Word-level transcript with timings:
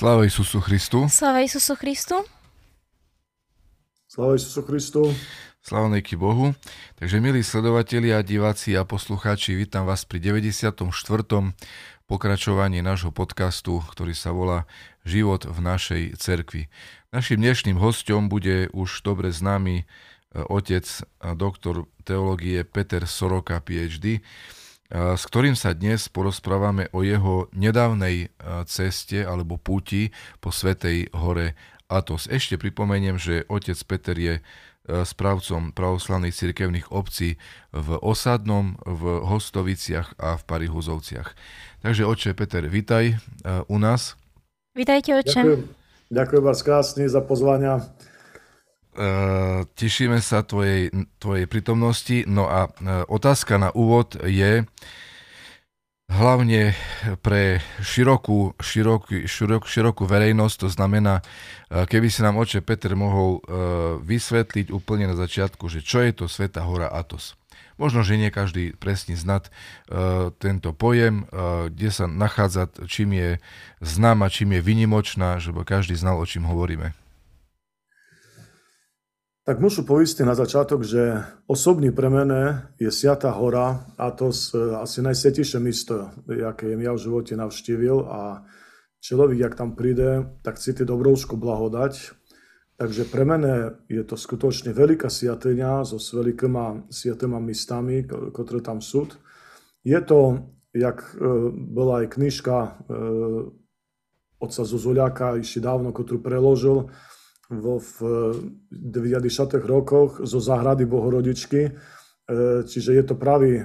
Sláva 0.00 0.24
Isusu 0.24 0.64
Christu. 0.64 1.04
Sláva 1.12 1.44
Isusu 1.44 1.76
Christu. 1.76 2.16
Sláva 4.08 4.32
Isusu 4.32 4.64
Christu. 4.64 5.02
Sláva 5.60 5.92
neky 5.92 6.16
Bohu. 6.16 6.56
Takže 6.96 7.20
milí 7.20 7.44
sledovatelia, 7.44 8.24
diváci 8.24 8.80
a 8.80 8.88
poslucháči, 8.88 9.52
vítam 9.52 9.84
vás 9.84 10.08
pri 10.08 10.24
94. 10.24 10.88
pokračovaní 12.08 12.80
nášho 12.80 13.12
podcastu, 13.12 13.84
ktorý 13.92 14.16
sa 14.16 14.32
volá 14.32 14.64
Život 15.04 15.44
v 15.44 15.58
našej 15.68 16.02
cerkvi. 16.16 16.72
Našim 17.12 17.36
dnešným 17.36 17.76
hostom 17.76 18.32
bude 18.32 18.72
už 18.72 19.04
dobre 19.04 19.28
známy 19.28 19.84
e, 19.84 20.40
otec 20.48 20.88
a 21.20 21.36
doktor 21.36 21.84
teológie 22.08 22.64
Peter 22.64 23.04
Soroka, 23.04 23.60
PhD, 23.60 24.24
s 24.90 25.22
ktorým 25.30 25.54
sa 25.54 25.70
dnes 25.70 26.10
porozprávame 26.10 26.90
o 26.90 27.06
jeho 27.06 27.46
nedávnej 27.54 28.34
ceste 28.66 29.22
alebo 29.22 29.54
púti 29.54 30.10
po 30.42 30.50
Svetej 30.50 31.14
hore 31.14 31.54
Atos. 31.86 32.26
Ešte 32.26 32.58
pripomeniem, 32.58 33.14
že 33.14 33.46
otec 33.46 33.78
Peter 33.86 34.18
je 34.18 34.34
správcom 34.90 35.70
pravoslavných 35.70 36.34
cirkevných 36.34 36.90
obcí 36.90 37.38
v 37.70 37.88
Osadnom, 38.02 38.74
v 38.82 39.22
Hostoviciach 39.22 40.18
a 40.18 40.34
v 40.34 40.42
Parihuzovciach. 40.42 41.28
Takže 41.86 42.02
oče 42.02 42.34
Peter, 42.34 42.66
vitaj 42.66 43.14
u 43.70 43.76
nás. 43.78 44.18
Vitajte, 44.74 45.14
oče. 45.22 45.40
Ďakujem, 45.46 45.62
ďakujem 46.10 46.42
vás 46.42 46.60
krásne 46.66 47.06
za 47.06 47.22
pozvania. 47.22 47.86
Uh, 48.90 49.62
tešíme 49.78 50.18
sa 50.18 50.42
tvojej, 50.42 50.90
tvojej 51.22 51.46
prítomnosti. 51.46 52.26
No 52.26 52.50
a 52.50 52.66
uh, 52.66 53.06
otázka 53.06 53.54
na 53.54 53.70
úvod 53.70 54.18
je 54.18 54.66
hlavne 56.10 56.74
pre 57.22 57.62
širokú, 57.78 58.58
širokú, 58.58 59.30
širok, 59.30 59.70
širokú 59.70 60.10
verejnosť, 60.10 60.56
to 60.66 60.68
znamená, 60.74 61.22
uh, 61.22 61.86
keby 61.86 62.10
si 62.10 62.26
nám 62.26 62.34
oče 62.42 62.66
Peter 62.66 62.98
mohol 62.98 63.38
vysvetliť 64.02 64.74
úplne 64.74 65.06
na 65.06 65.14
začiatku, 65.14 65.70
že 65.70 65.86
čo 65.86 66.02
je 66.02 66.10
to 66.10 66.26
Sveta 66.26 66.66
hora 66.66 66.90
Atos. 66.90 67.38
Možno, 67.78 68.04
že 68.04 68.20
nie 68.20 68.28
každý 68.28 68.76
presne 68.76 69.16
znať 69.16 69.48
tento 70.36 70.76
pojem, 70.76 71.24
kde 71.72 71.88
sa 71.88 72.04
nachádza, 72.04 72.68
čím 72.84 73.16
je 73.16 73.30
známa, 73.80 74.28
čím 74.28 74.52
je 74.52 74.60
vynimočná, 74.60 75.40
že 75.40 75.48
každý 75.64 75.96
znal, 75.96 76.20
o 76.20 76.28
čím 76.28 76.44
hovoríme. 76.44 76.92
Tak 79.44 79.60
muszę 79.60 79.82
powiedzieć 79.82 80.18
na 80.18 80.34
začiatok, 80.34 80.84
že 80.84 81.24
osobný 81.48 81.92
pre 81.96 82.10
mene 82.12 82.68
je 82.76 82.92
Siata 82.92 83.32
hora 83.32 83.88
a 83.96 84.12
to 84.12 84.28
je 84.28 84.76
asi 84.76 85.00
najsvetejšie 85.00 85.56
místo, 85.60 86.12
jaké 86.28 86.68
ja 86.68 86.92
v 86.92 87.00
živote 87.00 87.40
navštívil 87.40 88.04
a 88.04 88.44
človek, 89.00 89.38
jak 89.40 89.54
tam 89.56 89.72
príde, 89.72 90.28
tak 90.44 90.60
cíti 90.60 90.84
dobrovskú 90.84 91.40
blahodať. 91.40 92.12
Takže 92.76 93.08
pre 93.08 93.24
mene 93.24 93.80
je 93.88 94.04
to 94.04 94.20
skutočne 94.20 94.76
veľká 94.76 95.08
siatyňa 95.08 95.88
so 95.88 95.96
s 95.96 96.12
veľkýma 96.12 96.92
sviatýma 96.92 97.40
místami, 97.40 98.04
ktoré 98.08 98.60
tam 98.60 98.84
sú. 98.84 99.08
Je 99.80 100.00
to, 100.04 100.52
jak 100.76 101.00
e, 101.16 101.48
bola 101.48 102.04
aj 102.04 102.12
knižka 102.12 102.56
e, 102.60 102.70
otca 104.36 104.62
Zuzuliaka, 104.68 105.40
ešte 105.40 105.64
dávno, 105.64 105.96
ktorú 105.96 106.20
preložil, 106.20 106.92
vo 107.50 107.82
v 107.82 107.94
90. 108.70 109.58
rokoch 109.66 110.22
zo 110.22 110.40
záhrady 110.40 110.86
Bohorodičky. 110.86 111.60
E, 111.66 111.70
čiže 112.62 112.94
je 112.94 113.04
to 113.04 113.14
pravý 113.18 113.58
e, 113.58 113.64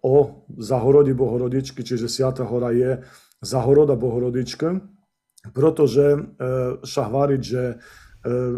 o 0.00 0.48
Zahorodi 0.56 1.12
Bohorodičky, 1.12 1.84
čiže 1.84 2.08
Siata 2.08 2.48
hora 2.48 2.72
je 2.72 3.04
Zahoroda 3.44 3.94
Bohorodičky, 3.94 4.80
protože 5.52 6.16
sa 6.82 7.02
hovoriť, 7.06 7.40
že 7.44 7.78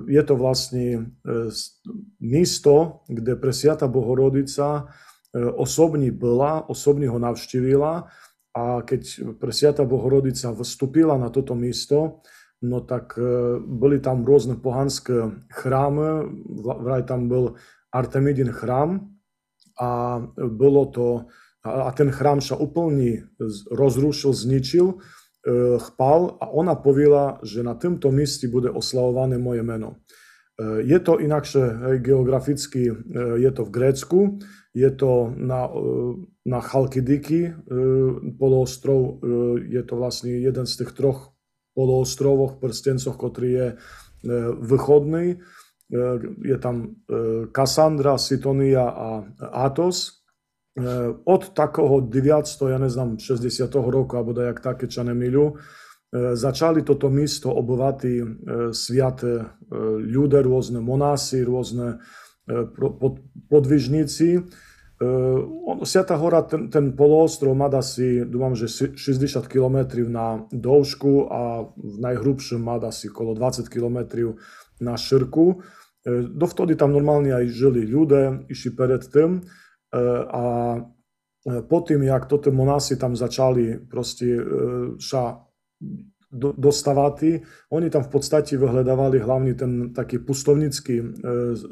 je 0.08 0.22
to 0.24 0.34
vlastne 0.36 1.12
místo, 2.20 3.04
kde 3.04 3.36
pre 3.36 3.52
Siata 3.52 3.84
Bohorodica 3.84 4.88
osobní 5.36 6.10
byla, 6.10 6.68
osobní 6.68 7.06
ho 7.06 7.18
navštívila 7.18 8.08
a 8.56 8.82
keď 8.82 9.02
pre 9.36 9.52
Siata 9.52 9.84
Bohorodica 9.84 10.56
vstúpila 10.56 11.20
na 11.20 11.28
toto 11.28 11.52
místo, 11.52 12.24
no 12.62 12.80
tak 12.80 13.14
e, 13.18 13.22
byli 13.62 14.02
tam 14.02 14.26
rôzne 14.26 14.58
pohanské 14.58 15.46
chrámy, 15.50 16.26
vraj 16.82 17.02
tam 17.02 17.28
byl 17.28 17.54
Artemidin 17.94 18.50
chrám 18.52 19.14
a 19.80 20.22
bylo 20.36 20.86
to, 20.86 21.06
a 21.64 21.90
ten 21.94 22.10
chrám 22.10 22.40
sa 22.40 22.58
úplne 22.58 23.30
rozrušil, 23.70 24.34
zničil, 24.34 24.86
e, 24.90 24.96
chpal 25.78 26.38
a 26.42 26.50
ona 26.50 26.74
povila, 26.74 27.38
že 27.46 27.62
na 27.62 27.78
tomto 27.78 28.10
míste 28.10 28.50
bude 28.50 28.70
oslavované 28.70 29.38
moje 29.38 29.62
meno. 29.62 30.02
E, 30.58 30.82
je 30.82 30.98
to 30.98 31.22
inakšie 31.22 31.98
geograficky, 32.02 32.90
je 33.38 33.50
to 33.54 33.62
v 33.64 33.70
Grécku, 33.70 34.18
je 34.74 34.90
to 34.94 35.34
na, 35.34 35.66
na 36.46 36.60
Chalkidiki 36.62 37.50
poloostrov, 38.38 39.18
je 39.58 39.82
to 39.82 39.94
vlastne 39.98 40.38
jeden 40.38 40.70
z 40.70 40.74
tých 40.84 40.94
troch 40.94 41.37
poloostrovoch, 41.78 42.58
prstencoch, 42.58 43.14
ktorý 43.14 43.50
je 43.54 43.68
východný. 44.66 45.38
Je 46.42 46.56
tam 46.58 46.98
Kassandra, 47.54 48.18
Sitonia 48.18 48.90
a 48.90 49.22
Atos. 49.62 50.26
Od 51.22 51.42
takého 51.54 52.02
900, 52.02 52.74
ja 52.74 52.78
neznám, 52.82 53.22
60. 53.22 53.70
roku, 53.78 54.18
alebo 54.18 54.34
dajak 54.34 54.58
také, 54.58 54.90
čo 54.90 55.06
nemilu, 55.06 55.54
začali 56.14 56.82
toto 56.82 57.10
místo 57.10 57.50
obyvati 57.54 58.22
sviate 58.74 59.58
ľudia, 60.02 60.42
rôzne 60.42 60.82
monásy, 60.82 61.46
rôzne 61.46 62.02
podvižníci. 63.50 64.40
Uh, 64.98 65.78
Siata 65.86 66.18
hora, 66.18 66.42
ten, 66.42 66.66
ten 66.74 66.90
poloostrov 66.90 67.54
má 67.54 67.70
asi, 67.70 68.26
dúfam, 68.26 68.58
že 68.58 68.66
60 68.66 69.46
km 69.46 70.02
na 70.10 70.42
dĺžku 70.50 71.30
a 71.30 71.70
v 71.70 71.96
najhrubšom 72.02 72.58
má 72.58 72.82
asi 72.82 73.06
okolo 73.06 73.38
20 73.38 73.70
km 73.70 74.34
na 74.82 74.98
širku. 74.98 75.62
Uh, 76.02 76.26
dovtedy 76.34 76.74
tam 76.74 76.90
normálne 76.90 77.30
aj 77.30 77.46
žili 77.46 77.86
ľudia, 77.86 78.42
išli 78.50 78.74
pred 78.74 79.06
tým 79.06 79.38
uh, 79.38 80.22
a 80.26 80.44
po 81.48 81.78
tým, 81.80 82.02
jak 82.02 82.26
toto 82.26 82.50
monasi 82.50 82.98
tam 82.98 83.14
začali 83.16 83.88
proste 83.88 84.36
ša 85.00 85.24
dostávať, 86.34 87.40
oni 87.72 87.88
tam 87.88 88.04
v 88.04 88.10
podstate 88.12 88.58
vyhľadávali 88.60 89.16
hlavne 89.22 89.56
ten 89.56 89.72
taký 89.96 90.20
pustovnický 90.20 91.24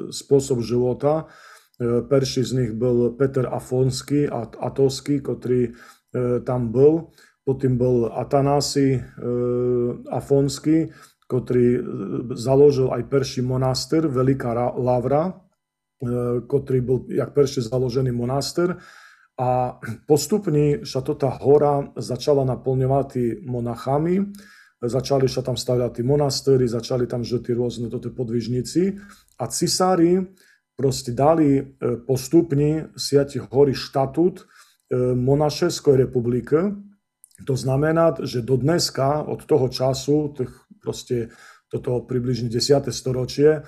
spôsob 0.09 0.65
života, 0.65 1.29
Perší 1.81 2.43
z 2.43 2.51
nich 2.51 2.71
byl 2.73 3.09
Peter 3.17 3.45
Afonsky 3.45 4.29
a 4.29 4.49
Atovský, 4.59 5.21
ktorý 5.21 5.77
tam 6.41 6.73
bol. 6.73 7.13
Potom 7.45 7.77
bol 7.77 8.09
Atanasi 8.09 8.97
Afonsky, 10.09 10.89
ktorý 11.29 11.67
založil 12.33 12.89
aj 12.89 13.03
perší 13.07 13.45
monaster, 13.45 14.09
Veľká 14.09 14.73
Lavra, 14.73 15.37
ktorý 16.49 16.79
bol 16.81 17.05
jak 17.13 17.37
perší 17.37 17.61
založený 17.61 18.09
monaster. 18.09 18.81
A 19.37 19.77
postupne 20.09 20.81
sa 20.81 21.05
tota 21.05 21.29
hora 21.29 21.93
začala 21.93 22.41
naplňovať 22.41 23.45
monachami, 23.45 24.33
začali 24.81 25.29
sa 25.29 25.45
tam 25.45 25.53
stavľať 25.53 26.01
monastéry, 26.01 26.65
začali 26.65 27.05
tam 27.05 27.21
žiť 27.21 27.53
rôzne 27.53 27.85
toto 27.93 28.09
podvižníci 28.09 28.97
a 29.37 29.45
cisári 29.45 30.25
proste 30.77 31.11
dali 31.11 31.57
e, 31.57 31.63
postupne 32.05 32.93
Siati 32.93 33.41
hory 33.41 33.73
štatút 33.73 34.35
e, 34.39 34.45
Monaševskej 35.17 36.05
republiky. 36.05 36.77
To 37.49 37.55
znamená, 37.57 38.13
že 38.21 38.45
do 38.45 38.61
dneska, 38.61 39.25
od 39.25 39.41
toho 39.49 39.73
času, 39.73 40.37
tých 40.37 40.53
proste 40.77 41.33
toto 41.67 42.05
približne 42.05 42.47
10. 42.47 42.93
storočie, 42.93 43.65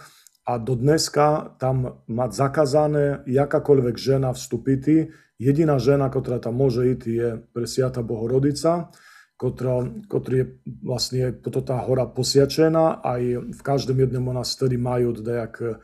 a 0.50 0.58
do 0.58 0.74
dneska 0.74 1.54
tam 1.62 2.02
mať 2.10 2.30
zakázané 2.34 3.22
jakákoľvek 3.30 3.96
žena 4.02 4.34
vstúpiť. 4.34 5.14
Jediná 5.38 5.78
žena, 5.78 6.10
ktorá 6.10 6.42
tam 6.42 6.58
môže 6.58 6.90
ísť, 6.90 7.04
je 7.06 7.30
presiata 7.54 8.02
Bohorodica, 8.02 8.90
ktorá, 9.38 9.86
ktorý 10.10 10.36
je 10.42 10.48
vlastne 10.82 11.38
toto 11.38 11.62
tá 11.62 11.78
hora 11.86 12.10
posiačená. 12.10 13.06
Aj 13.06 13.22
v 13.46 13.62
každom 13.62 14.02
jednom 14.02 14.26
monastéri 14.26 14.82
majú 14.82 15.14
dejak 15.22 15.54
E, 15.62 15.78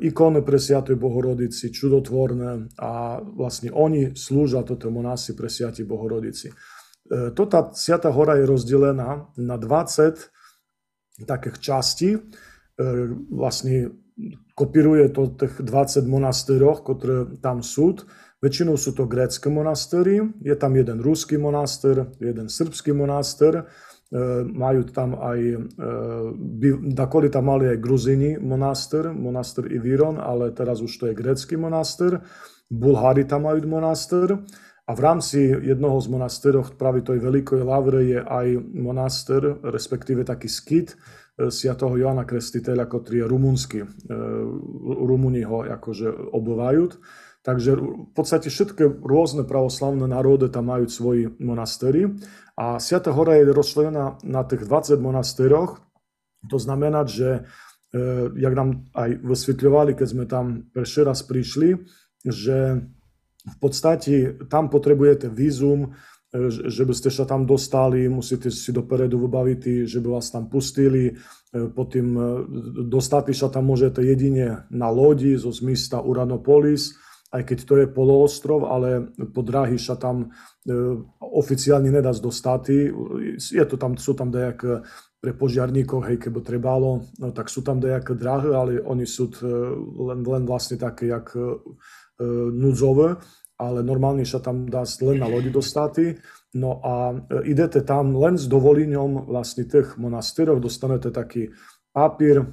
ikony 0.00 0.40
pre 0.42 0.58
Sviatej 0.58 0.96
Bohorodici, 0.96 1.74
čudotvorné 1.74 2.78
a 2.80 3.20
vlastne 3.20 3.74
oni 3.74 4.14
slúžia 4.16 4.62
toto 4.62 4.88
monasi 4.88 5.36
pre 5.36 5.50
Sviatej 5.50 5.84
Bohorodici. 5.84 6.48
E, 6.48 6.54
Tota 7.34 7.70
Sviata 7.74 8.10
hora 8.14 8.38
je 8.38 8.46
rozdelená 8.46 9.30
na 9.36 9.56
20 9.58 11.26
takých 11.26 11.56
častí. 11.58 12.10
E, 12.16 12.20
vlastne 13.32 13.90
kopíruje 14.56 15.12
to 15.12 15.36
tých 15.36 15.60
20 15.60 16.08
monastýrov, 16.08 16.84
ktoré 16.84 17.36
tam 17.44 17.60
sú. 17.60 18.00
Väčšinou 18.40 18.76
sú 18.76 18.92
to 18.92 19.08
grécké 19.08 19.48
monastéry, 19.48 20.20
je 20.44 20.56
tam 20.56 20.76
jeden 20.76 21.00
ruský 21.00 21.40
monastér, 21.40 22.12
jeden 22.20 22.52
srbský 22.52 22.92
monastér, 22.92 23.64
E, 24.06 24.46
majú 24.46 24.86
tam 24.94 25.18
e, 25.18 25.58
dakoli 26.94 27.26
tam 27.26 27.50
mali 27.50 27.74
aj 27.74 27.82
Gruzini 27.82 28.38
monaster, 28.38 29.10
monaster 29.10 29.66
Iviron, 29.66 30.22
ale 30.22 30.54
teraz 30.54 30.78
už 30.78 30.92
to 30.94 31.04
je 31.10 31.18
grécky 31.18 31.58
monaster. 31.58 32.22
Bulhári 32.70 33.26
tam 33.26 33.50
majú 33.50 33.66
monaster. 33.66 34.38
A 34.86 34.94
v 34.94 35.00
rámci 35.02 35.50
jednoho 35.50 35.98
z 35.98 36.06
monastérov, 36.06 36.78
práve 36.78 37.02
tej 37.02 37.18
Veľkej 37.18 37.66
Lavre, 37.66 38.06
je 38.06 38.22
aj 38.22 38.46
monaster, 38.70 39.42
respektíve 39.66 40.22
taký 40.22 40.46
skit 40.46 40.94
e, 40.94 41.50
Sviatoho 41.50 41.98
Joana 41.98 42.22
Krestiteľa, 42.22 42.86
ktorý 42.86 43.26
je 43.26 43.26
rumunský. 43.26 43.78
Rumuni 44.86 45.42
ho 45.42 45.66
akože 45.66 46.30
obyvajú. 46.30 46.84
Takže 47.46 47.78
v 47.78 48.10
podstate 48.10 48.50
všetky 48.50 49.06
rôzne 49.06 49.46
pravoslavné 49.46 50.02
národy 50.10 50.50
tam 50.50 50.66
majú 50.66 50.90
svoji 50.90 51.30
monastéry 51.38 52.10
a 52.58 52.82
Sviata 52.82 53.14
hora 53.14 53.38
je 53.38 53.54
rozčlenená 53.54 54.18
na 54.26 54.42
tých 54.42 54.66
20 54.66 54.98
monastéroch. 54.98 55.78
To 56.50 56.58
znamená, 56.58 57.06
že 57.06 57.46
e, 57.94 58.34
jak 58.34 58.50
nám 58.50 58.90
aj 58.98 59.22
vysvetľovali, 59.22 59.94
keď 59.94 60.08
sme 60.10 60.24
tam 60.26 60.66
prvý 60.74 61.06
raz 61.06 61.22
prišli, 61.22 61.86
že 62.26 62.82
v 63.46 63.56
podstate 63.62 64.42
tam 64.50 64.66
potrebujete 64.66 65.30
vízum, 65.30 65.94
e, 66.34 66.50
že 66.50 66.82
by 66.82 66.94
ste 66.98 67.14
sa 67.14 67.30
tam 67.30 67.46
dostali, 67.46 68.10
musíte 68.10 68.50
si 68.50 68.74
dopredu 68.74 69.22
vybaviť, 69.22 69.86
že 69.86 70.02
by 70.02 70.18
vás 70.18 70.34
tam 70.34 70.50
pustili, 70.50 71.14
e, 71.14 71.70
potom 71.70 72.18
dostať 72.90 73.30
sa 73.38 73.54
tam 73.54 73.70
môžete 73.70 74.02
jedine 74.02 74.66
na 74.66 74.90
lodi 74.90 75.38
zo 75.38 75.54
zmista 75.54 76.02
Uranopolis, 76.02 77.05
aj 77.36 77.42
keď 77.44 77.58
to 77.68 77.74
je 77.84 77.86
poloostrov, 77.92 78.64
ale 78.64 79.12
po 79.12 79.44
dráhy 79.44 79.76
sa 79.76 80.00
tam 80.00 80.32
e, 80.64 80.72
oficiálne 81.20 81.92
nedá 81.92 82.16
dostať. 82.16 82.62
Je 83.36 83.64
to 83.68 83.76
tam, 83.76 84.00
sú 84.00 84.16
tam 84.16 84.32
dejak 84.32 84.64
pre 85.20 85.32
požiarníkov, 85.36 86.06
hej, 86.08 86.16
keby 86.16 86.40
trebalo, 86.40 87.04
no, 87.20 87.28
tak 87.36 87.52
sú 87.52 87.60
tam 87.60 87.76
dejaké 87.76 88.16
dráhy, 88.16 88.50
ale 88.56 88.72
oni 88.80 89.04
sú 89.04 89.28
e, 89.28 89.44
len, 90.12 90.24
len 90.24 90.42
vlastne 90.48 90.80
také, 90.80 91.12
jak 91.12 91.36
e, 91.36 91.60
núdzové, 92.56 93.20
ale 93.56 93.80
normálne 93.84 94.24
sa 94.24 94.40
tam 94.40 94.68
dá 94.68 94.84
len 95.04 95.20
na 95.20 95.28
lodi 95.28 95.52
dostať. 95.52 96.16
No 96.56 96.80
a 96.80 97.12
idete 97.44 97.84
tam 97.84 98.16
len 98.16 98.40
s 98.40 98.48
dovolením 98.48 99.28
vlastne 99.28 99.68
tých 99.68 100.00
monastýrov, 100.00 100.60
dostanete 100.60 101.12
taký 101.12 101.52
papír, 101.92 102.44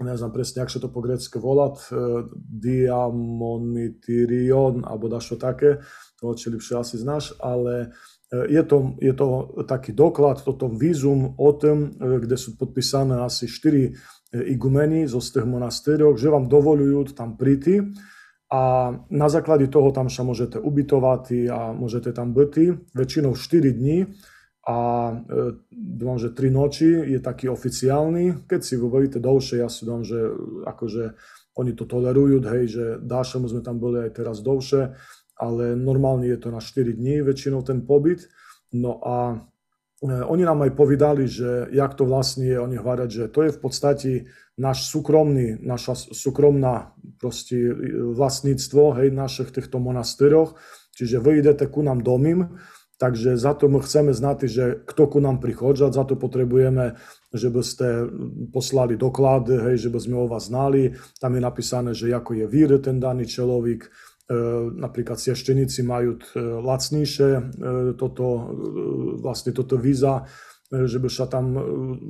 ne 0.00 0.16
presne, 0.32 0.64
jak 0.64 0.72
sa 0.72 0.80
to 0.80 0.88
po 0.88 1.04
grecky 1.04 1.36
volať, 1.38 1.92
e, 1.92 2.24
diamonitirion, 2.32 4.88
alebo 4.88 5.12
dašo 5.12 5.36
také, 5.36 5.84
to 6.16 6.32
či 6.32 6.48
lepšie 6.48 6.80
asi 6.80 6.96
znáš, 6.96 7.36
ale 7.36 7.92
e, 8.32 8.48
je 8.48 8.64
to, 8.64 8.96
je 8.96 9.12
to 9.12 9.52
taký 9.68 9.92
doklad, 9.92 10.40
toto 10.40 10.72
vízum 10.72 11.36
o 11.36 11.52
tom, 11.52 11.92
e, 11.92 12.24
kde 12.24 12.40
sú 12.40 12.56
podpísané 12.56 13.20
asi 13.20 13.44
4 13.44 13.92
igumeni 14.32 15.04
zo 15.04 15.20
z 15.20 15.36
tých 15.36 15.44
monastérov, 15.44 16.16
že 16.16 16.32
vám 16.32 16.48
dovolujú 16.48 17.12
tam 17.12 17.36
príti 17.36 17.84
a 18.48 18.96
na 19.12 19.28
základe 19.28 19.68
toho 19.68 19.92
tam 19.92 20.08
sa 20.08 20.24
môžete 20.24 20.56
ubytovať 20.56 21.52
a 21.52 21.76
môžete 21.76 22.16
tam 22.16 22.32
byť 22.32 22.96
väčšinou 22.96 23.36
4 23.36 23.76
dní 23.76 24.08
a 24.62 24.78
e, 25.10 25.14
dúfam, 25.74 26.22
že 26.22 26.30
tri 26.30 26.46
noči 26.46 26.86
je 26.86 27.18
taký 27.18 27.50
oficiálny. 27.50 28.46
Keď 28.46 28.60
si 28.62 28.78
vybavíte 28.78 29.18
dlhšie, 29.18 29.58
ja 29.58 29.66
si 29.66 29.82
dúfam, 29.82 30.06
že 30.06 30.22
akože 30.62 31.18
oni 31.58 31.72
to 31.74 31.84
tolerujú, 31.84 32.38
hej, 32.46 32.64
že 32.70 32.84
dášemu 33.02 33.50
sme 33.50 33.62
tam 33.66 33.82
boli 33.82 34.06
aj 34.06 34.22
teraz 34.22 34.38
dlhšie, 34.40 34.94
ale 35.36 35.74
normálne 35.74 36.30
je 36.30 36.38
to 36.38 36.48
na 36.54 36.62
4 36.62 36.94
dní 36.94 37.26
väčšinou 37.26 37.66
ten 37.66 37.82
pobyt. 37.82 38.30
No 38.70 39.02
a 39.02 39.16
e, 39.98 40.14
oni 40.30 40.46
nám 40.46 40.62
aj 40.62 40.72
povedali, 40.78 41.26
že 41.26 41.66
jak 41.74 41.98
to 41.98 42.06
vlastne 42.06 42.46
je, 42.46 42.56
oni 42.62 42.78
hovorят, 42.78 43.10
že 43.10 43.26
to 43.26 43.42
je 43.42 43.50
v 43.50 43.60
podstate 43.60 44.10
náš 44.54 44.86
súkromný, 44.94 45.58
naša 45.58 45.98
súkromná 45.98 46.94
proste 47.18 47.58
e, 47.66 47.74
vlastníctvo, 48.14 48.94
hej, 49.02 49.10
našich 49.10 49.50
týchto 49.50 49.82
monastéroch, 49.82 50.54
čiže 50.94 51.18
vy 51.18 51.42
idete 51.42 51.66
ku 51.66 51.82
nám 51.82 52.06
domím, 52.06 52.62
Takže 53.02 53.34
my 53.66 53.82
chceme 53.82 54.14
znať, 54.14 54.38
že 54.46 54.64
kto 54.86 55.10
ku 55.10 55.18
nám 55.18 55.42
prichádza, 55.42 55.90
za 55.90 56.06
to 56.06 56.14
potrebujeme, 56.14 56.94
že 57.34 57.50
by 57.50 57.62
ste 57.66 57.86
poslali 58.54 58.94
doklad, 58.94 59.50
hej, 59.50 59.82
že 59.82 59.90
by 59.90 59.98
sme 59.98 60.22
o 60.22 60.30
vás 60.30 60.46
znali. 60.46 60.94
Tam 61.18 61.34
je 61.34 61.42
napísané, 61.42 61.90
že 61.98 62.14
ako 62.14 62.38
je 62.38 62.46
vír 62.46 62.78
ten 62.78 63.02
daný 63.02 63.26
človek, 63.26 63.80
e, 63.82 63.88
napríklad 64.78 65.18
siešteníci 65.18 65.82
majú 65.82 66.14
e, 66.14 66.20
lacnejšie 66.62 67.30
e, 67.34 67.42
toto, 67.98 68.54
vlastne 69.18 69.50
toto 69.50 69.74
víza, 69.82 70.22
že 70.70 71.02
by 71.02 71.10
sa 71.10 71.26
tam, 71.26 71.58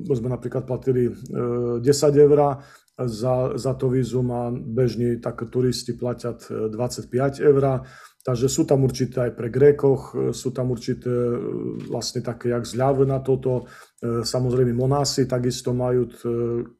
by 0.04 0.12
sme 0.12 0.28
napríklad 0.28 0.68
platili 0.68 1.08
e, 1.08 1.12
10 1.80 1.88
eur 2.20 2.60
za, 3.00 3.56
za 3.56 3.72
to 3.74 3.88
vízum 3.88 4.28
a 4.28 4.52
bežní 4.52 5.24
tak 5.24 5.48
turisti 5.48 5.96
platia 5.96 6.36
25 6.36 7.40
eur. 7.40 7.88
Takže 8.22 8.46
sú 8.46 8.62
tam 8.62 8.86
určité 8.86 9.26
aj 9.26 9.32
pre 9.34 9.50
Grékoch, 9.50 10.14
e, 10.14 10.16
sú 10.30 10.54
tam 10.54 10.70
určité 10.70 11.10
e, 11.10 11.38
vlastne 11.90 12.22
také 12.22 12.54
jak 12.54 12.62
zľavy 12.62 13.10
na 13.10 13.18
toto. 13.18 13.66
E, 13.98 14.22
samozrejme 14.22 14.70
Monásy 14.70 15.26
takisto 15.26 15.74
majú, 15.74 16.06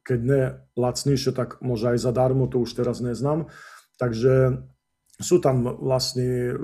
keď 0.07 0.19
ne 0.23 0.41
lacnejšie, 0.79 1.35
tak 1.35 1.59
môže 1.59 1.91
aj 1.91 1.99
zadarmo, 1.99 2.47
to 2.47 2.63
už 2.63 2.79
teraz 2.79 3.03
neznám. 3.03 3.51
Takže 3.99 4.63
sú 5.19 5.43
tam 5.43 5.67
vlastne 5.67 6.55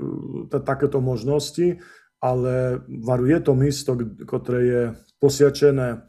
takéto 0.50 0.98
možnosti, 0.98 1.78
ale 2.18 2.80
varuje 2.88 3.38
to 3.40 3.52
místo, 3.54 3.94
ktoré 4.26 4.60
je 4.64 4.82
posiačené 5.22 6.04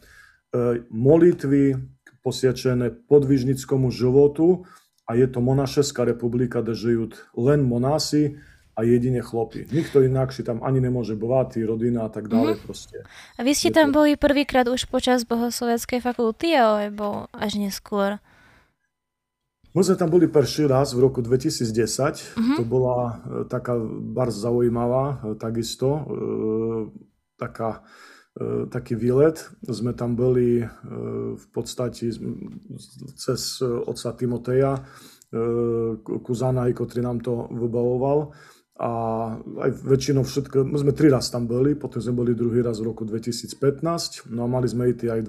molitvy, 0.90 1.78
posiačené 2.26 3.08
podvižnickomu 3.08 3.94
životu 3.94 4.66
a 5.06 5.16
je 5.16 5.28
to 5.30 5.40
monašeská 5.40 6.04
republika, 6.04 6.66
kde 6.66 6.74
žijú 6.76 7.04
len 7.38 7.62
monási 7.64 8.42
a 8.72 8.80
jedine 8.88 9.20
chlopy. 9.20 9.68
Nikto 9.68 10.00
inakší 10.02 10.48
tam 10.48 10.64
ani 10.64 10.80
nemôže 10.80 11.20
bovať, 11.20 11.60
rodina 11.68 12.08
a 12.08 12.10
tak 12.10 12.32
ďalej 12.32 12.56
mm-hmm. 12.56 12.66
proste. 12.66 12.98
A 13.36 13.42
vy 13.44 13.52
ste 13.52 13.70
tam 13.70 13.92
boli 13.92 14.16
prvýkrát 14.16 14.66
už 14.72 14.88
počas 14.88 15.28
bohosloveckej 15.28 16.00
fakulty, 16.00 16.56
alebo 16.56 17.28
až 17.36 17.60
neskôr? 17.60 18.24
My 19.72 19.88
sme 19.88 19.96
tam 19.96 20.12
boli 20.12 20.28
prvý 20.28 20.68
raz 20.68 20.92
v 20.92 21.00
roku 21.00 21.24
2010. 21.24 21.72
Mm-hmm. 21.72 22.58
To 22.60 22.64
bola 22.68 23.00
e, 23.00 23.14
taká 23.48 23.80
bardzo 24.16 24.40
zaujímavá, 24.52 25.04
e, 25.24 25.40
takisto, 25.40 25.88
e, 25.88 26.04
taká, 27.40 27.84
taký 28.72 28.96
výlet. 28.96 29.44
Sme 29.68 29.92
tam 29.92 30.16
boli 30.16 30.64
v 31.36 31.46
podstate 31.52 32.16
cez 33.20 33.60
otca 33.60 34.16
Timoteja, 34.16 34.80
Kuzana, 36.00 36.64
ktorý 36.72 37.02
nám 37.04 37.20
to 37.20 37.52
vybavoval 37.52 38.32
a 38.82 38.92
aj 39.38 39.72
väčšinou 39.86 40.26
všetko, 40.26 40.66
my 40.66 40.78
sme 40.82 40.98
tri 40.98 41.14
raz 41.14 41.30
tam 41.30 41.46
boli, 41.46 41.78
potom 41.78 42.02
sme 42.02 42.18
boli 42.18 42.34
druhý 42.34 42.66
raz 42.66 42.82
v 42.82 42.90
roku 42.90 43.06
2015, 43.06 44.26
no 44.34 44.42
a 44.42 44.48
mali 44.50 44.66
sme 44.66 44.90
ísť 44.90 45.06
aj 45.06 45.22
v 45.22 45.28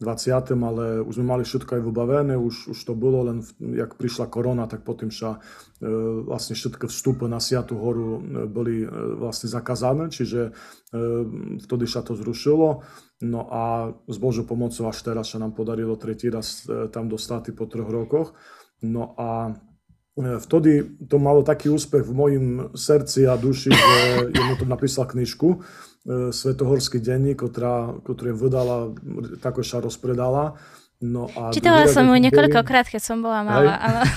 2020, 0.00 0.56
ale 0.64 1.04
už 1.04 1.12
sme 1.12 1.28
mali 1.28 1.44
všetko 1.44 1.76
aj 1.76 1.82
vybavené, 1.84 2.40
už, 2.40 2.72
už 2.72 2.78
to 2.88 2.96
bolo, 2.96 3.28
len 3.28 3.44
v, 3.44 3.76
jak 3.76 4.00
prišla 4.00 4.32
korona, 4.32 4.64
tak 4.64 4.80
potom 4.80 5.12
sa 5.12 5.44
e, 5.76 5.92
vlastne 6.24 6.56
všetko 6.56 6.88
vstupy 6.88 7.28
na 7.28 7.36
Siatu 7.36 7.76
horu 7.76 8.16
e, 8.16 8.20
boli 8.48 8.80
e, 8.80 8.88
vlastne 9.20 9.52
zakázané, 9.52 10.08
čiže 10.08 10.48
e, 10.48 10.50
vtedy 11.60 11.84
sa 11.84 12.00
to 12.00 12.16
zrušilo. 12.16 12.80
No 13.28 13.40
a 13.52 13.92
s 14.08 14.16
Božou 14.16 14.48
pomocou 14.48 14.88
až 14.88 15.04
teraz 15.04 15.36
sa 15.36 15.42
nám 15.42 15.52
podarilo 15.52 16.00
tretí 16.00 16.32
raz 16.32 16.64
e, 16.64 16.88
tam 16.88 17.12
dostať 17.12 17.52
po 17.52 17.68
troch 17.68 17.92
rokoch. 17.92 18.32
No 18.80 19.12
a 19.20 19.52
vtedy 20.18 20.84
to 21.06 21.16
malo 21.22 21.46
taký 21.46 21.70
úspech 21.70 22.02
v 22.02 22.12
mojim 22.14 22.46
srdci 22.74 23.30
a 23.30 23.38
duši, 23.38 23.70
že 23.70 23.94
jedno 24.34 24.54
to 24.58 24.66
napísal 24.66 25.06
knižku, 25.06 25.48
e, 25.54 25.58
Svetohorský 26.34 26.98
denník, 26.98 27.38
ktorá, 27.38 27.94
ktorú 28.02 28.34
vydala, 28.34 28.92
tako 29.38 29.62
sa 29.62 29.78
rozpredala. 29.78 30.58
No 30.98 31.30
a 31.30 31.54
Čítala 31.54 31.86
som 31.86 32.10
ju 32.10 32.18
niekoľkokrát, 32.18 32.90
keď 32.90 32.98
som 32.98 33.22
bola 33.22 33.46
malá. 33.46 33.78
Ale... 33.78 34.00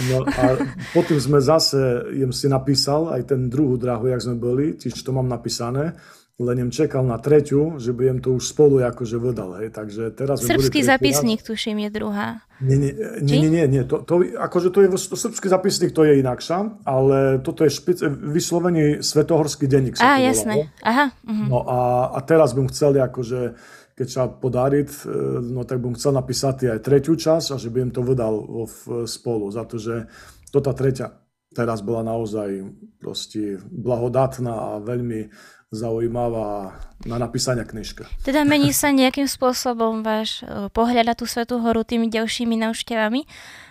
No 0.00 0.24
a 0.24 0.56
potom 0.96 1.20
sme 1.20 1.44
zase, 1.44 2.08
jem 2.16 2.32
si 2.32 2.48
napísal 2.48 3.12
aj 3.12 3.36
ten 3.36 3.52
druhú 3.52 3.76
dráhu, 3.76 4.08
jak 4.08 4.24
sme 4.24 4.40
boli, 4.40 4.72
tiež 4.72 4.96
to 4.96 5.12
mám 5.12 5.28
napísané 5.28 5.92
len 6.40 6.56
jem 6.56 6.70
čekal 6.72 7.04
na 7.04 7.20
treťu, 7.20 7.76
že 7.76 7.92
budem 7.92 8.24
to 8.24 8.32
už 8.32 8.48
spolu 8.48 8.80
akože 8.80 9.20
vydal. 9.20 9.60
Hej. 9.60 9.76
Takže 9.76 10.08
teraz 10.16 10.40
srbský 10.40 10.80
zapisník, 10.80 11.44
tuším, 11.44 11.84
je 11.84 11.90
druhá. 11.92 12.40
Nie, 12.64 12.80
nie, 12.80 12.92
nie, 13.20 13.36
nie, 13.44 13.50
nie, 13.52 13.64
nie. 13.68 13.82
To, 13.84 14.00
to, 14.00 14.24
akože 14.24 14.72
to 14.72 14.80
je, 14.80 14.88
to 14.88 15.16
srbský 15.20 15.52
zapisník 15.52 15.92
to 15.92 16.08
je 16.08 16.24
inakša, 16.24 16.80
ale 16.88 17.44
toto 17.44 17.68
je 17.68 17.70
špic, 17.72 18.00
vyslovene 18.08 19.04
svetohorský 19.04 19.68
denník. 19.68 20.00
Á, 20.00 20.16
jasné. 20.16 20.72
Aha. 20.80 21.12
Uh-huh. 21.28 21.46
No 21.52 21.58
a, 21.68 21.80
a 22.16 22.18
teraz 22.24 22.56
bym 22.56 22.72
chcel 22.72 22.96
akože 22.96 23.60
keď 24.00 24.08
sa 24.08 24.32
podariť, 24.32 24.88
e, 24.88 25.00
no 25.44 25.68
tak 25.68 25.76
bym 25.84 25.92
chcel 25.92 26.16
napísať 26.16 26.72
aj 26.72 26.80
tretiu 26.80 27.20
časť 27.20 27.52
a 27.52 27.56
že 27.60 27.68
by 27.68 27.92
to 27.92 28.00
vydal 28.00 28.64
v, 28.64 29.04
spolu, 29.04 29.52
za 29.52 29.68
to, 29.68 29.76
že 29.76 30.08
to 30.48 30.64
tá 30.64 30.72
tretia 30.72 31.20
teraz 31.50 31.82
bola 31.82 32.06
naozaj 32.06 32.62
proste 33.02 33.58
blahodatná 33.66 34.54
a 34.54 34.70
veľmi 34.82 35.30
zaujímavá 35.70 36.74
na 37.06 37.16
napísania 37.16 37.62
knižka. 37.62 38.10
Teda 38.26 38.42
mení 38.42 38.74
sa 38.74 38.90
nejakým 38.90 39.30
spôsobom 39.30 40.02
váš 40.02 40.42
e, 40.42 40.66
pohľad 40.74 41.06
na 41.06 41.14
tú 41.14 41.30
Svetú 41.30 41.62
horu 41.62 41.86
tými 41.86 42.10
ďalšími 42.10 42.58
návštevami? 42.58 43.24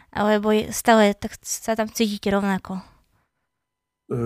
Alebo 0.09 0.49
stále 0.73 1.13
tak 1.13 1.37
sa 1.43 1.75
tam 1.75 1.91
cítite 1.91 2.31
rovnako? 2.31 2.79
E, 4.09 4.17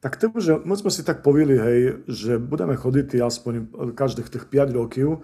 tak 0.00 0.16
to, 0.16 0.32
že 0.40 0.64
my 0.64 0.74
sme 0.80 0.90
si 0.90 1.04
tak 1.04 1.20
povili, 1.20 1.60
hej, 1.60 1.80
že 2.08 2.40
budeme 2.40 2.72
chodiť 2.72 3.20
aspoň 3.20 3.52
každých 3.92 4.32
tých 4.32 4.44
5 4.48 4.80
rokov, 4.80 5.20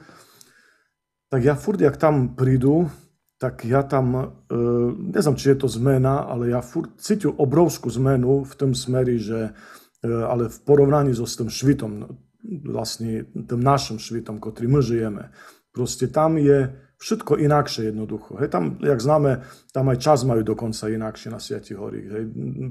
tak 1.33 1.41
ja 1.43 1.57
furt, 1.57 1.81
jak 1.81 1.97
tam 1.97 2.37
prídu, 2.37 2.93
tak 3.41 3.65
ja 3.65 3.83
tam, 3.83 4.37
e, 4.47 4.57
neznám, 5.17 5.41
či 5.41 5.57
je 5.57 5.65
to 5.65 5.69
zmena, 5.69 6.29
ale 6.29 6.53
ja 6.53 6.61
furt 6.61 6.93
cítim 7.01 7.33
obrovskú 7.35 7.89
zmenu 7.97 8.45
v 8.45 8.55
tom 8.55 8.77
smeri, 8.77 9.17
že 9.17 9.57
V 10.05 10.59
porovnaní 10.65 11.17
so 11.17 11.25
s 11.25 11.41
tým 11.41 11.49
švitom, 11.49 12.21
vlastne 12.69 13.27
tým 13.33 13.61
našim 13.61 13.97
švitom, 13.97 14.39
ktorý 14.39 14.67
my 14.69 14.81
žijeme, 14.85 15.25
proste 15.73 16.09
tam 16.09 16.41
je 16.41 16.73
všetko 16.97 17.37
inakšie 17.37 17.93
jednoducho. 17.93 18.41
Hej, 18.41 18.49
tam, 18.49 18.81
jak 18.81 19.01
známe, 19.01 19.45
tam 19.69 19.93
aj 19.93 19.99
čas 20.01 20.25
majú 20.25 20.41
dokonca 20.41 20.89
inakšie 20.89 21.29
na 21.29 21.37
Siati 21.37 21.77
hory. 21.77 22.01
Hej. 22.09 22.23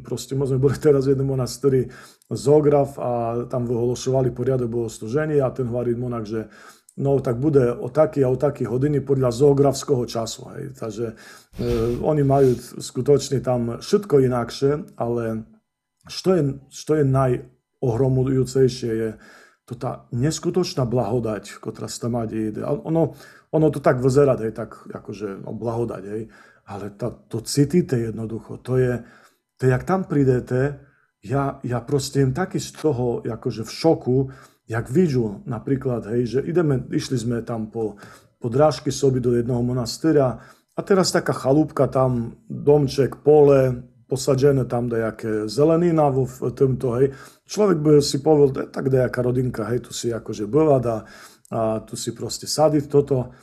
Proste 0.01 0.33
my 0.33 0.49
sme 0.49 0.57
boli 0.57 0.77
teraz 0.81 1.05
v 1.05 1.13
jednom 1.13 1.37
monastýri 1.37 1.85
Zograf 2.33 2.97
a 2.97 3.45
tam 3.45 3.69
vyhološovali 3.69 4.33
poriadok 4.33 4.69
bohoslúženia 4.69 5.45
a 5.45 5.53
ten 5.53 5.69
hovorí 5.69 5.93
monak, 5.93 6.25
že 6.25 6.49
no 6.97 7.21
tak 7.21 7.37
bude 7.37 7.69
o 7.69 7.93
taký 7.93 8.25
a 8.25 8.33
o 8.33 8.37
taký 8.39 8.65
hodiny 8.65 9.05
podľa 9.05 9.29
zoografského 9.29 10.09
času. 10.09 10.49
Hej. 10.57 10.63
Takže 10.73 11.05
e, 11.11 11.15
oni 12.01 12.23
majú 12.25 12.57
skutočne 12.81 13.45
tam 13.45 13.77
všetko 13.77 14.25
inakšie, 14.25 14.97
ale 14.97 15.45
što 16.07 16.29
je, 16.35 16.43
što 16.69 16.95
je 16.95 17.05
najohromujúcejšie, 17.05 18.91
je 18.93 19.09
to 19.65 19.73
tá 19.73 20.05
neskutočná 20.13 20.85
blahodať, 20.85 21.57
ktorá 21.57 21.89
sa 21.89 22.05
tam 22.05 22.21
ide. 22.29 22.61
Ono, 22.61 23.17
ono 23.49 23.67
to 23.73 23.81
tak 23.81 23.97
vyzerá, 23.97 24.37
hej, 24.37 24.53
tak 24.53 24.85
akože 24.93 25.41
no, 25.41 25.57
blahodať, 25.57 26.03
hej. 26.05 26.29
ale 26.69 26.85
tá, 26.93 27.09
to 27.09 27.41
cítíte 27.41 27.97
jednoducho. 27.97 28.61
To 28.61 28.77
je, 28.77 29.01
to 29.57 29.65
jak 29.65 29.81
tam 29.81 30.05
prídete, 30.05 30.85
ja, 31.25 31.57
ja 31.65 31.81
proste 31.81 32.21
jem 32.21 32.37
taký 32.37 32.61
z 32.61 32.77
toho, 32.77 33.25
akože 33.25 33.65
v 33.65 33.71
šoku, 33.73 34.17
jak 34.69 34.85
vidžu 34.93 35.41
napríklad, 35.49 36.05
hej, 36.13 36.37
že 36.37 36.39
ideme, 36.45 36.85
išli 36.93 37.17
sme 37.17 37.41
tam 37.41 37.73
po, 37.73 37.97
po 38.37 38.47
drážky 38.53 38.93
soby 38.93 39.17
do 39.17 39.33
jednoho 39.33 39.65
monastýra 39.65 40.45
a 40.77 40.79
teraz 40.85 41.09
taká 41.09 41.33
chalúbka 41.33 41.89
tam, 41.89 42.37
domček, 42.45 43.25
pole, 43.25 43.81
posadené 44.05 44.69
tam 44.69 44.85
nejaké 44.89 45.49
zelenina 45.49 46.09
vo 46.13 46.29
v 46.29 46.53
tomto, 46.53 46.87
hej. 47.01 47.13
Človek 47.45 47.77
by 47.81 47.91
si 48.01 48.21
povedal, 48.21 48.69
tak 48.69 48.89
nejaká 48.89 49.19
rodinka, 49.21 49.65
hej, 49.69 49.85
tu 49.85 49.91
si 49.93 50.13
akože 50.13 50.45
bývať 50.45 50.83
a, 50.85 50.97
tu 51.85 51.93
si 51.93 52.13
proste 52.13 52.49
sadiť 52.49 52.89
toto, 52.89 53.33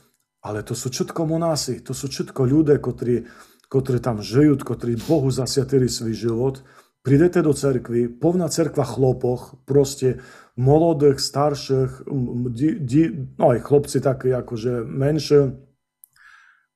ale 0.43 0.59
to 0.63 0.75
sú 0.75 0.91
všetko 0.91 1.23
monási, 1.23 1.79
to 1.79 1.95
sú 1.95 2.11
všetko 2.11 2.43
ľudia, 2.43 2.75
ktorí, 2.79 3.23
ktorí 3.71 3.99
tam 4.03 4.19
žijú, 4.19 4.59
ktorí 4.59 4.99
Bohu 5.07 5.31
zasiatili 5.31 5.87
svoj 5.87 6.13
život. 6.15 6.55
Prídete 7.03 7.43
do 7.43 7.51
cerkvy, 7.51 8.07
povná 8.07 8.47
cerkva 8.47 8.87
chlopoch, 8.87 9.59
proste 9.67 10.23
molodých, 10.55 11.19
starších, 11.19 12.07
di, 12.51 12.79
di, 12.79 13.01
no 13.39 13.51
aj 13.51 13.59
chlopci 13.63 13.99
také 13.99 14.31
akože 14.31 14.87
menšie. 14.87 15.51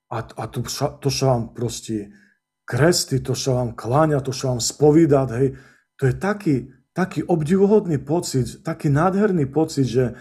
A, 0.08 0.18
a 0.24 0.44
to, 0.48 0.64
to 1.04 1.10
sa 1.12 1.36
vám 1.36 1.52
proste 1.52 2.12
kresty, 2.68 3.24
to 3.24 3.32
sa 3.32 3.64
vám 3.64 3.72
kláňa, 3.80 4.20
to 4.20 4.36
sa 4.36 4.52
vám 4.52 4.60
spovídať, 4.60 5.28
hej. 5.40 5.56
To 5.98 6.04
je 6.12 6.14
taký, 6.20 6.56
taký 6.92 7.24
obdivuhodný 7.24 8.04
pocit, 8.04 8.60
taký 8.60 8.92
nádherný 8.92 9.48
pocit, 9.48 9.88
že, 9.88 10.20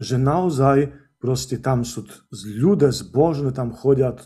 že 0.00 0.16
naozaj 0.16 0.88
proste 1.20 1.60
tam 1.60 1.84
sú 1.84 2.08
ľudia 2.32 2.90
zbožné, 2.90 3.52
tam 3.52 3.76
chodia, 3.76 4.16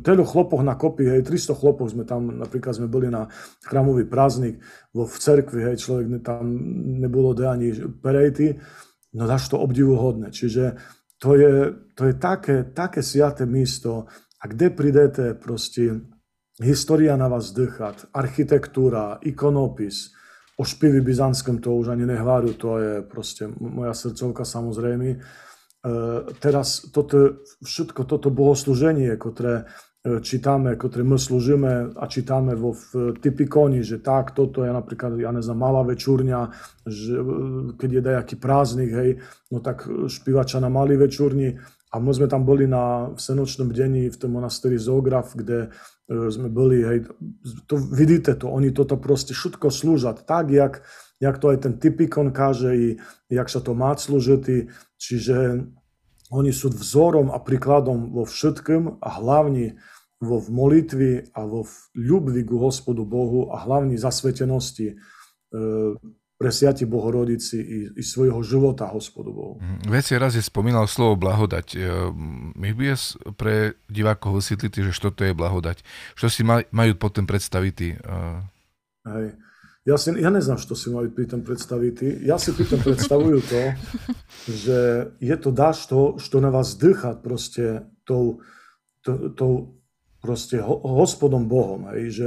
telo 0.00 0.24
chlopoch 0.24 0.62
na 0.62 0.78
kopy, 0.78 1.10
hej, 1.10 1.26
300 1.26 1.58
chlopov 1.58 1.90
sme 1.90 2.06
tam, 2.06 2.30
napríklad 2.30 2.78
sme 2.78 2.88
boli 2.88 3.10
na 3.10 3.28
chrámový 3.66 4.06
prázdnik 4.06 4.62
vo 4.94 5.04
v 5.04 5.16
cerkvi, 5.18 5.60
hej, 5.66 5.82
človek 5.82 6.22
tam 6.22 6.46
nebolo 7.02 7.34
de 7.34 7.44
ani 7.44 7.68
perejty, 7.98 8.56
no 9.18 9.26
dáš 9.26 9.50
to 9.50 9.58
obdivuhodné. 9.58 10.30
Čiže 10.30 10.78
to 11.18 11.34
je, 11.34 11.52
to 11.98 12.02
je 12.08 12.14
také, 12.14 12.70
také 12.70 13.02
sviaté 13.02 13.42
místo 13.44 14.06
a 14.40 14.44
kde 14.46 14.70
prídete 14.70 15.24
proste 15.36 16.15
História 16.56 17.12
na 17.20 17.28
vás 17.28 17.52
dýchať, 17.52 18.16
architektúra, 18.16 19.20
ikonopis, 19.20 20.16
o 20.56 20.64
špivi 20.64 21.04
byzantskom 21.04 21.60
to 21.60 21.76
už 21.76 21.92
ani 21.92 22.08
nehváru, 22.08 22.56
to 22.56 22.80
je 22.80 22.92
proste 23.04 23.44
moja 23.60 23.92
srdcovka 23.92 24.48
samozrejme. 24.48 25.20
Teraz 26.40 26.88
toto, 26.88 27.44
všetko 27.60 28.08
toto 28.08 28.32
bohoslúženie, 28.32 29.12
ktoré 29.20 29.68
e, 30.02 30.18
čítame, 30.24 30.74
ktoré 30.74 31.04
my 31.06 31.14
slúžime 31.14 31.92
a 31.94 32.04
čítame 32.08 32.56
vo 32.58 32.74
v 32.74 33.14
typikoni, 33.20 33.86
že 33.86 34.02
tak, 34.02 34.34
toto 34.34 34.66
je 34.66 34.72
napríklad, 34.72 35.14
ja 35.20 35.30
neznám, 35.30 35.60
malá 35.60 35.86
večúrňa, 35.86 36.50
že, 36.88 37.14
e, 37.14 37.24
keď 37.78 37.90
je 37.92 38.02
dajaký 38.02 38.34
prázdnik, 38.40 38.90
hej, 38.90 39.10
no 39.52 39.62
tak 39.62 39.86
špivača 39.86 40.58
na 40.58 40.72
malý 40.72 40.98
večúrni, 40.98 41.60
a 41.94 42.02
my 42.02 42.10
sme 42.12 42.26
tam 42.26 42.42
boli 42.42 42.66
na, 42.66 43.14
v 43.14 43.20
senočnom 43.20 43.70
dení 43.70 44.10
v 44.10 44.18
tom 44.18 44.34
monastéri 44.36 44.76
Zograf, 44.76 45.38
kde 45.38 45.70
sme 46.06 46.46
boli, 46.46 46.86
hej, 46.86 46.98
to, 47.66 47.74
vidíte 47.78 48.38
to, 48.38 48.46
oni 48.46 48.70
toto 48.70 48.94
proste 48.94 49.34
všetko 49.34 49.74
slúžat 49.74 50.22
tak, 50.22 50.54
jak, 50.54 50.86
jak 51.18 51.36
to 51.42 51.50
aj 51.50 51.66
ten 51.66 51.74
typikon 51.82 52.30
káže 52.30 52.70
i 52.74 52.88
jak 53.26 53.50
sa 53.50 53.58
to 53.58 53.74
má 53.74 53.90
slúžiť, 53.98 54.70
čiže 55.02 55.66
oni 56.30 56.50
sú 56.50 56.70
vzorom 56.70 57.30
a 57.30 57.38
príkladom 57.42 58.14
vo 58.14 58.26
všetkým 58.26 59.02
a 59.02 59.08
hlavne 59.18 59.78
vo 60.18 60.40
v 60.40 60.48
molitvi 60.48 61.12
a 61.36 61.44
vo 61.44 61.62
v 61.62 61.74
ľubvi 61.94 62.42
ku 62.42 62.56
hospodu 62.58 63.04
Bohu 63.04 63.52
a 63.52 63.60
hlavne 63.62 64.00
zasvetenosti. 64.00 64.94
E, 64.94 64.96
pre 66.36 66.52
Siati 66.52 66.84
Bohorodici 66.84 67.56
i, 67.56 67.78
i 67.96 68.02
svojho 68.04 68.44
života 68.44 68.84
hospodu 68.92 69.32
Bohu. 69.32 69.54
Mhm. 69.56 69.88
Veci 69.88 70.12
raz 70.20 70.36
je 70.36 70.44
spomínal 70.44 70.84
slovo 70.84 71.16
blahodať. 71.16 71.66
E, 71.72 71.78
my 72.52 72.70
by 72.76 72.84
pre 73.40 73.80
divákov 73.88 74.44
vysvetliť, 74.44 74.72
že 74.84 74.92
čo 74.92 75.08
to 75.08 75.24
je 75.24 75.32
blahodať. 75.32 75.80
Čo 76.12 76.28
si 76.28 76.44
maj, 76.44 76.68
majú 76.76 76.92
potom 77.00 77.24
predstaviť? 77.24 77.76
Uh... 78.04 78.44
Hej. 79.08 79.26
Ja, 79.86 79.94
si, 79.94 80.10
ja 80.18 80.34
neznám, 80.34 80.58
čo 80.58 80.74
si 80.74 80.90
majú 80.90 81.08
pri 81.14 81.30
tom 81.30 81.46
predstaviť. 81.46 82.26
Ja 82.26 82.42
si 82.42 82.50
pri 82.50 82.66
tom 82.66 82.82
predstavujú 82.82 83.38
to, 83.46 83.62
že 84.66 84.78
je 85.22 85.36
to 85.38 85.54
dáš 85.54 85.86
to, 85.88 86.20
čo 86.20 86.42
na 86.42 86.52
vás 86.52 86.74
dýcha 86.74 87.16
proste 87.16 87.86
tou, 88.02 88.42
tou, 89.00 89.30
tou 89.32 89.52
proste 90.26 90.58
ho, 90.58 90.82
hospodom 90.82 91.46
Bohom, 91.46 91.86
hej, 91.94 92.10
že 92.10 92.26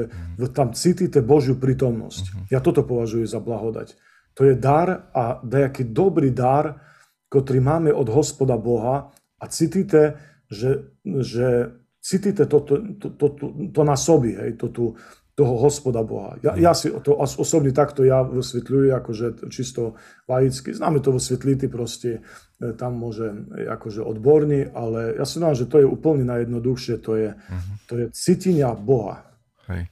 tam 0.55 0.71
cítite 0.71 1.19
Božiu 1.19 1.59
prítomnosť. 1.59 2.23
Mm-hmm. 2.23 2.45
Ja 2.47 2.63
toto 2.63 2.87
považujem 2.87 3.27
za 3.27 3.43
blahodať. 3.43 3.99
To 4.39 4.47
je 4.47 4.55
dar 4.55 5.11
a 5.11 5.43
dajaký 5.43 5.91
dobrý 5.91 6.31
dar, 6.31 6.79
ktorý 7.27 7.59
máme 7.59 7.91
od 7.91 8.07
hospoda 8.07 8.55
Boha 8.55 9.11
a 9.35 9.45
cítite, 9.51 10.15
že, 10.47 10.95
že 11.03 11.75
cítite 11.99 12.47
to, 12.47 12.57
to, 12.63 12.75
to, 12.95 13.07
to, 13.19 13.25
to, 13.35 13.45
to 13.75 13.81
na 13.83 13.99
sobi, 13.99 14.39
hej, 14.39 14.55
to, 14.55 14.71
tu, 14.71 14.95
toho 15.39 15.55
hospoda 15.55 16.03
Boha. 16.03 16.35
Ja, 16.43 16.59
ja 16.59 16.75
si 16.75 16.91
to 16.91 17.15
osobne 17.15 17.71
takto 17.71 18.03
ja 18.03 18.27
vysvetľujem, 18.27 18.91
akože 18.99 19.47
čisto 19.47 19.95
laicky. 20.27 20.75
Známe 20.75 20.99
to 20.99 21.15
vysvetliti 21.15 21.71
proste, 21.71 22.19
e, 22.59 22.75
tam 22.75 22.99
môže 22.99 23.47
akože 23.55 24.03
odborní, 24.03 24.67
ale 24.75 25.15
ja 25.15 25.23
si 25.23 25.39
že 25.39 25.71
to 25.71 25.79
je 25.79 25.87
úplne 25.87 26.27
najjednoduchšie, 26.27 26.99
to 26.99 27.15
je, 27.15 27.29
uh-huh. 27.31 27.73
to 27.87 27.93
je 28.03 28.05
cítenia 28.11 28.75
Boha. 28.75 29.23
Hej. 29.71 29.87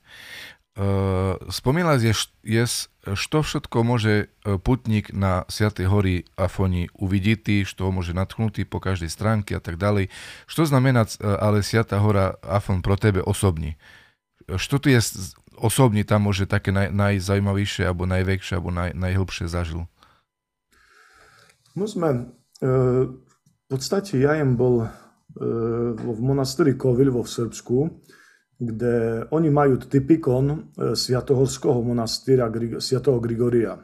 Uh, 0.77 1.41
spomínal 1.49 1.97
je, 1.97 2.13
je, 2.45 2.63
što 3.17 3.41
všetko 3.41 3.81
môže 3.81 4.29
e, 4.45 4.61
putník 4.61 5.09
na 5.09 5.41
Sviatej 5.49 5.89
hory 5.89 6.15
Afoni 6.37 6.85
uvidieť, 6.93 7.65
što 7.65 7.89
môže 7.89 8.13
natknutý 8.13 8.61
po 8.67 8.77
každej 8.77 9.09
stránke 9.09 9.57
a 9.57 9.61
tak 9.63 9.81
ďalej. 9.81 10.13
Što 10.45 10.69
znamená 10.69 11.09
ale 11.17 11.65
Sviatá 11.65 11.97
hora 11.97 12.37
Afon 12.45 12.85
pro 12.85 12.93
tebe 12.93 13.25
osobní? 13.25 13.73
Što 14.55 14.79
tu 14.79 14.87
je 14.89 14.99
osobne 15.59 16.07
tam 16.07 16.31
môže 16.31 16.47
také 16.47 16.71
naj, 16.71 16.95
najzaujímavejšie 16.95 17.83
alebo 17.83 18.07
najväčšie 18.07 18.53
alebo 18.55 18.71
naj, 18.71 18.95
najhlbšie 18.95 19.51
zažil? 19.51 19.83
My 21.75 21.85
sme, 21.85 22.09
e, 22.63 22.67
v 23.11 23.65
podstate 23.67 24.21
ja 24.21 24.39
jem 24.39 24.55
bol 24.55 24.85
e, 24.85 24.89
v 25.99 26.19
monastýri 26.23 26.79
Kovilvo 26.79 27.27
v 27.27 27.29
Srbsku, 27.29 27.77
kde 28.57 29.27
oni 29.35 29.49
majú 29.51 29.83
typikon 29.83 30.45
e, 30.49 30.57
Sviatohorského 30.95 31.83
monastýra 31.83 32.47
Sviatoho 32.79 33.19
Grigoria. 33.19 33.75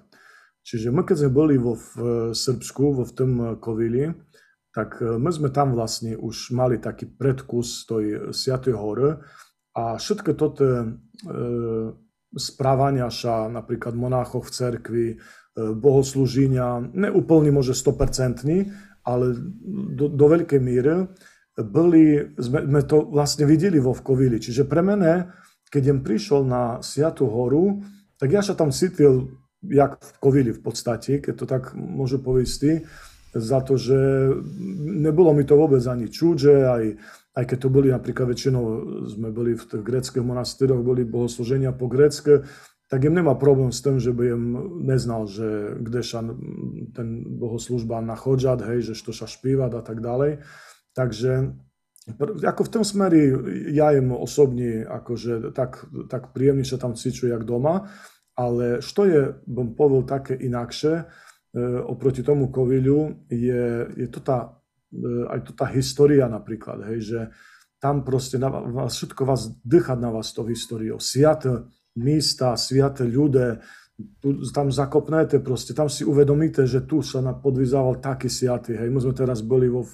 Čiže 0.64 0.96
my 0.96 1.04
keď 1.04 1.28
sme 1.28 1.32
boli 1.36 1.60
vo 1.60 1.76
v 1.76 2.32
Srbsku, 2.32 2.96
vo 2.96 3.04
v 3.04 3.14
tom 3.14 3.32
Kovili, 3.60 4.08
tak 4.72 5.04
my 5.04 5.28
sme 5.28 5.52
tam 5.52 5.76
vlastne 5.76 6.16
už 6.16 6.56
mali 6.56 6.80
taký 6.80 7.06
predkus 7.06 7.84
tej 7.84 8.32
Sviatej 8.32 8.74
hory 8.74 9.20
a 9.74 9.98
všetko 9.98 10.32
toto 10.38 10.64
e, 10.66 10.86
správania 12.38 13.10
sa 13.10 13.50
napríklad 13.50 13.98
monáchov 13.98 14.50
v 14.50 14.54
cerkvi, 14.54 15.08
e, 15.14 15.16
bohoslúženia, 15.58 16.94
neúplne 16.94 17.50
môže 17.50 17.74
100%, 17.74 18.46
ale 19.04 19.26
do, 19.98 20.08
do 20.08 20.26
veľkej 20.30 20.62
míry 20.62 21.10
boli, 21.60 22.34
sme, 22.38 22.66
sme 22.66 22.82
to 22.86 23.06
vlastne 23.10 23.46
videli 23.46 23.78
vo 23.78 23.94
Vkovili. 23.94 24.42
Čiže 24.42 24.66
pre 24.66 24.82
mene, 24.82 25.30
keď 25.70 25.82
jem 25.90 26.00
prišiel 26.02 26.42
na 26.46 26.82
Sviatú 26.82 27.30
horu, 27.30 27.82
tak 28.18 28.34
ja 28.34 28.42
sa 28.42 28.58
tam 28.58 28.74
cítil 28.74 29.38
jak 29.64 30.02
v 30.02 30.12
Kovili 30.20 30.52
v 30.52 30.62
podstate, 30.62 31.22
keď 31.24 31.34
to 31.34 31.46
tak 31.48 31.64
môžu 31.78 32.20
povedať, 32.20 32.84
za 33.34 33.66
to, 33.66 33.82
že 33.82 33.98
nebolo 35.02 35.34
mi 35.34 35.42
to 35.42 35.58
vôbec 35.58 35.82
ani 35.90 36.06
čudže, 36.06 36.54
aj 36.70 36.84
aj 37.34 37.46
keď 37.50 37.58
to 37.66 37.70
boli 37.70 37.90
napríklad 37.90 38.30
väčšinou, 38.30 38.64
sme 39.10 39.34
boli 39.34 39.58
v 39.58 39.66
tých 39.66 39.82
greckých 39.82 40.22
monastíroch, 40.22 40.86
boli 40.86 41.02
bohoslúženia 41.02 41.74
po 41.74 41.90
grecké, 41.90 42.46
tak 42.94 43.10
im 43.10 43.18
nemá 43.18 43.34
problém 43.34 43.74
s 43.74 43.82
tým, 43.82 43.98
že 43.98 44.14
by 44.14 44.38
im 44.38 44.46
neznal, 44.86 45.26
že 45.26 45.82
kde 45.82 46.02
sa 46.06 46.22
ten 46.94 47.26
bohoslužba 47.26 48.06
nachodžať, 48.06 48.70
hej, 48.70 48.80
že 48.86 48.94
što 48.94 49.10
sa 49.10 49.26
špívať 49.26 49.72
a 49.74 49.82
tak 49.82 49.98
ďalej. 49.98 50.46
Takže 50.94 51.58
ako 52.46 52.62
v 52.68 52.72
tom 52.72 52.84
smeri 52.86 53.24
ja 53.74 53.96
im 53.98 54.14
osobne 54.14 54.86
akože 54.86 55.56
tak, 55.58 55.90
tak 56.06 56.38
príjemne 56.38 56.68
sa 56.68 56.78
tam 56.78 56.94
cíču 56.94 57.34
jak 57.34 57.48
doma, 57.50 57.90
ale 58.38 58.78
što 58.84 59.02
je, 59.10 59.22
bom 59.50 59.74
povedal, 59.74 60.20
také 60.20 60.38
inakšie 60.38 60.94
e, 60.94 61.04
oproti 61.82 62.22
tomu 62.22 62.54
Koviľu, 62.54 63.30
je, 63.30 63.66
je 63.94 64.08
to 64.10 64.20
tá 64.22 64.54
aj 65.30 65.40
to 65.50 65.52
tá 65.58 65.66
história 65.74 66.30
napríklad, 66.30 66.86
hej, 66.94 67.00
že 67.02 67.20
tam 67.82 68.06
proste 68.08 68.40
na 68.40 68.48
vás, 68.48 68.96
všetko 68.96 69.22
vás 69.28 69.52
dýchať 69.60 69.98
na 70.00 70.08
vás 70.14 70.32
tou 70.32 70.48
históriou. 70.48 71.04
Sviaté 71.04 71.68
místa, 72.00 72.56
sviaté 72.56 73.04
ľudia, 73.04 73.60
tu, 74.24 74.40
tam 74.56 74.72
zakopnete 74.72 75.44
proste, 75.44 75.76
tam 75.76 75.92
si 75.92 76.08
uvedomíte, 76.08 76.64
že 76.64 76.88
tu 76.88 77.04
sa 77.04 77.20
podvizával 77.36 78.00
taký 78.00 78.32
sviatý, 78.32 78.80
hej. 78.80 78.88
My 78.88 79.04
sme 79.04 79.14
teraz 79.14 79.44
boli 79.44 79.68
vo, 79.68 79.84
v, 79.84 79.94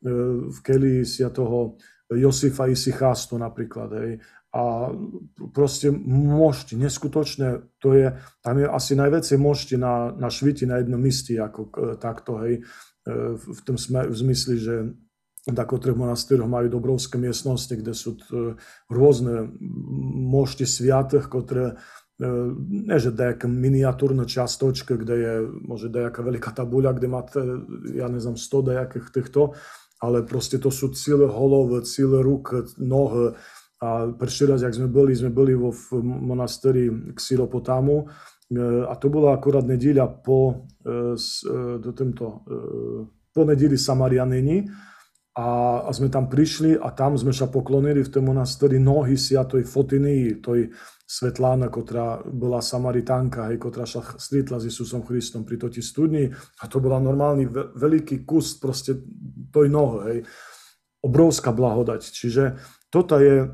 e, 0.00 0.12
v 0.48 0.58
kelii 0.64 1.04
sviatoho 1.04 1.76
Josifa 2.08 2.72
Isichastu 2.72 3.36
napríklad, 3.36 3.90
hej. 4.00 4.10
A 4.56 4.88
proste 5.52 5.92
mošti, 5.92 6.80
neskutočné, 6.80 7.76
to 7.76 7.92
je, 7.92 8.16
tam 8.40 8.56
je 8.56 8.64
asi 8.64 8.96
najväčšie 8.96 9.36
mošti 9.36 9.76
na, 9.76 10.08
na 10.16 10.32
šviti 10.32 10.64
na 10.64 10.80
jednom 10.80 10.96
misti, 10.96 11.36
ako 11.36 11.68
takto, 12.00 12.40
hej 12.40 12.64
v 13.06 13.60
tom 13.62 13.78
sme, 13.78 14.10
v 14.10 14.16
zmysli, 14.18 14.58
že 14.58 14.74
tako 15.46 15.78
trh 15.78 15.94
monastíroch 15.94 16.50
majú 16.50 16.66
dobrovské 16.66 17.22
miestnosti, 17.22 17.70
kde 17.70 17.94
sú 17.94 18.18
rôzne 18.90 19.46
mošti 20.26 20.66
sviatých, 20.66 21.30
ktoré 21.30 21.78
ne, 22.18 22.96
že 22.96 23.12
nejaká 23.12 23.46
miniatúrna 23.46 24.24
častočka, 24.24 24.96
kde 24.96 25.14
je 25.14 25.34
možno 25.68 25.92
nejaká 25.92 26.20
veľká 26.24 26.50
tabuľa, 26.50 26.96
kde 26.96 27.08
máte, 27.12 27.40
ja 27.92 28.08
neznám, 28.08 28.40
100 28.40 28.74
nejakých 28.74 29.06
týchto, 29.12 29.54
ale 30.00 30.24
proste 30.24 30.56
to 30.56 30.72
sú 30.72 30.90
celé 30.96 31.28
holov, 31.28 31.76
celé 31.84 32.24
ruk, 32.24 32.52
noh. 32.80 33.36
A 33.76 34.08
prvý 34.08 34.48
raz, 34.48 34.64
jak 34.64 34.72
sme 34.72 34.88
boli, 34.88 35.12
sme 35.12 35.28
boli 35.28 35.52
vo 35.52 35.68
v 35.68 36.00
monastéri 36.00 36.88
Xiropotamu, 37.12 38.08
a 38.86 38.94
to 38.94 39.10
bola 39.10 39.34
akurát 39.34 39.66
nedíľa 39.66 40.22
po, 40.22 40.70
e, 40.86 41.18
e, 41.18 41.82
do 41.82 41.90
tento, 41.90 42.46
e, 42.46 42.54
po 43.34 43.42
nedíli 43.42 43.74
Samarianeni 43.74 44.70
a, 45.34 45.82
a 45.82 45.90
sme 45.90 46.06
tam 46.06 46.30
prišli 46.30 46.78
a 46.78 46.94
tam 46.94 47.18
sme 47.18 47.34
sa 47.34 47.50
poklonili 47.50 48.06
v 48.06 48.12
tom 48.12 48.30
monastéri 48.30 48.78
nohy 48.78 49.18
Siatoj 49.18 49.66
Fotiny, 49.66 50.38
toj 50.38 50.70
Svetlána, 51.06 51.70
ktorá 51.70 52.22
bola 52.22 52.62
Samaritánka, 52.62 53.50
hej, 53.50 53.58
ktorá 53.58 53.86
sa 53.86 54.02
stretla 54.18 54.62
s 54.62 54.70
Isusom 54.70 55.02
Christom 55.02 55.42
pri 55.42 55.58
toti 55.58 55.82
studni 55.82 56.30
a 56.30 56.64
to 56.70 56.78
bola 56.78 57.02
normálny 57.02 57.50
veľký 57.74 58.22
kus 58.22 58.58
proste 58.62 59.06
toj 59.50 59.66
nohy, 59.70 59.98
hej. 60.06 60.18
Obrovská 61.06 61.54
blahodať. 61.54 62.02
Čiže 62.10 62.58
toto 62.90 63.22
je 63.22 63.42
e, 63.42 63.48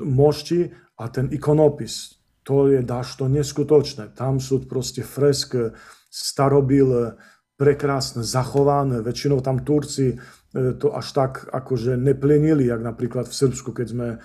mošti 0.00 0.72
a 0.96 1.04
ten 1.12 1.28
ikonopis, 1.28 2.15
to 2.46 2.70
je 2.70 2.80
dašto 2.86 3.26
neskutočné. 3.26 4.14
Tam 4.14 4.38
sú 4.38 4.62
proste 4.62 5.02
fresk 5.02 5.74
starobil, 6.06 7.18
prekrásne 7.56 8.20
zachované. 8.20 9.00
Väčšinou 9.00 9.40
tam 9.40 9.64
Turci 9.64 10.12
e, 10.12 10.16
to 10.76 10.92
až 10.92 11.08
tak 11.16 11.32
akože 11.48 11.96
neplenili, 11.96 12.68
jak 12.68 12.84
napríklad 12.84 13.24
v 13.26 13.34
Srbsku, 13.34 13.72
keď 13.72 13.86
sme 13.88 14.08
e, 14.12 14.18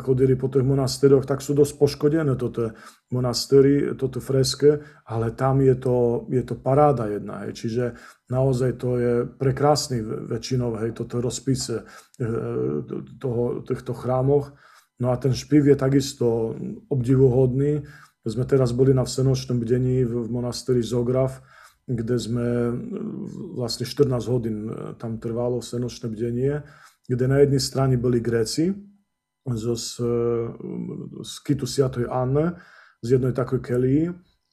chodili 0.00 0.40
po 0.40 0.48
tých 0.48 0.64
monastéroch, 0.64 1.28
tak 1.28 1.44
sú 1.44 1.52
dosť 1.52 1.76
poškodené 1.76 2.32
toto 2.40 2.72
monastéry, 3.12 3.92
toto 3.92 4.24
freske, 4.24 4.80
ale 5.04 5.36
tam 5.36 5.60
je 5.60 5.76
to, 5.76 6.24
je 6.32 6.42
to 6.48 6.56
paráda 6.56 7.12
jedna. 7.12 7.44
Hej. 7.44 7.60
Čiže 7.60 7.84
naozaj 8.32 8.80
to 8.80 8.90
je 8.96 9.12
prekrásny 9.36 10.00
väčšinou, 10.02 10.80
hej, 10.80 10.96
toto 10.96 11.20
rozpise 11.20 11.84
e, 12.16 12.24
toho, 13.20 13.60
týchto 13.68 13.92
chrámoch. 13.92 14.56
No 14.98 15.14
a 15.14 15.16
ten 15.16 15.30
špiv 15.30 15.70
je 15.70 15.76
takisto 15.78 16.58
obdivuhodný. 16.90 17.86
Sme 18.26 18.44
teraz 18.44 18.74
boli 18.74 18.90
na 18.90 19.06
vsenočnom 19.06 19.62
bdení 19.62 20.04
v 20.04 20.26
monasteri 20.26 20.82
Zograf, 20.82 21.38
kde 21.88 22.16
sme 22.20 22.46
vlastne 23.56 23.88
14 23.88 24.28
hodín 24.28 24.68
e, 24.68 24.92
tam 25.00 25.16
trvalo 25.16 25.64
vsenočné 25.64 26.12
bdenie, 26.12 26.60
kde 27.08 27.24
na 27.24 27.40
jednej 27.40 27.62
strane 27.62 27.96
boli 27.96 28.20
Gréci 28.20 28.68
e, 28.68 28.74
z 31.24 31.32
Kitu 31.40 31.64
Sviatoj 31.64 32.04
Anne, 32.12 32.60
z 33.00 33.16
jednej 33.16 33.32
takej 33.32 33.60
kelii, 33.64 34.04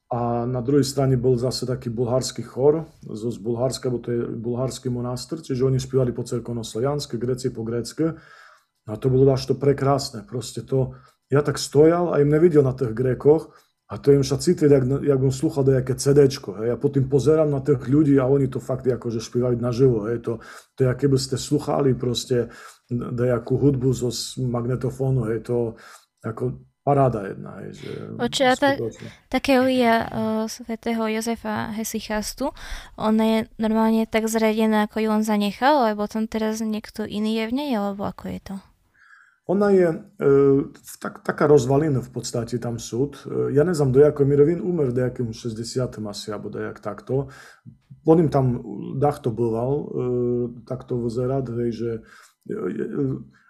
a 0.05 0.45
na 0.45 0.61
druhej 0.61 0.85
strane 0.85 1.17
bol 1.17 1.33
zase 1.33 1.65
taký 1.65 1.89
bulharský 1.89 2.45
chor 2.45 2.85
zo 3.01 3.33
z 3.33 3.41
Bulharska, 3.41 3.89
bo 3.89 3.97
to 3.97 4.13
je 4.13 4.21
bulharský 4.37 4.93
monastr, 4.93 5.41
čiže 5.41 5.65
oni 5.65 5.81
spievali 5.81 6.13
po 6.13 6.21
cerkovno-sloviansky, 6.21 7.17
Gréci 7.17 7.49
po 7.49 7.65
grécky. 7.65 8.13
No 8.85 8.93
a 8.93 8.97
to 9.01 9.09
bolo 9.09 9.33
až 9.33 9.49
to 9.49 9.55
prekrásne. 9.57 10.21
Proste 10.25 10.61
to, 10.61 10.93
ja 11.29 11.41
tak 11.41 11.57
stojal 11.57 12.13
a 12.13 12.21
im 12.21 12.29
nevidel 12.29 12.61
na 12.61 12.77
tých 12.77 12.93
Grékoch 12.93 13.49
a 13.85 14.01
to 14.01 14.13
im 14.13 14.25
sa 14.25 14.41
cítiť, 14.41 14.69
jak, 14.69 14.85
jak 15.05 15.19
on 15.21 15.33
slúchal 15.33 15.65
nejaké 15.65 15.93
CDčko. 15.93 16.57
Hej. 16.61 16.73
Ja 16.73 16.77
potom 16.77 17.05
pozerám 17.05 17.49
na 17.53 17.61
tých 17.61 17.85
ľudí 17.85 18.17
a 18.17 18.25
oni 18.25 18.49
to 18.49 18.57
fakt 18.57 18.85
akože 18.85 19.21
spievajú 19.21 19.57
naživo. 19.61 20.09
Hej. 20.09 20.25
To, 20.25 20.41
to 20.73 20.79
je, 20.85 20.89
keby 20.89 21.17
ste 21.21 21.37
sluchali 21.37 21.93
proste 21.93 22.49
nejakú 22.89 23.57
hudbu 23.57 23.89
zo 23.93 24.09
magnetofónu. 24.41 25.29
Hej. 25.29 25.49
To 25.49 25.77
ako 26.25 26.65
paráda 26.85 27.29
jedna. 27.29 27.61
Hej, 27.61 27.81
že 27.81 27.89
Oče, 28.21 28.45
ta, 28.61 28.69
také 29.29 29.57
Elia 29.57 30.05
uh, 30.05 30.45
svätého 30.45 31.01
Jozefa 31.09 31.73
Hesychastu, 31.73 32.53
on 32.93 33.17
je 33.17 33.49
normálne 33.57 34.05
tak 34.05 34.29
zradená, 34.29 34.85
ako 34.85 35.01
ju 35.01 35.09
on 35.09 35.25
zanechal, 35.25 35.81
alebo 35.81 36.05
tam 36.05 36.29
teraz 36.29 36.61
niekto 36.61 37.01
iný 37.05 37.41
je 37.41 37.45
v 37.49 37.53
nej, 37.57 37.71
alebo 37.73 38.05
ako 38.05 38.29
je 38.29 38.39
to? 38.53 38.55
Ona 39.45 39.69
je 39.69 39.89
e, 39.93 39.97
tak, 40.97 41.21
taká 41.21 41.45
rozvalina 41.45 42.01
v 42.01 42.09
podstate 42.09 42.57
tam 42.57 42.81
súd. 42.81 43.21
E, 43.29 43.53
ja 43.53 43.61
ne 43.61 43.77
znam 43.77 43.93
do 43.93 44.01
jakoj 44.01 44.25
mirovin 44.25 44.57
umer, 44.57 44.89
do 44.89 45.05
jakému 45.05 45.37
60. 45.37 46.01
asi, 46.09 46.33
alebo 46.33 46.49
do 46.49 46.57
jak 46.57 46.81
takto. 46.81 47.29
On 48.05 48.17
im 48.17 48.29
tam 48.29 48.61
dachto 48.97 49.29
býval, 49.29 49.71
e, 49.73 49.85
takto 50.65 50.97
vyzerať, 50.97 51.45
hej, 51.61 51.69
že... 51.77 51.91
E, 52.49 52.53
e, 52.53 52.85
e, 52.85 53.03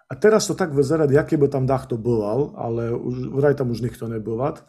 a 0.06 0.14
teraz 0.14 0.46
to 0.46 0.54
tak 0.54 0.70
vyzerať, 0.70 1.10
jaký 1.10 1.34
by 1.40 1.48
tam 1.50 1.66
dachto 1.66 1.98
býval, 1.98 2.54
ale 2.54 2.94
už, 2.94 3.32
vraj 3.32 3.58
tam 3.58 3.72
už 3.72 3.82
nikto 3.82 4.06
nebývat. 4.06 4.62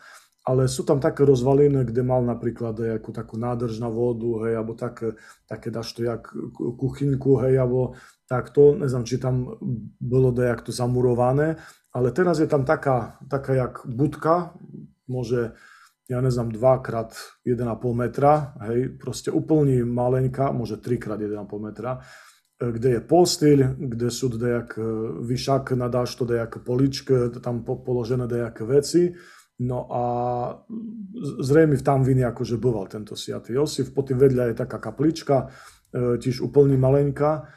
Ale 0.48 0.72
sú 0.72 0.88
tam 0.88 1.04
také 1.04 1.28
rozvaliny, 1.28 1.84
kde 1.84 2.08
mal 2.08 2.24
napríklad 2.24 2.80
nejakú 2.80 3.12
takú 3.12 3.36
nádrž 3.36 3.84
na 3.84 3.92
vodu, 3.92 4.48
hej, 4.48 4.56
alebo 4.56 4.80
také, 4.80 5.20
také 5.44 5.68
dašto 5.68 6.08
jak 6.08 6.32
kuchynku, 6.56 7.44
hej, 7.44 7.60
alebo 7.60 8.00
takto. 8.32 8.80
Neznám, 8.80 9.04
či 9.04 9.20
tam 9.20 9.60
bolo 10.00 10.32
dejak 10.32 10.64
to 10.64 10.72
zamurované, 10.72 11.60
ale 11.92 12.16
teraz 12.16 12.40
je 12.40 12.48
tam 12.48 12.64
taká, 12.64 13.20
taká 13.28 13.60
jak 13.60 13.84
budka, 13.84 14.56
môže, 15.12 15.52
ja 16.08 16.24
neznám, 16.24 16.56
2 16.56 16.80
krát 16.80 17.12
1,5 17.44 17.68
metra, 17.92 18.56
hej, 18.72 18.96
proste 18.96 19.36
úplne 19.36 19.84
maleňká, 19.84 20.56
môže 20.56 20.80
3 20.80 20.96
krát 20.96 21.20
1,5 21.20 21.44
metra 21.60 22.08
kde 22.58 22.98
je 22.98 23.02
postelj, 23.06 23.62
kde 23.78 24.10
sú 24.10 24.34
dejak 24.34 24.82
vyšak 25.22 25.78
na 25.78 25.94
dašto, 25.94 26.26
dejak 26.26 26.66
poličke, 26.66 27.30
tam 27.38 27.62
položené 27.62 28.26
dejaké 28.26 28.66
veci. 28.66 29.14
No 29.58 29.89
a 29.89 30.04
zrejme 31.41 31.82
tam 31.82 32.06
viny 32.06 32.22
akože 32.22 32.62
býval 32.62 32.86
tento 32.86 33.17
sviatý 33.17 33.58
Josif. 33.58 33.89
Potom 33.89 34.22
vedľa 34.22 34.54
je 34.54 34.56
taká 34.56 34.78
kaplička, 34.78 35.50
e, 35.89 36.22
tiež 36.22 36.46
úplne 36.46 36.78
malenká. 36.78 37.50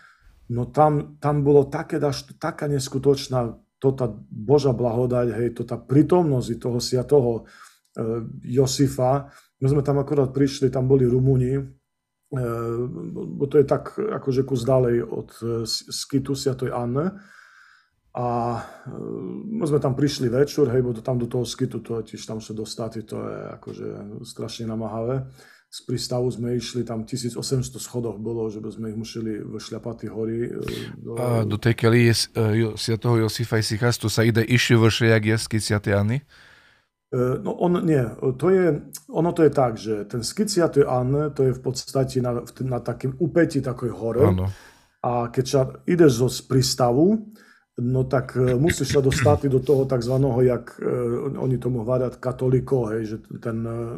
No 0.50 0.72
tam, 0.72 1.20
tam 1.20 1.44
bolo 1.44 1.68
také, 1.68 2.00
taká 2.40 2.66
neskutočná 2.72 3.52
to 3.80 3.96
tá 3.96 4.12
Boža 4.28 4.76
blahodať, 4.76 5.26
hej, 5.40 5.48
to 5.56 5.64
tá 5.64 5.80
prítomnosť 5.80 6.50
toho 6.56 6.78
siatoho 6.80 7.32
e, 7.36 7.42
Josifa. 8.48 9.28
My 9.60 9.66
sme 9.68 9.84
tam 9.84 10.00
akorát 10.00 10.32
prišli, 10.32 10.72
tam 10.72 10.88
boli 10.88 11.04
Rumúni, 11.04 11.80
bo 12.30 13.44
to 13.50 13.58
je 13.58 13.66
tak 13.66 13.98
akože 13.98 14.46
kus 14.46 14.62
ďalej 14.62 15.02
od 15.02 15.30
e, 15.42 15.44
Skitu 15.66 16.38
Sviatoj 16.38 16.70
Anne. 16.70 17.18
A 18.10 18.58
e, 18.58 18.90
my 19.54 19.64
sme 19.70 19.78
tam 19.78 19.94
prišli 19.94 20.26
večer, 20.26 20.66
hej, 20.74 20.82
bo 20.82 20.90
to 20.90 20.98
tam 20.98 21.14
do 21.14 21.30
toho 21.30 21.46
Skitu, 21.46 21.78
to 21.78 22.02
je 22.02 22.14
tiež 22.14 22.26
tam 22.26 22.42
sa 22.42 22.50
dostať, 22.50 23.06
to 23.06 23.16
je 23.22 23.38
akože 23.54 23.86
strašne 24.26 24.66
namáhavé. 24.66 25.30
Z 25.70 25.86
prístavu 25.86 26.26
sme 26.26 26.58
išli, 26.58 26.82
tam 26.82 27.06
1800 27.06 27.38
schodoch 27.78 28.18
bolo, 28.18 28.50
že 28.50 28.58
by 28.58 28.70
sme 28.74 28.86
ich 28.90 28.98
museli 28.98 29.38
vyšľapať 29.38 30.10
hory. 30.10 30.38
E, 30.42 30.58
do... 30.98 31.14
A 31.14 31.46
do 31.46 31.54
tej 31.54 31.78
kely 31.78 32.10
Sviatoho 32.74 33.22
Josifa 33.22 33.62
i 33.62 33.64
Sichastu 33.64 34.10
sa 34.10 34.26
ide 34.26 34.42
išli 34.42 34.74
vršie, 34.74 35.14
jak 35.14 35.24
jesky? 35.30 35.62
E, 35.62 36.18
no 37.46 37.54
on 37.62 37.78
nie, 37.86 38.02
to 38.38 38.50
je, 38.50 38.90
ono 39.06 39.30
to 39.30 39.46
je 39.46 39.52
tak, 39.54 39.78
že 39.78 40.10
ten 40.10 40.26
skiciaty 40.26 40.82
Anne, 40.82 41.30
to 41.30 41.46
je 41.46 41.54
v 41.54 41.62
podstate 41.62 42.18
na, 42.18 42.42
na 42.42 42.78
takým 42.82 43.14
upäti 43.22 43.62
takoj 43.62 43.90
hore. 43.94 44.26
Ano. 44.26 44.50
A 45.06 45.30
keď 45.30 45.44
sa 45.46 45.60
ideš 45.86 46.12
zo 46.18 46.28
prístavu, 46.50 47.30
no 47.80 48.04
tak 48.04 48.36
e, 48.36 48.54
musíš 48.54 48.94
sa 48.94 49.00
dostať 49.00 49.48
do 49.48 49.58
toho 49.64 49.88
tzv. 49.88 50.14
jak 50.44 50.76
uh, 50.78 51.40
oni 51.40 51.56
tomu 51.58 51.82
hovoria 51.82 52.12
katoliko, 52.12 52.92
hej, 52.92 53.02
že 53.04 53.16
ten 53.40 53.64
uh, 53.64 53.96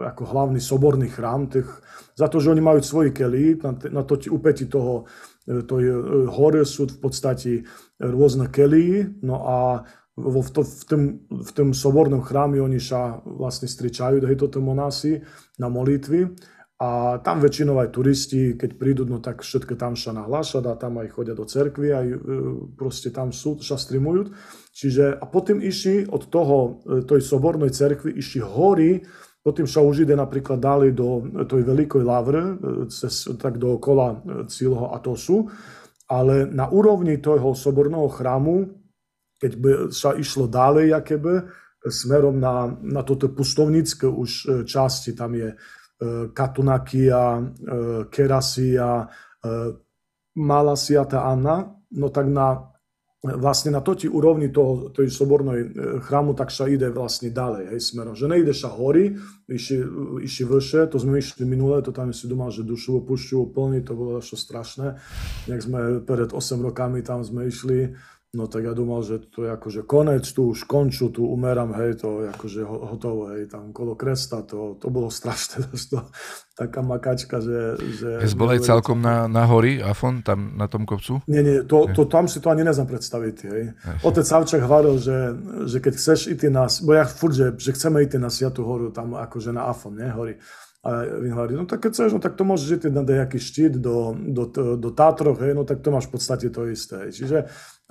ako 0.00 0.22
hlavný 0.24 0.60
soborný 0.60 1.12
chrám, 1.12 1.52
tých, 1.52 1.68
za 2.16 2.26
to, 2.26 2.40
že 2.40 2.50
oni 2.50 2.64
majú 2.64 2.80
svoji 2.80 3.12
kely, 3.12 3.60
na, 3.60 3.76
na 3.92 4.02
to 4.02 4.16
upäti 4.32 4.66
toho 4.66 5.04
to 5.48 5.80
je, 5.80 5.94
hore 6.28 6.60
sú 6.68 6.84
v 6.84 6.98
podstate 7.00 7.64
rôzne 7.96 8.52
kely, 8.52 9.16
no 9.24 9.36
a 9.48 9.56
vo, 10.18 10.40
v, 10.42 10.50
to, 10.50 10.60
v, 10.66 10.84
tom, 10.84 11.02
v 11.30 11.50
tom 11.54 11.68
sobornom 11.72 12.20
chráme 12.20 12.60
oni 12.60 12.82
sa 12.82 13.22
vlastne 13.24 13.70
stričajú, 13.70 14.20
hej, 14.26 14.36
toto 14.36 14.60
monasi 14.60 15.22
na 15.56 15.70
molitvy. 15.70 16.28
A 16.78 17.18
tam 17.26 17.42
väčšinou 17.42 17.74
aj 17.82 17.90
turisti, 17.90 18.54
keď 18.54 18.70
prídu, 18.78 19.02
no 19.02 19.18
tak 19.18 19.42
všetko 19.42 19.74
tam 19.74 19.98
sa 19.98 20.14
nahlášať 20.14 20.62
a 20.62 20.78
tam 20.78 21.02
aj 21.02 21.10
chodia 21.10 21.34
do 21.34 21.42
cerkvy, 21.42 21.90
aj 21.90 22.06
e, 22.06 22.16
proste 22.78 23.10
tam 23.10 23.34
sú, 23.34 23.58
sa 23.58 23.74
streamujú. 23.74 24.30
Čiže 24.70 25.18
a 25.18 25.24
potom 25.26 25.58
išli 25.58 26.06
od 26.06 26.30
toho, 26.30 26.78
e, 26.86 27.02
tej 27.02 27.18
sobornej 27.18 27.74
cerkvy, 27.74 28.14
išli 28.14 28.46
hory, 28.46 29.02
potom 29.42 29.66
sa 29.66 29.82
už 29.82 30.06
ide 30.06 30.14
napríklad 30.14 30.62
dali 30.62 30.94
do 30.94 31.26
tej 31.50 31.66
veľkej 31.66 32.04
lavre, 32.06 32.42
e, 32.46 32.54
cez, 32.86 33.26
tak 33.42 33.58
do 33.58 33.74
okola 33.74 34.22
celého 34.46 34.94
Atosu, 34.94 35.50
ale 36.06 36.46
na 36.46 36.70
úrovni 36.70 37.18
toho 37.18 37.58
soborného 37.58 38.06
chrámu 38.06 38.78
keď 39.38 39.52
by 39.54 39.70
sa 39.94 40.18
išlo 40.18 40.50
ďalej, 40.50 40.98
keby, 41.06 41.46
smerom 41.86 42.42
na, 42.42 42.74
na 42.82 43.06
toto 43.06 43.30
pustovnícke 43.30 44.10
už 44.10 44.30
e, 44.30 44.46
časti, 44.66 45.14
tam 45.14 45.38
je 45.38 45.54
e, 45.54 45.56
Katunakia, 46.34 47.22
e, 47.38 47.42
Kerasia, 48.10 49.08
Malá 50.38 50.74
Siata 50.78 51.26
Anna, 51.26 51.66
no 51.98 52.08
tak 52.14 52.30
na, 52.30 52.70
vlastne 53.22 53.74
na 53.74 53.82
toti 53.82 54.06
úrovni 54.06 54.54
toho, 54.54 54.94
tej 54.94 55.10
sobornej 55.10 55.74
chrámu, 56.06 56.38
tak 56.38 56.54
sa 56.54 56.70
ide 56.70 56.94
vlastne 56.94 57.34
ďalej, 57.34 57.74
hej, 57.74 57.80
smerom. 57.82 58.14
Že 58.14 58.30
nejde 58.30 58.54
sa 58.54 58.70
hory, 58.70 59.18
išli, 59.50 59.82
išli 60.22 60.44
vyššie, 60.46 60.80
to 60.94 61.02
sme 61.02 61.18
išli 61.18 61.42
minule, 61.42 61.82
to 61.82 61.90
tam 61.90 62.14
si 62.14 62.30
doma, 62.30 62.54
že 62.54 62.62
dušu 62.62 63.02
opušťujú 63.02 63.42
plný, 63.50 63.82
to 63.82 63.98
bolo 63.98 64.22
až 64.22 64.38
strašné. 64.38 65.02
Jak 65.50 65.60
sme 65.62 66.02
pred 66.06 66.30
8 66.30 66.62
rokami 66.62 67.02
tam 67.02 67.26
sme 67.26 67.50
išli, 67.50 67.98
No 68.36 68.44
tak 68.44 68.68
ja 68.68 68.76
dúmal, 68.76 69.00
že 69.00 69.24
to 69.24 69.48
je 69.48 69.56
akože 69.56 69.88
konec, 69.88 70.20
tu 70.28 70.52
už 70.52 70.68
konču, 70.68 71.08
tu 71.08 71.24
umerám, 71.24 71.72
hej, 71.80 71.96
to 71.96 72.28
je 72.28 72.28
akože 72.28 72.60
hotovo, 72.60 73.32
hej, 73.32 73.48
tam 73.48 73.72
kolo 73.72 73.96
kresta, 73.96 74.44
to, 74.44 74.76
to 74.76 74.92
bolo 74.92 75.08
strašné, 75.08 75.64
to, 75.92 76.04
taká 76.52 76.84
makačka, 76.84 77.40
že... 77.40 77.80
že 77.80 78.20
Jes 78.20 78.36
bol 78.36 78.52
aj 78.52 78.68
celkom 78.68 79.00
na, 79.00 79.32
na 79.32 79.48
hory, 79.48 79.80
Afon, 79.80 80.20
tam 80.20 80.60
na 80.60 80.68
tom 80.68 80.84
kopcu? 80.84 81.24
Nie, 81.24 81.40
nie, 81.40 81.64
to, 81.64 81.88
to, 81.96 82.04
tam 82.04 82.28
si 82.28 82.44
to 82.44 82.52
ani 82.52 82.68
neznám 82.68 82.92
predstaviť, 82.92 83.36
hej. 83.48 83.72
Otec 84.04 84.28
Savčak 84.28 84.60
hovoril, 84.60 85.00
že, 85.00 85.32
že 85.64 85.80
keď 85.80 85.92
chceš 85.96 86.28
ísť 86.28 86.52
na, 86.52 86.68
bo 86.84 87.00
ja 87.00 87.08
furt, 87.08 87.32
že, 87.32 87.56
že 87.56 87.72
chceme 87.72 88.04
ísť 88.04 88.20
na 88.20 88.28
Sviatú 88.28 88.60
horu, 88.60 88.92
tam 88.92 89.16
akože 89.16 89.56
na 89.56 89.72
Afon, 89.72 89.96
nie, 89.96 90.12
hory. 90.12 90.36
A 90.88 91.04
vin 91.20 91.36
hovorí, 91.36 91.52
no 91.52 91.68
tak 91.68 91.84
keď 91.84 91.90
chceš, 91.92 92.16
no 92.16 92.20
tak 92.24 92.32
to 92.32 92.48
môžeš 92.48 92.80
ísť 92.80 92.96
na 92.96 93.04
nejaký 93.04 93.36
štít 93.36 93.76
do, 93.76 94.16
do, 94.16 94.48
do 94.80 94.88
Tátroch, 94.88 95.36
hej, 95.44 95.52
no 95.52 95.68
tak 95.68 95.84
to 95.84 95.92
máš 95.92 96.08
v 96.08 96.16
podstate 96.16 96.48
to 96.48 96.64
isté. 96.64 97.04
Hej. 97.04 97.10
Čiže 97.12 97.38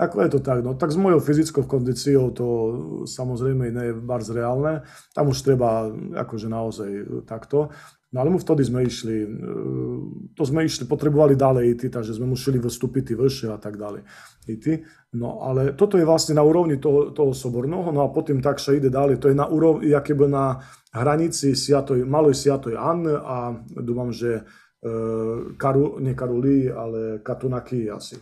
ako 0.01 0.15
je 0.25 0.29
to 0.33 0.39
tak, 0.41 0.65
no 0.65 0.73
tak 0.73 0.89
s 0.89 0.97
mojou 0.97 1.21
fyzickou 1.21 1.69
kondíciou 1.69 2.33
to 2.33 2.47
samozrejme 3.05 3.69
nie 3.69 3.85
je 3.89 3.93
bars 3.93 4.33
reálne, 4.33 4.81
tam 5.13 5.29
už 5.29 5.45
treba 5.45 5.93
akože 6.25 6.49
naozaj 6.49 6.89
takto, 7.29 7.69
No 8.17 8.25
ale 8.25 8.33
my 8.33 8.41
vtedy 8.41 8.65
sme 8.65 8.81
išli, 8.81 9.17
e, 9.21 9.27
to 10.33 10.41
sme 10.41 10.65
išli, 10.65 10.89
potrebovali 10.89 11.37
ďalej 11.37 11.77
ísť, 11.77 12.01
takže 12.01 12.17
sme 12.17 12.33
museli 12.33 12.57
vystúpiť 12.57 13.13
vyššie 13.13 13.53
a 13.53 13.61
tak 13.61 13.77
ďalej. 13.77 14.01
Ísť. 14.49 14.65
No 15.21 15.45
ale 15.45 15.77
toto 15.77 16.01
je 16.01 16.09
vlastne 16.09 16.33
na 16.33 16.41
úrovni 16.41 16.81
toho, 16.81 17.13
toho 17.13 17.37
soborného, 17.37 17.93
no 17.93 18.01
a 18.01 18.09
potom 18.09 18.41
tak 18.41 18.57
sa 18.57 18.73
ide 18.73 18.89
ďalej. 18.89 19.21
To 19.21 19.29
je 19.29 19.37
na 19.37 19.45
úrovni, 19.45 19.93
by 19.93 20.25
na 20.25 20.65
hranici 20.97 21.53
Siatoj, 21.53 22.01
malej 22.09 22.33
Siatoj 22.41 22.73
Anne 22.73 23.21
a 23.21 23.53
dúfam, 23.85 24.09
že 24.09 24.41
e, 24.81 24.93
Karu, 25.53 26.01
nie 26.01 26.17
Karuli, 26.17 26.73
ale 26.73 27.21
Katunaki 27.21 27.85
asi. 27.85 28.17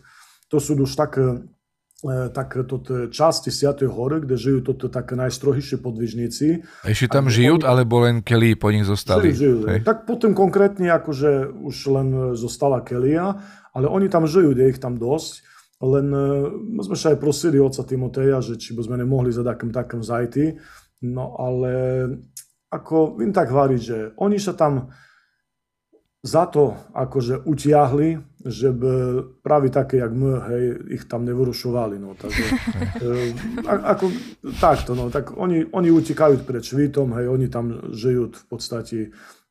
To 0.52 0.60
sú 0.60 0.76
už 0.76 0.92
tak 0.92 1.16
E, 1.16 1.55
tak 2.04 2.60
toto 2.68 3.08
časti 3.08 3.50
Sviatej 3.50 3.88
hory, 3.88 4.22
kde 4.22 4.36
žijú 4.36 4.60
toto 4.62 4.92
také 4.92 5.16
najstrohejšie 5.16 5.80
podvižníci. 5.80 6.48
A 6.84 6.92
ešte 6.92 7.08
tam 7.10 7.32
žijú, 7.32 7.58
oni... 7.58 7.66
alebo 7.66 8.04
len 8.04 8.20
Kelly 8.22 8.54
po 8.54 8.70
nich 8.70 8.84
zostali? 8.84 9.32
Žijú, 9.32 9.66
žijú. 9.66 9.82
Tak 9.82 10.04
potom 10.06 10.36
konkrétne 10.36 10.92
akože 10.92 11.50
už 11.56 11.76
len 11.96 12.08
zostala 12.36 12.84
Kelia, 12.84 13.40
ale 13.72 13.86
oni 13.88 14.12
tam 14.12 14.28
žijú, 14.28 14.54
je 14.54 14.70
ich 14.70 14.80
tam 14.80 15.00
dosť. 15.00 15.42
Len 15.84 16.08
e, 16.08 16.28
my 16.78 16.82
sme 16.84 16.98
sa 17.00 17.16
aj 17.16 17.20
prosili 17.20 17.60
oca 17.60 17.84
Timoteja, 17.84 18.40
že 18.40 18.56
či 18.56 18.76
by 18.76 18.82
sme 18.86 18.96
nemohli 19.00 19.32
za 19.34 19.44
takým 19.44 19.72
takým 19.72 20.04
zajty. 20.04 20.56
No 21.04 21.36
ale 21.40 21.72
ako 22.72 23.20
vím 23.20 23.32
tak 23.32 23.52
hovoriť, 23.52 23.82
že 23.82 23.98
oni 24.20 24.40
sa 24.40 24.56
tam 24.56 24.92
za 26.26 26.50
to 26.50 26.74
akože 26.98 27.46
utiahli, 27.46 28.18
že 28.42 28.74
by 28.74 28.94
práve 29.46 29.70
také, 29.70 30.02
jak 30.02 30.10
my, 30.10 30.42
hej, 30.50 30.64
ich 30.98 31.04
tam 31.06 31.22
nevyrušovali. 31.22 32.02
No, 32.02 32.18
takže, 32.18 32.46
e, 33.06 33.34
ako, 33.70 34.10
takto, 34.58 34.98
no, 34.98 35.14
tak 35.14 35.38
oni, 35.38 35.70
oni 35.70 35.94
utekajú 35.94 36.42
pred 36.42 36.66
švítom, 36.66 37.14
hej, 37.14 37.30
oni 37.30 37.48
tam 37.50 37.94
žijú 37.94 38.34
v 38.34 38.46
podstate 38.50 38.98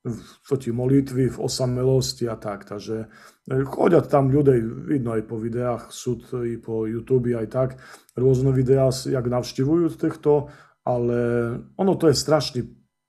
v 0.05 0.51
ti 0.61 0.69
molitvy, 0.69 1.33
v 1.33 1.39
osamelosti 1.41 2.29
a 2.29 2.37
tak. 2.37 2.67
Takže 2.67 2.97
e, 3.49 3.65
chodia 3.65 4.03
tam 4.03 4.35
ľudia, 4.35 4.59
vidno 4.91 5.15
aj 5.15 5.23
po 5.31 5.39
videách, 5.39 5.95
sú 5.95 6.19
i 6.43 6.59
po 6.59 6.91
YouTube 6.91 7.33
aj 7.39 7.49
tak, 7.55 7.71
rôzne 8.19 8.51
videá, 8.51 8.91
jak 8.91 9.25
navštivujú 9.25 9.95
týchto, 9.95 10.51
ale 10.85 11.19
ono 11.79 11.95
to 11.97 12.11
je 12.11 12.19
strašný 12.19 12.61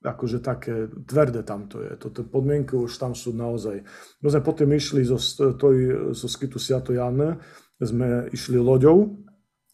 akože 0.06 0.40
také 0.40 0.88
tvrdé 1.10 1.42
tam 1.42 1.66
to 1.66 1.82
je. 1.82 1.98
Toto 1.98 2.22
podmienky 2.22 2.78
už 2.78 2.94
tam 3.02 3.18
sú 3.18 3.34
naozaj. 3.34 3.82
My 4.22 4.28
sme 4.30 4.42
potom 4.46 4.70
išli 4.70 5.02
zo, 5.02 5.18
toj, 5.58 6.14
zo 6.14 6.28
skytu 6.30 6.62
Siato 6.62 6.94
Janne, 6.94 7.42
sme 7.82 8.30
išli 8.32 8.62
loďou, 8.62 9.18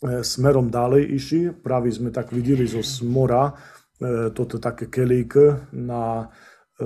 e, 0.02 0.24
smerom 0.24 0.72
ďalej 0.72 1.04
išli, 1.12 1.42
práve 1.54 1.92
sme 1.92 2.10
tak 2.10 2.32
videli 2.32 2.66
zo 2.66 2.82
mora, 3.06 3.52
e, 3.52 4.34
toto 4.34 4.58
také 4.58 4.90
kelík 4.90 5.38
na, 5.76 6.32
e, 6.80 6.86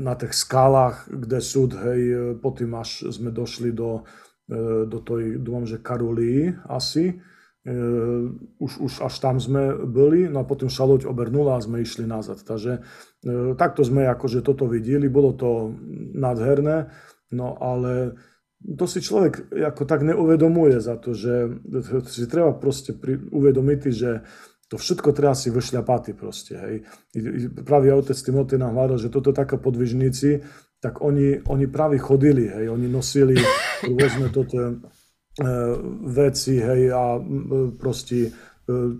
na 0.00 0.16
tých 0.16 0.34
skalách, 0.34 1.06
kde 1.06 1.38
sú, 1.38 1.70
hej, 1.70 2.34
potom 2.40 2.74
až 2.80 3.12
sme 3.12 3.30
došli 3.30 3.70
do, 3.70 4.02
do 4.90 4.98
tej, 5.06 5.38
dúfam, 5.38 5.62
že 5.62 5.78
Karolii 5.78 6.50
asi, 6.66 7.22
už, 8.56 8.72
už 8.80 8.92
až 9.04 9.14
tam 9.20 9.36
sme 9.36 9.84
boli, 9.84 10.24
no 10.32 10.40
a 10.40 10.48
potom 10.48 10.72
sa 10.72 10.88
loď 10.88 11.04
obernula 11.04 11.60
a 11.60 11.64
sme 11.64 11.84
išli 11.84 12.08
nazad. 12.08 12.40
Takže 12.40 12.80
uh, 12.80 13.52
takto 13.52 13.84
sme 13.84 14.08
akože 14.08 14.40
toto 14.40 14.64
videli, 14.64 15.12
bolo 15.12 15.36
to 15.36 15.76
nádherné, 16.16 16.88
no 17.36 17.60
ale 17.60 18.16
to 18.60 18.84
si 18.88 19.04
človek 19.04 19.52
ako 19.52 19.84
tak 19.84 20.04
neuvedomuje 20.04 20.80
za 20.80 20.96
to, 20.96 21.12
že 21.12 21.48
si 22.08 22.24
treba 22.28 22.56
proste 22.56 22.96
pri, 22.96 23.16
uvedomiť, 23.28 23.80
že 23.92 24.24
to 24.72 24.80
všetko 24.80 25.12
treba 25.12 25.36
si 25.36 25.52
vyšľapať 25.52 26.16
proste, 26.16 26.54
hej. 26.56 26.74
Práve 27.64 27.90
otec 27.92 28.14
Timotej 28.14 28.56
nám 28.60 28.76
hľadal, 28.76 29.02
že 29.02 29.12
toto 29.12 29.34
také 29.34 29.58
podvižníci, 29.60 30.44
tak 30.80 31.04
oni, 31.04 31.44
oni 31.44 31.66
práve 31.68 32.00
chodili, 32.00 32.48
hej, 32.48 32.72
oni 32.72 32.88
nosili 32.88 33.36
rôzne 33.84 34.30
toto 34.32 34.56
E, 34.56 34.99
veci, 36.04 36.60
hej, 36.60 36.92
a 36.92 37.16
proste 37.80 38.16
e, 38.16 38.30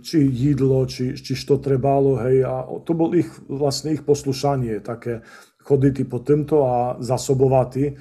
či 0.00 0.18
jídlo, 0.24 0.86
či, 0.86 1.16
či 1.16 1.36
što 1.36 1.60
trebalo, 1.60 2.16
hej, 2.24 2.44
a 2.44 2.64
to 2.84 2.92
bol 2.96 3.12
ich, 3.12 3.28
vlastne 3.48 3.92
ich 3.92 4.02
poslušanie, 4.02 4.80
také 4.80 5.20
choditi 5.60 6.08
po 6.08 6.24
týmto 6.24 6.64
a 6.64 6.96
zasobovati, 7.00 7.84
e, 7.84 7.92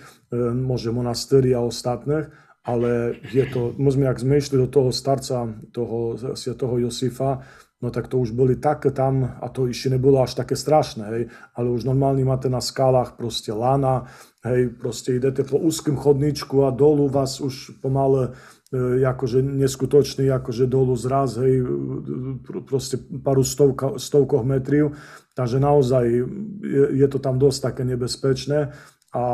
môže 0.56 0.96
monastéry 0.96 1.52
a 1.52 1.62
ostatných, 1.64 2.32
ale 2.64 3.20
je 3.34 3.46
to, 3.50 3.76
my 3.76 3.90
sme, 3.92 4.06
ak 4.08 4.20
sme 4.20 4.40
išli 4.40 4.56
do 4.62 4.68
toho 4.72 4.92
starca, 4.96 5.48
toho, 5.74 6.16
toho 6.36 6.76
Josifa, 6.80 7.44
no 7.80 7.88
tak 7.92 8.12
to 8.12 8.20
už 8.20 8.36
boli 8.36 8.60
také 8.60 8.92
tam, 8.92 9.40
a 9.40 9.48
to 9.48 9.72
ešte 9.72 9.96
nebolo 9.96 10.20
až 10.20 10.36
také 10.36 10.60
strašné, 10.60 11.04
hej, 11.16 11.24
ale 11.56 11.68
už 11.72 11.88
normálne 11.88 12.24
máte 12.28 12.52
na 12.52 12.60
skalách 12.60 13.16
proste 13.16 13.56
lana, 13.56 14.12
hej, 14.44 14.76
proste 14.76 15.16
idete 15.16 15.48
po 15.48 15.56
úzkým 15.56 15.96
chodničku 15.96 16.68
a 16.68 16.76
dolu 16.76 17.08
vás 17.08 17.40
už 17.40 17.80
pomale 17.80 18.36
e, 18.76 19.00
akože 19.08 19.40
neskutočný, 19.40 20.28
akože 20.28 20.68
dolu 20.68 21.00
zraz, 21.00 21.40
hej, 21.40 21.64
proste 22.68 23.00
paru 23.00 23.48
stovka, 23.48 23.96
stovkoch 23.96 24.44
metriv, 24.44 25.00
takže 25.32 25.64
naozaj 25.64 26.04
je, 26.60 26.86
je 27.00 27.08
to 27.08 27.20
tam 27.24 27.40
dosť 27.40 27.60
také 27.72 27.84
nebezpečné 27.88 28.76
a 29.10 29.26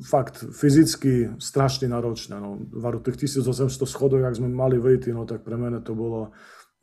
fakt 0.00 0.40
fyzicky 0.40 1.36
strašne 1.36 1.92
náročné. 1.92 2.40
No, 2.40 2.56
varu 2.72 3.04
tých 3.04 3.28
1800 3.28 3.84
schodov, 3.84 4.24
jak 4.24 4.38
sme 4.40 4.48
mali 4.48 4.80
vejty, 4.80 5.12
no 5.12 5.28
tak 5.28 5.44
pre 5.44 5.60
mene 5.60 5.84
to 5.84 5.92
bolo 5.92 6.32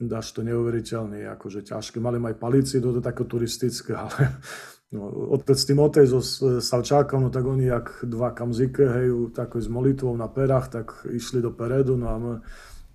dáš 0.01 0.33
to 0.33 0.41
neuveriteľný, 0.41 1.29
akože 1.37 1.65
ťažké. 1.69 2.01
Mali 2.01 2.17
aj 2.17 2.35
palície, 2.37 2.81
to 2.81 2.99
také 2.99 3.23
turistické, 3.25 3.93
ale 4.03 4.41
no, 4.89 5.33
otec 5.37 5.57
Timotej 5.57 6.05
so 6.09 6.21
Salčákom, 6.59 7.27
no 7.27 7.29
tak 7.29 7.45
oni 7.45 7.69
jak 7.69 8.05
dva 8.05 8.33
kamzike, 8.33 8.83
hej, 8.83 9.07
tako 9.33 9.61
s 9.61 9.69
molitvou 9.69 10.13
na 10.17 10.29
perách, 10.29 10.67
tak 10.69 10.85
išli 11.09 11.41
do 11.41 11.53
Peredu, 11.53 11.97
no 11.97 12.07
a 12.09 12.15
my 12.17 12.33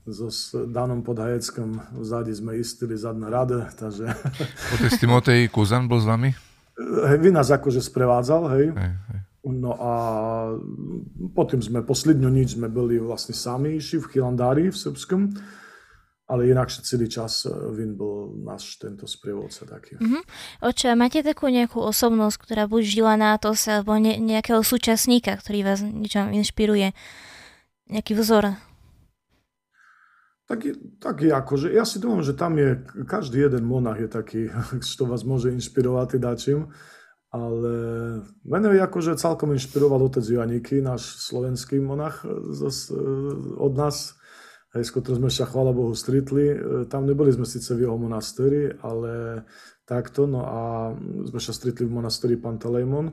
so 0.09 0.33
s 0.33 0.57
Danom 0.57 1.05
Podhajeckom 1.05 2.01
vzadi 2.01 2.33
sme 2.33 2.57
istili 2.57 2.97
zadné 2.97 3.29
rade, 3.29 3.61
takže... 3.77 4.09
Otec 4.75 4.93
Timotej 4.97 5.53
Kuzan 5.53 5.85
bol 5.85 6.01
s 6.01 6.09
vami? 6.09 6.33
Hej, 6.79 7.19
vy 7.21 7.29
nás 7.35 7.53
akože 7.53 7.83
sprevádzal, 7.83 8.43
hej. 8.57 8.67
hej, 8.73 8.95
hej. 9.13 9.21
No 9.49 9.73
a 9.81 9.93
potom 11.33 11.63
sme, 11.63 11.81
poslednú 11.81 12.29
nič 12.29 12.59
sme 12.59 12.69
byli 12.69 13.01
vlastne 13.01 13.33
sami 13.33 13.81
v 13.81 14.05
Chilandári 14.13 14.69
v 14.69 14.77
Srbskom 14.77 15.33
ale 16.29 16.53
inakšie 16.53 16.85
celý 16.85 17.09
čas 17.09 17.49
eh, 17.49 17.53
Vin 17.73 17.97
bol 17.97 18.37
náš 18.45 18.77
tento 18.77 19.09
sprievodca 19.09 19.65
taký. 19.65 19.97
Mm-hmm. 19.97 20.23
Oče, 20.69 20.93
máte 20.95 21.25
takú 21.25 21.49
nejakú 21.49 21.81
osobnosť, 21.81 22.37
ktorá 22.45 22.69
buď 22.69 22.83
žila 22.85 23.15
na 23.17 23.41
to 23.41 23.57
sa, 23.57 23.81
alebo 23.81 23.97
ne, 23.97 24.21
nejakého 24.21 24.61
súčasníka, 24.61 25.35
ktorý 25.41 25.65
vás 25.65 25.81
niečo 25.81 26.29
inšpiruje? 26.29 26.93
Nejaký 27.89 28.13
vzor? 28.21 28.61
Taký, 30.49 31.01
taký 31.01 31.29
akože, 31.33 31.73
ja 31.73 31.85
si 31.85 32.01
domám, 32.01 32.25
že 32.25 32.37
tam 32.37 32.57
je, 32.57 32.81
každý 33.05 33.49
jeden 33.49 33.65
monach 33.69 34.01
je 34.01 34.09
taký, 34.09 34.53
čo 34.85 35.09
vás 35.09 35.25
môže 35.25 35.49
inšpirovať 35.53 36.21
dačím, 36.21 36.69
ale 37.29 37.73
mene 38.45 38.73
akože 38.81 39.21
celkom 39.21 39.53
inšpiroval 39.53 40.01
otec 40.09 40.25
Joaniky, 40.25 40.81
náš 40.81 41.21
slovenský 41.29 41.77
monach 41.77 42.25
z, 42.25 42.89
od 43.61 43.73
nás, 43.77 44.17
hej, 44.75 44.85
s 44.85 44.93
ktorým 44.93 45.25
sme 45.25 45.31
sa, 45.33 45.49
chvála 45.49 45.73
Bohu, 45.73 45.97
stretli. 45.97 46.53
E, 46.53 46.57
tam 46.91 47.09
neboli 47.09 47.33
sme 47.33 47.49
síce 47.49 47.73
v 47.73 47.89
jeho 47.89 47.97
monastéri, 47.97 48.73
ale 48.85 49.45
takto, 49.89 50.29
no 50.29 50.45
a 50.45 50.61
sme 51.29 51.41
sa 51.41 51.53
stretli 51.57 51.89
v 51.89 51.97
monastéri 51.97 52.37
Pantelejmon, 52.37 53.07
e, 53.09 53.13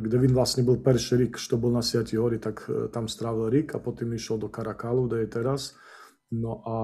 kde 0.00 0.16
Vin 0.16 0.32
vlastne 0.32 0.64
bol 0.64 0.80
perší 0.80 1.20
rik, 1.20 1.36
čo 1.36 1.60
bol 1.60 1.74
na 1.74 1.84
Siati 1.84 2.16
hori, 2.16 2.40
tak 2.40 2.64
e, 2.68 2.88
tam 2.88 3.04
strávil 3.10 3.52
rik 3.52 3.76
a 3.76 3.82
potom 3.82 4.08
išiel 4.16 4.40
do 4.40 4.48
Karakalu, 4.48 5.08
kde 5.08 5.16
je 5.26 5.28
teraz. 5.28 5.62
No 6.30 6.62
a 6.62 6.76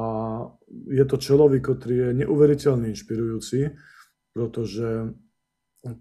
je 0.90 1.04
to 1.06 1.16
človek, 1.22 1.62
ktorý 1.62 2.10
je 2.10 2.18
neuveriteľne 2.26 2.90
inšpirujúci, 2.90 3.78
pretože 4.34 5.14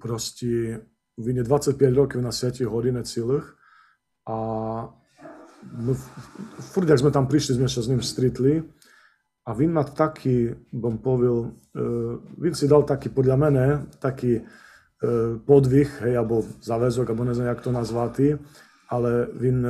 proste 0.02 0.82
Vin 1.16 1.38
je 1.40 1.46
25 1.46 1.78
rokov 1.94 2.20
na 2.20 2.34
Siati 2.34 2.66
hori 2.66 2.90
na 2.90 3.06
celých 3.06 3.46
a 4.26 4.38
no, 5.73 5.97
furt, 6.73 6.89
jak 6.89 7.01
sme 7.01 7.10
tam 7.10 7.25
prišli, 7.25 7.58
sme 7.58 7.69
sa 7.69 7.82
s 7.82 7.89
ním 7.89 8.01
stretli. 8.06 8.62
A 9.45 9.54
Vin 9.54 9.69
má 9.69 9.86
taký, 9.86 10.58
bom 10.73 10.97
povil, 10.97 11.54
uh, 11.78 12.17
Vin 12.41 12.58
si 12.58 12.65
dal 12.65 12.82
taký, 12.82 13.13
podľa 13.13 13.38
mene, 13.38 13.65
taký 14.01 14.41
uh, 14.41 15.38
podvih, 15.38 16.01
hej, 16.01 16.17
alebo 16.17 16.41
záväzok, 16.65 17.13
alebo 17.13 17.30
neviem, 17.30 17.54
jak 17.54 17.62
to 17.62 17.69
nazvati, 17.69 18.34
ale 18.89 19.30
Vin, 19.38 19.62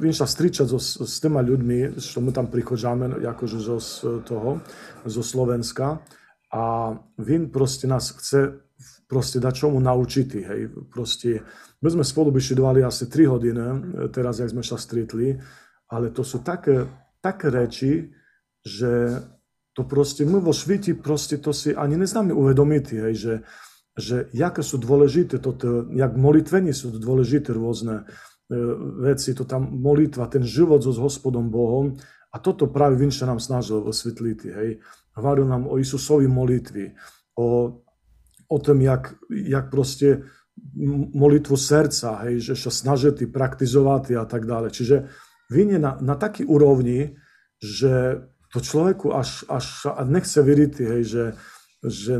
Vin 0.00 0.16
sa 0.16 0.24
stričať 0.24 0.66
so, 0.72 0.80
s 0.80 1.20
týma 1.20 1.44
ľuďmi, 1.44 2.00
čo 2.00 2.24
my 2.24 2.32
tam 2.32 2.48
prichodžáme, 2.48 3.20
akože 3.20 3.58
zo, 3.60 3.76
toho, 4.24 4.64
zo 5.04 5.22
Slovenska. 5.24 6.00
A 6.48 6.96
Vin 7.20 7.52
proste 7.52 7.84
nás 7.84 8.08
chce 8.16 8.64
proste 9.08 9.40
dať 9.40 9.54
čomu 9.64 9.80
naučiť, 9.80 10.28
hej, 10.44 10.60
proste 10.92 11.44
my 11.78 11.88
sme 11.94 12.04
spolu 12.04 12.34
byšidovali 12.34 12.82
asi 12.82 13.06
3 13.06 13.32
hodiny, 13.32 13.62
teraz, 14.10 14.42
jak 14.42 14.50
sme 14.50 14.66
sa 14.66 14.74
stretli, 14.74 15.38
ale 15.88 16.10
to 16.10 16.26
sú 16.26 16.42
také, 16.42 16.84
také 17.22 17.48
reči, 17.48 18.10
že 18.66 19.22
to 19.78 19.86
proste, 19.86 20.26
my 20.26 20.42
vo 20.42 20.50
sviti 20.50 20.98
proste 20.98 21.38
to 21.38 21.54
si 21.54 21.70
ani 21.70 21.94
neznáme 21.94 22.34
uvedomiť, 22.34 22.84
hej, 22.98 23.14
že, 23.14 23.34
že 23.94 24.16
jaké 24.34 24.66
sú 24.66 24.82
dôležité, 24.82 25.38
toto, 25.38 25.86
jak 25.94 26.18
molitvení 26.18 26.74
sú 26.74 26.98
dôležité 26.98 27.54
rôzne 27.54 28.02
e, 28.02 28.04
veci, 29.06 29.30
to 29.38 29.46
tam 29.46 29.70
molitva, 29.70 30.26
ten 30.26 30.42
život 30.42 30.82
so 30.82 30.90
s 30.90 30.98
hospodom 30.98 31.46
Bohom 31.46 31.94
a 32.34 32.36
toto 32.42 32.66
práve 32.66 32.98
Vinša 32.98 33.30
nám 33.30 33.38
snažil 33.38 33.78
osvetliť, 33.86 34.38
hej. 34.50 34.82
Hovoril 35.14 35.46
nám 35.46 35.70
o 35.70 35.78
Isusovi 35.78 36.26
molitvi, 36.26 36.98
o, 37.38 37.78
o 38.50 38.56
tom, 38.58 38.82
jak, 38.82 39.14
jak 39.30 39.70
proste 39.70 40.26
molitvu 41.14 41.56
srdca, 41.56 42.28
hej, 42.28 42.52
že 42.52 42.54
sa 42.58 42.70
snažiti 42.70 43.24
praktizovati 43.24 44.14
a 44.14 44.28
tak 44.28 44.44
ďalej. 44.44 44.70
Čiže 44.74 44.96
je 45.48 45.78
na, 45.80 45.96
na 46.00 46.14
taký 46.14 46.44
úrovni, 46.44 47.16
že 47.58 48.24
to 48.52 48.60
človeku 48.60 49.12
až, 49.12 49.44
až 49.48 49.92
nechce 50.08 50.40
veriť, 50.40 50.72
hej, 50.80 51.02
že, 51.04 51.24
že 51.84 52.14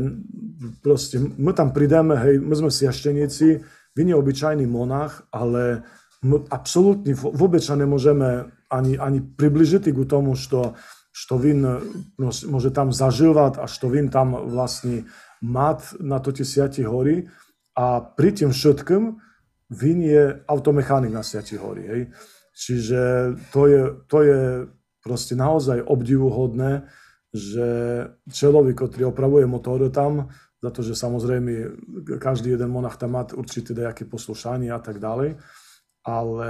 proste 0.81 1.21
my 1.21 1.53
tam 1.53 1.73
prídeme, 1.73 2.17
hej, 2.17 2.41
my 2.41 2.53
sme 2.57 2.71
siašteníci, 2.73 3.61
vin 3.97 4.07
je 4.09 4.15
obyčajný 4.17 4.65
monach, 4.65 5.25
ale 5.33 5.85
my 6.21 6.45
absolútne 6.51 7.15
vôbec 7.15 7.63
sa 7.63 7.79
nemôžeme 7.79 8.51
ani, 8.69 8.99
ani 8.99 9.19
približiť 9.23 9.89
k 9.89 9.99
tomu, 10.05 10.35
što, 10.35 10.75
što 11.15 11.35
vin 11.39 11.65
môže 12.19 12.69
tam 12.75 12.93
zažívať 12.93 13.57
a 13.57 13.65
što 13.65 13.89
vin 13.89 14.11
tam 14.11 14.35
vlastne 14.35 15.09
mať 15.39 15.97
na 16.03 16.19
to 16.19 16.35
tie 16.35 16.45
siati 16.45 16.83
hory, 16.83 17.31
a 17.79 18.03
pri 18.03 18.35
tým 18.35 18.51
všetkým 18.51 19.15
Vin 19.69 20.01
je 20.01 20.43
automechanik 20.49 21.13
na 21.13 21.23
Siati 21.23 21.55
hory, 21.55 21.83
hej. 21.87 22.01
Čiže 22.51 23.01
to 23.55 23.61
je, 23.71 23.81
to 24.11 24.19
je 24.25 24.41
proste 24.99 25.39
naozaj 25.39 25.79
obdivuhodné, 25.87 26.89
že 27.31 27.69
človek, 28.27 28.75
ktorý 28.75 29.13
opravuje 29.13 29.45
motor 29.47 29.79
tam, 29.93 30.27
za 30.59 30.69
to, 30.75 30.83
že 30.83 30.91
samozrejme 30.99 31.51
každý 32.19 32.51
jeden 32.59 32.67
monach 32.67 32.99
tam 32.99 33.15
má 33.15 33.23
určité 33.31 33.71
nejaké 33.71 34.03
poslušanie 34.03 34.67
a 34.75 34.81
tak 34.83 34.99
ďalej, 34.99 35.39
ale 36.03 36.49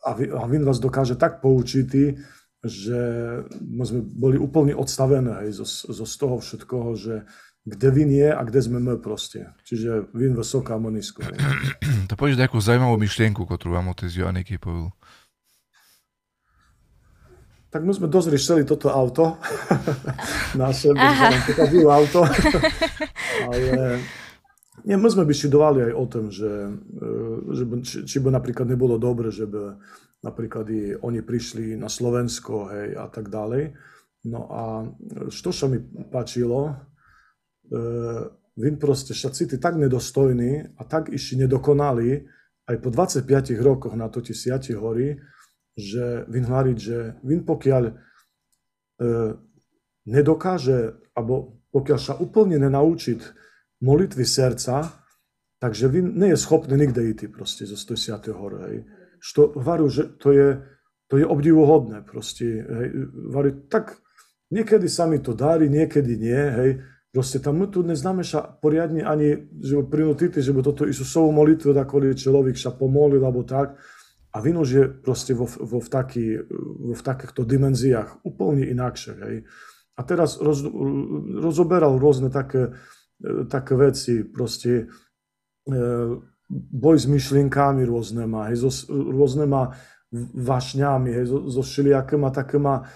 a, 0.00 0.10
Vin 0.48 0.64
vás 0.64 0.80
dokáže 0.80 1.20
tak 1.20 1.44
poučiť, 1.44 2.16
že 2.64 3.00
sme 3.60 4.00
boli 4.04 4.36
úplne 4.40 4.72
odstavené 4.72 5.44
hej, 5.44 5.60
zo, 5.60 5.66
zo 5.68 6.06
z 6.08 6.14
toho 6.16 6.40
všetkoho, 6.40 6.90
že 6.96 7.28
kde 7.64 7.88
Vin 7.92 8.10
je 8.10 8.28
a 8.32 8.40
kde 8.40 8.60
sme 8.64 8.80
my 8.80 8.96
proste. 8.96 9.52
Čiže 9.68 10.08
Vin 10.16 10.32
vysoká 10.32 10.80
nízko. 10.80 11.22
To 12.10 12.18
povieš 12.18 12.42
nejakú 12.42 12.58
zaujímavú 12.58 12.98
myšlienku, 12.98 13.46
ktorú 13.46 13.78
vám 13.78 13.94
otec 13.94 14.10
Joanniky 14.10 14.58
povedal. 14.58 14.90
Tak 17.70 17.86
my 17.86 17.94
sme 17.94 18.10
dosť 18.10 18.28
riešili 18.34 18.62
toto 18.66 18.90
auto. 18.90 19.38
Naše, 20.58 20.90
bylo 21.70 21.90
auto. 21.94 22.26
Ale 23.46 24.02
nie, 24.82 24.96
my 24.98 25.06
sme 25.06 25.28
bišidovali 25.28 25.86
aj 25.86 25.92
o 25.94 26.04
tom, 26.10 26.24
že, 26.34 26.50
e, 26.74 27.06
že 27.54 27.62
by, 27.68 27.74
či, 27.84 27.96
či 28.08 28.16
by 28.18 28.34
napríklad 28.34 28.66
nebolo 28.66 28.98
dobre, 28.98 29.30
že 29.30 29.46
by 29.46 29.78
napríklad 30.24 30.66
i 30.72 30.98
oni 30.98 31.22
prišli 31.22 31.78
na 31.78 31.86
Slovensko, 31.86 32.74
hej, 32.74 32.98
a 32.98 33.06
tak 33.06 33.30
ďalej. 33.30 33.70
No 34.28 34.40
a 34.52 34.64
što 35.32 35.48
sa 35.52 35.70
mi 35.70 35.80
páčilo, 36.12 36.76
e, 37.70 37.78
vin 38.56 38.76
proste 38.76 39.14
šacity 39.14 39.58
tak 39.58 39.78
nedostojní 39.78 40.76
a 40.76 40.82
tak 40.84 41.14
ešte 41.14 41.40
nedokonali, 41.46 42.26
aj 42.70 42.76
po 42.78 42.90
25 42.90 43.58
rokoch 43.62 43.94
na 43.98 44.06
to 44.06 44.22
ti 44.22 44.34
hory, 44.74 45.18
že 45.74 46.26
vin 46.28 46.44
hovoriť, 46.44 46.76
že 46.78 46.98
vin 47.24 47.42
pokiaľ 47.42 47.82
e, 47.88 47.92
nedokáže, 50.06 50.98
alebo 51.14 51.62
pokiaľ 51.70 51.98
sa 51.98 52.14
úplne 52.18 52.58
nenaučiť 52.58 53.20
molitvy 53.80 54.24
srdca, 54.26 54.90
takže 55.62 55.88
vin 55.88 56.14
nie 56.14 56.34
je 56.34 56.38
schopný 56.38 56.76
nikde 56.76 57.02
ísť 57.14 57.30
proste 57.32 57.64
zo 57.64 57.76
110. 57.76 58.32
hore. 58.34 58.58
Hej. 58.68 58.78
Što 59.20 59.52
hovorí, 59.56 59.86
že 59.90 60.02
to 60.16 60.32
je, 60.32 60.48
to 61.08 61.14
je 61.20 61.26
obdivuhodné 61.26 62.02
proste. 62.04 62.64
Hej. 62.64 62.86
Hovorí, 63.30 63.50
tak 63.68 64.00
niekedy 64.50 64.88
sa 64.88 65.06
mi 65.06 65.18
to 65.20 65.36
darí, 65.36 65.68
niekedy 65.68 66.16
nie, 66.16 66.42
hej. 66.58 66.70
Proste 67.10 67.42
tam 67.42 67.58
my 67.58 67.66
tu 67.66 67.82
neznáme 67.82 68.22
sa 68.22 68.46
poriadne 68.46 69.02
ani, 69.02 69.50
že 69.58 69.82
prinutiti, 69.82 70.38
že 70.38 70.54
by 70.54 70.62
toto 70.62 70.86
Isusovú 70.86 71.34
molitvu, 71.34 71.74
da 71.74 71.82
človek 71.82 72.54
sa 72.54 72.70
pomolil, 72.70 73.18
alebo 73.18 73.42
tak, 73.42 73.74
a 74.30 74.38
vino 74.38 74.62
je 74.62 74.86
proste 74.86 75.34
vo, 75.34 75.50
vo, 75.50 75.82
v, 75.82 75.88
taký, 75.90 76.38
vo 76.78 76.94
v 76.94 77.02
takýchto 77.02 77.42
dimenziách 77.42 78.22
úplne 78.22 78.62
inakšie. 78.62 79.12
Hej. 79.26 79.36
A 79.98 80.00
teraz 80.06 80.38
roz, 80.38 80.62
rozoberal 81.42 81.98
rôzne 81.98 82.30
také, 82.30 82.70
také 83.50 83.74
veci, 83.74 84.22
proste 84.22 84.86
e, 85.66 85.74
boj 86.54 86.96
s 86.96 87.10
myšlienkami 87.10 87.82
rôznyma, 87.90 88.54
hej, 88.54 88.70
so, 88.70 88.70
rôznyma 88.94 89.74
vášňami, 90.38 91.10
hej, 91.10 91.26
so, 91.26 91.38
so 91.50 91.62
všelijakýma 91.66 92.30
takýma, 92.30 92.86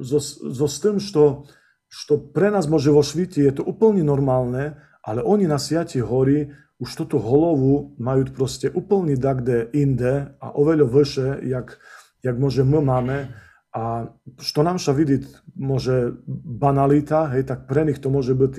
so, 0.00 0.18
so 0.24 0.64
s 0.64 0.76
tým, 0.80 0.96
što, 0.96 1.44
što 1.88 2.32
pre 2.32 2.52
nás 2.52 2.68
môže 2.68 2.92
vo 2.92 3.00
šviti, 3.00 3.40
je 3.40 3.60
to 3.60 3.64
úplne 3.64 4.04
normálne, 4.04 4.76
ale 5.02 5.24
oni 5.24 5.48
na 5.48 5.56
Siati 5.56 6.04
hory 6.04 6.52
už 6.78 6.94
túto 6.94 7.18
holovu 7.18 7.98
majú 7.98 8.30
proste 8.30 8.70
úplne 8.70 9.18
dakde 9.18 9.66
inde 9.74 10.30
a 10.38 10.46
oveľa 10.54 10.86
vyššie, 10.86 11.28
jak, 11.50 11.82
jak 12.22 12.36
môže 12.38 12.62
my 12.62 12.78
máme. 12.78 13.34
A 13.74 14.14
što 14.38 14.62
nám 14.62 14.78
sa 14.78 14.94
vidieť 14.94 15.26
môže 15.58 16.22
banalita, 16.28 17.34
hej, 17.34 17.50
tak 17.50 17.66
pre 17.66 17.82
nich 17.82 17.98
to 17.98 18.08
môže 18.14 18.32
byť 18.32 18.54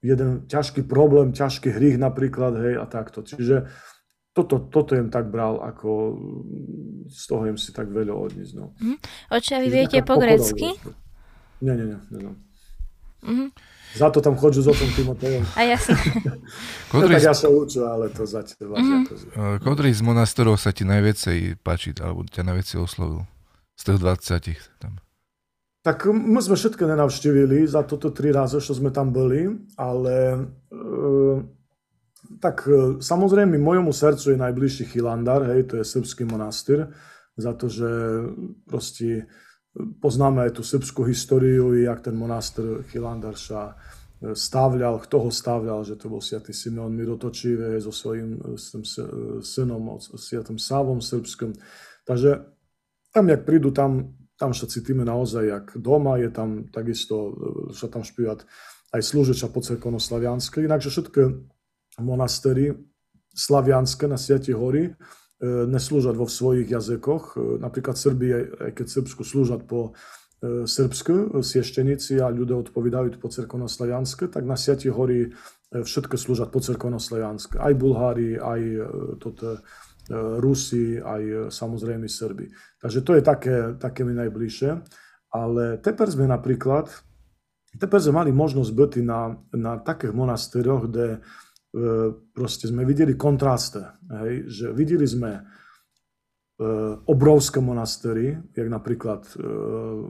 jeden 0.00 0.48
ťažký 0.48 0.88
problém, 0.88 1.36
ťažký 1.36 1.68
hrych 1.68 2.00
napríklad, 2.00 2.56
hej, 2.64 2.74
a 2.80 2.88
takto. 2.88 3.20
Čiže 3.20 3.68
toto, 4.32 4.70
toto 4.72 4.96
jem 4.96 5.12
tak 5.12 5.28
bral, 5.28 5.60
ako 5.60 6.16
z 7.12 7.22
toho 7.28 7.42
jem 7.44 7.58
si 7.60 7.76
tak 7.76 7.92
veľa 7.92 8.14
odniesť. 8.16 8.52
No. 8.56 8.72
Mm. 8.80 8.98
Oče, 9.36 9.52
a 9.58 9.60
vy 9.60 9.68
viete 9.68 10.00
po 10.00 10.16
grecky? 10.16 10.72
Nie, 11.60 11.76
nie, 11.76 11.92
nie. 11.92 11.98
nie, 12.08 12.20
nie. 12.24 12.49
Mm-hmm. 13.20 13.48
Za 13.90 14.06
to 14.14 14.22
tam 14.22 14.38
chodžu 14.38 14.62
s 14.62 14.68
otcom 14.70 14.90
Timotejom. 14.94 15.42
A 15.58 15.66
jasne. 15.66 15.98
Kodri... 16.94 17.18
tak 17.18 17.26
ja 17.26 17.34
sa 17.34 17.50
uču, 17.50 17.82
ale 17.90 18.06
to 18.14 18.22
zatiaľ. 18.22 18.78
Mm-hmm. 18.78 19.66
Kodri 19.66 19.90
z 19.90 20.02
monastorov 20.06 20.62
sa 20.62 20.70
ti 20.70 20.86
najviacej 20.86 21.58
páči, 21.60 21.90
alebo 21.98 22.22
ťa 22.22 22.46
najviacej 22.46 22.78
oslovil? 22.78 23.26
Z 23.74 23.90
tých 23.90 23.98
20 23.98 24.78
tam. 24.78 25.00
Tak 25.80 26.12
my 26.12 26.44
sme 26.44 26.60
všetko 26.60 26.84
nenavštívili 26.92 27.64
za 27.64 27.80
toto 27.88 28.12
tri 28.12 28.28
razy, 28.36 28.60
čo 28.60 28.76
sme 28.76 28.92
tam 28.92 29.16
boli, 29.16 29.48
ale 29.80 30.16
e, 30.68 30.80
tak 32.36 32.68
e, 32.68 33.00
samozrejme 33.00 33.56
mojemu 33.56 33.88
srdcu 33.88 34.36
je 34.36 34.42
najbližší 34.44 34.84
Chilandar, 34.92 35.40
hej, 35.48 35.72
to 35.72 35.80
je 35.80 35.88
srbský 35.88 36.28
monastýr, 36.28 36.92
za 37.40 37.56
to, 37.56 37.72
že 37.72 37.88
proste 38.68 39.24
Poznáme 40.00 40.50
tú 40.50 40.62
srbskú 40.62 41.04
históriu, 41.08 41.74
jak 41.74 42.00
ten 42.04 42.16
monastr 42.16 42.84
Chilandar 42.90 43.36
sa 43.36 43.74
e, 44.20 44.34
stavľal, 44.36 45.00
kto 45.04 45.16
ho 45.26 45.30
stavľal, 45.30 45.84
že 45.84 45.96
to 45.96 46.12
bol 46.12 46.22
sviatý 46.22 46.52
Simeon 46.52 46.92
Mirotočivý 46.92 47.80
so 47.80 47.92
svojím 47.94 48.56
s 48.56 48.74
tým 48.74 48.84
synom, 49.42 50.00
sviatým 50.00 50.58
Sávom 50.60 51.00
srbským. 51.00 51.56
Takže 52.04 52.44
tam, 53.10 53.24
jak 53.28 53.42
prídu, 53.42 53.70
tam, 53.74 54.16
tam 54.38 54.54
sa 54.54 54.70
cítime 54.70 55.02
naozaj 55.02 55.44
jak 55.46 55.66
doma, 55.76 56.16
je 56.22 56.30
tam 56.30 56.68
takisto, 56.70 57.34
sa 57.74 57.86
e, 57.86 57.92
tam 57.92 58.02
špívať 58.04 58.46
aj 58.90 59.00
slúžeča 59.02 59.48
po 59.50 59.62
cerkovno-slavianske. 59.62 60.62
Inakže 60.66 60.90
všetky 60.90 61.22
monastery 62.02 62.74
slavianske 63.34 64.10
na 64.10 64.18
Sviati 64.18 64.50
hory 64.50 64.90
E, 65.40 65.64
neslúžať 65.64 66.20
vo 66.20 66.28
svojich 66.28 66.68
jazykoch. 66.68 67.24
E, 67.32 67.64
napríklad 67.64 67.96
Srbi, 67.96 68.28
aj 68.60 68.72
keď 68.76 68.86
Srbsku 68.92 69.24
slúžať 69.24 69.64
po 69.64 69.96
e, 70.44 70.68
srbsku, 70.68 71.40
sieštenici 71.40 72.20
a 72.20 72.28
ľudia 72.28 72.60
odpovedajú 72.60 73.16
po 73.16 73.32
cerkovno-slavianske, 73.32 74.28
tak 74.28 74.44
na 74.44 74.60
Siati 74.60 74.92
hory 74.92 75.32
všetko 75.72 76.20
slúžať 76.20 76.48
po 76.52 76.60
cerkovno-slavianske. 76.60 77.56
Aj 77.56 77.72
Bulhári, 77.72 78.36
aj 78.36 78.60
toto, 79.22 79.62
Rusi, 80.42 80.98
aj 80.98 81.54
samozrejme 81.54 82.10
Srbi. 82.10 82.50
Takže 82.82 83.00
to 83.06 83.14
je 83.14 83.22
také, 83.22 83.56
také 83.78 84.02
mi 84.02 84.10
najbližšie. 84.18 84.70
Ale 85.30 85.78
teper 85.78 86.10
sme 86.10 86.26
napríklad, 86.26 86.90
teper 87.78 88.02
sme 88.02 88.18
mali 88.18 88.34
možnosť 88.34 88.72
byť 88.74 88.92
na, 89.06 89.38
na 89.54 89.78
takých 89.78 90.10
monastéroch, 90.10 90.90
kde 90.90 91.22
proste 92.34 92.66
sme 92.66 92.82
videli 92.82 93.14
kontraste. 93.14 94.02
Hej, 94.10 94.32
že 94.50 94.66
videli 94.74 95.06
sme 95.06 95.30
e, 95.38 95.42
obrovské 97.06 97.62
monastéry, 97.62 98.34
jak 98.50 98.68
napríklad 98.68 99.22
e, 99.30 99.34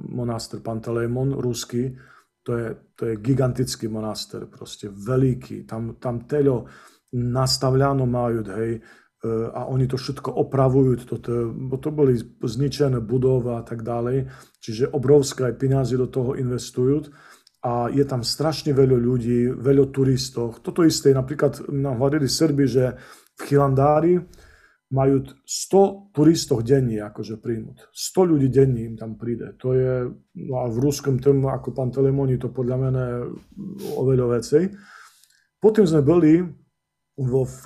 monaster 0.09 0.65
Pantelémon, 0.65 1.37
ruský, 1.37 1.93
to 2.41 2.57
je, 2.57 2.69
to 2.97 3.03
je 3.13 3.15
gigantický 3.21 3.93
monaster, 3.93 4.49
proste 4.49 4.89
veľký. 4.89 5.69
Tam, 5.69 6.01
tam 6.01 6.25
telo 6.25 6.65
nastavľano 7.13 8.09
majú, 8.09 8.41
hej, 8.57 8.81
a 9.53 9.69
oni 9.69 9.85
to 9.85 10.01
všetko 10.01 10.33
opravujú, 10.33 11.05
toto, 11.05 11.53
bo 11.53 11.77
to 11.77 11.93
boli 11.93 12.17
zničené 12.41 13.05
budova 13.05 13.61
a 13.61 13.65
tak 13.69 13.85
ďalej, 13.85 14.25
čiže 14.65 14.97
obrovské 14.97 15.53
aj 15.53 15.61
peniaze 15.61 15.93
do 15.93 16.09
toho 16.09 16.41
investujú 16.41 17.05
a 17.61 17.93
je 17.93 18.05
tam 18.09 18.25
strašne 18.25 18.73
veľa 18.73 18.97
ľudí, 18.97 19.53
veľa 19.53 19.93
turistov. 19.93 20.65
Toto 20.65 20.81
isté, 20.81 21.13
napríklad 21.13 21.69
nám 21.69 22.01
hovorili 22.01 22.25
Srbi, 22.25 22.65
že 22.65 22.85
v 23.37 23.41
Chilandári 23.45 24.17
majú 24.91 25.23
100 25.45 26.11
turistov 26.11 26.67
denne 26.67 27.05
akože 27.05 27.39
príjmuť. 27.39 27.95
100 27.95 28.31
ľudí 28.33 28.49
denne 28.51 28.81
im 28.91 28.97
tam 28.99 29.15
príde. 29.15 29.55
To 29.63 29.77
je, 29.77 30.09
no 30.41 30.55
a 30.57 30.67
v 30.67 30.77
ruskom 30.83 31.21
tom, 31.23 31.47
ako 31.47 31.71
pán 31.71 31.95
Telemoni, 31.95 32.41
to 32.41 32.51
podľa 32.51 32.77
mňa 32.81 33.05
oveľa 34.01 34.27
vecej. 34.41 34.65
Potom 35.61 35.85
sme 35.85 36.03
boli 36.03 36.43
vo 37.21 37.43
v 37.45 37.63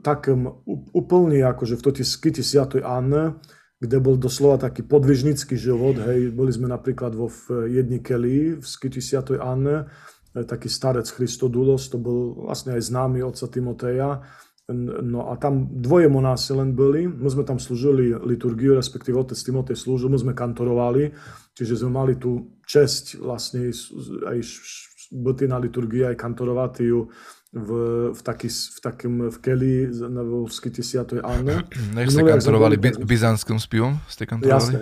takom 0.00 0.64
úplne 0.96 1.44
akože 1.44 1.76
v 1.76 1.84
toti 1.84 2.04
skyti 2.04 2.40
Sviatoj 2.40 2.80
Anne, 2.84 3.40
kde 3.76 3.98
bol 4.00 4.16
doslova 4.16 4.56
taký 4.56 4.80
podvižnický 4.88 5.56
život. 5.56 6.00
Hej. 6.00 6.32
Boli 6.32 6.52
sme 6.52 6.68
napríklad 6.68 7.12
vo 7.12 7.28
v 7.28 7.68
jedni 7.68 8.00
keli 8.00 8.56
v 8.56 8.64
Skyti 8.64 9.04
Sviatoj 9.04 9.36
Anne, 9.40 9.84
e, 10.32 10.40
taký 10.44 10.72
starec 10.72 11.04
Christodulos, 11.04 11.92
to 11.92 12.00
bol 12.00 12.48
vlastne 12.48 12.76
aj 12.76 12.82
známy 12.88 13.20
otca 13.20 13.46
Timoteja. 13.52 14.24
No 14.66 15.30
a 15.30 15.38
tam 15.38 15.70
dvoje 15.70 16.10
monási 16.10 16.50
len 16.50 16.74
boli. 16.74 17.06
My 17.06 17.30
sme 17.30 17.46
tam 17.46 17.62
slúžili 17.62 18.10
liturgiu, 18.18 18.74
respektíve 18.74 19.14
otec 19.14 19.38
Timotej 19.38 19.78
slúžil, 19.78 20.10
my 20.10 20.18
sme 20.18 20.34
kantorovali, 20.34 21.14
čiže 21.54 21.86
sme 21.86 21.94
mali 21.94 22.18
tú 22.18 22.58
česť 22.66 23.22
vlastne 23.22 23.70
aj 24.26 24.38
na 25.48 25.58
liturgii, 25.58 26.08
aj 26.10 26.16
kantorovať 26.18 26.74
ju 26.86 27.10
v, 27.56 27.70
v, 28.12 28.20
taký, 28.20 28.52
v 28.52 28.78
takým 28.84 29.14
v 29.32 29.36
keli 29.40 29.74
v 29.88 30.50
skyti 30.52 30.84
Sviatoj 30.84 31.24
Anne. 31.24 31.64
Nech 31.96 32.12
ste 32.12 32.20
kantorovali 32.20 32.76
by, 32.76 33.00
byzantským 33.00 33.56
spivom? 33.56 33.96
Ste 34.12 34.28
kantorovali? 34.28 34.76
Jasne. 34.76 34.78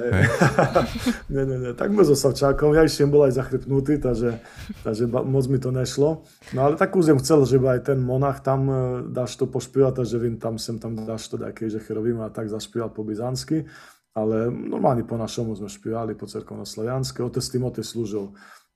ne, 1.34 1.42
ne, 1.46 1.56
ne, 1.60 1.70
tak 1.78 1.94
my 1.94 2.02
so 2.02 2.18
Savčákom, 2.18 2.74
ja 2.74 2.82
ešte 2.82 3.06
bol 3.06 3.30
aj 3.30 3.38
zachrypnutý, 3.38 4.02
takže, 4.02 4.42
takže 4.82 5.06
moc 5.06 5.44
mi 5.46 5.62
to 5.62 5.70
nešlo. 5.70 6.26
No 6.50 6.60
ale 6.66 6.74
tak 6.74 6.98
už 6.98 7.14
chcel, 7.22 7.46
že 7.46 7.62
aj 7.62 7.94
ten 7.94 8.02
monach 8.02 8.42
tam 8.42 8.66
e, 8.66 8.74
dáš 9.06 9.38
to 9.38 9.46
pošpívať, 9.46 10.02
takže 10.02 10.16
vím, 10.18 10.42
tam 10.42 10.58
sem 10.58 10.80
tam 10.82 10.98
dáš 10.98 11.30
to 11.30 11.38
nejaké, 11.38 11.70
že 11.70 11.78
cherovím 11.78 12.26
a 12.26 12.32
tak 12.34 12.50
zašpívať 12.50 12.90
po 12.90 13.06
byzantsky. 13.06 13.70
Ale 14.14 14.46
normálne 14.46 15.02
po 15.02 15.18
našomu 15.18 15.58
sme 15.58 15.66
špívali, 15.66 16.14
po 16.14 16.30
cerkovno-slaviansky. 16.30 17.18
Otec 17.18 17.42
Timotej 17.42 17.82
slúžil 17.82 18.30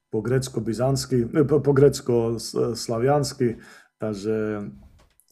po 0.09 0.25
grecko-byzantsky, 0.25 1.29
po, 1.45 1.61
po 1.61 1.73
grecko-slaviansky, 1.73 3.61
takže 4.01 4.37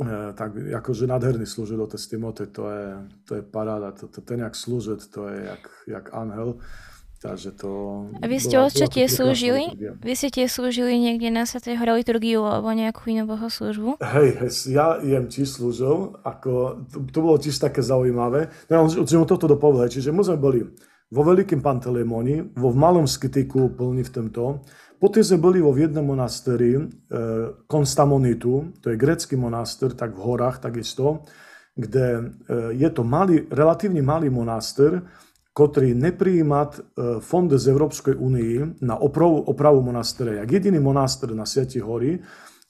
e, 0.00 0.08
tak 0.36 0.52
akože 0.52 1.08
nádherný 1.08 1.48
slúžil 1.48 1.80
otec 1.80 2.00
Timotej, 2.00 2.48
to 2.52 2.64
je, 2.68 2.86
to 3.24 3.32
je 3.40 3.42
paráda, 3.42 3.96
to, 3.96 4.08
to, 4.08 4.20
ten 4.20 4.44
jak 4.44 4.52
slúžit, 4.52 5.08
to 5.08 5.28
je 5.28 5.48
jak, 5.48 5.64
jak 5.88 6.06
anhel. 6.12 6.60
Takže 7.16 7.56
to... 7.56 7.70
A 8.20 8.28
vy 8.28 8.36
ste 8.36 8.60
otče 8.60 8.92
tie 8.92 9.08
slúžili? 9.08 9.72
Vy 10.04 10.12
ste 10.12 10.28
tie 10.28 10.44
slúžili 10.52 11.00
niekde 11.00 11.32
na 11.32 11.48
Svetej 11.48 11.80
hore 11.80 11.96
liturgiu 11.96 12.44
alebo 12.44 12.68
nejakú 12.76 13.08
inú 13.08 13.24
bohoslúžbu? 13.24 13.96
Hej, 14.04 14.28
hej, 14.44 14.52
ja 14.76 15.00
jem 15.00 15.24
tiež 15.24 15.48
slúžil, 15.48 16.12
ako, 16.20 16.84
to, 16.92 16.98
to 17.08 17.18
bolo 17.24 17.40
tiež 17.40 17.56
také 17.56 17.80
zaujímavé. 17.80 18.52
No, 18.68 18.84
že 18.84 19.16
toto 19.24 19.48
dopovedať, 19.48 19.96
čiže 19.96 20.12
my 20.12 20.22
sme 20.28 20.36
boli 20.36 20.60
vo 21.06 21.22
Veľkým 21.22 21.62
Pantelémoni, 21.62 22.58
vo 22.58 22.74
malom 22.74 23.06
skytiku 23.06 23.70
plní 23.78 24.02
v 24.02 24.14
tomto. 24.14 24.66
Poté 24.98 25.22
sme 25.22 25.38
boli 25.38 25.58
vo 25.62 25.70
jednom 25.76 26.02
monastéri, 26.02 26.74
e, 26.74 26.82
Konstamonitu, 27.68 28.74
to 28.82 28.90
je 28.90 28.96
grecký 28.98 29.36
monastér, 29.38 29.94
tak 29.94 30.16
v 30.16 30.24
horách 30.24 30.58
takisto, 30.58 31.22
kde 31.76 32.06
e, 32.08 32.22
je 32.74 32.88
to 32.90 33.04
malý, 33.04 33.44
relatívne 33.52 34.00
malý 34.02 34.32
monastér, 34.32 35.04
ktorý 35.52 35.94
nepríjma 35.94 36.60
e, 36.64 36.70
fond 37.20 37.48
z 37.52 37.64
Európskej 37.70 38.16
únii 38.16 38.82
na 38.82 38.96
opravu, 38.98 39.46
opravu 39.46 39.84
monastéra. 39.84 40.42
Jak 40.42 40.58
jediný 40.58 40.80
monastér 40.80 41.36
na 41.36 41.46
Sieti 41.46 41.78
hory 41.78 42.18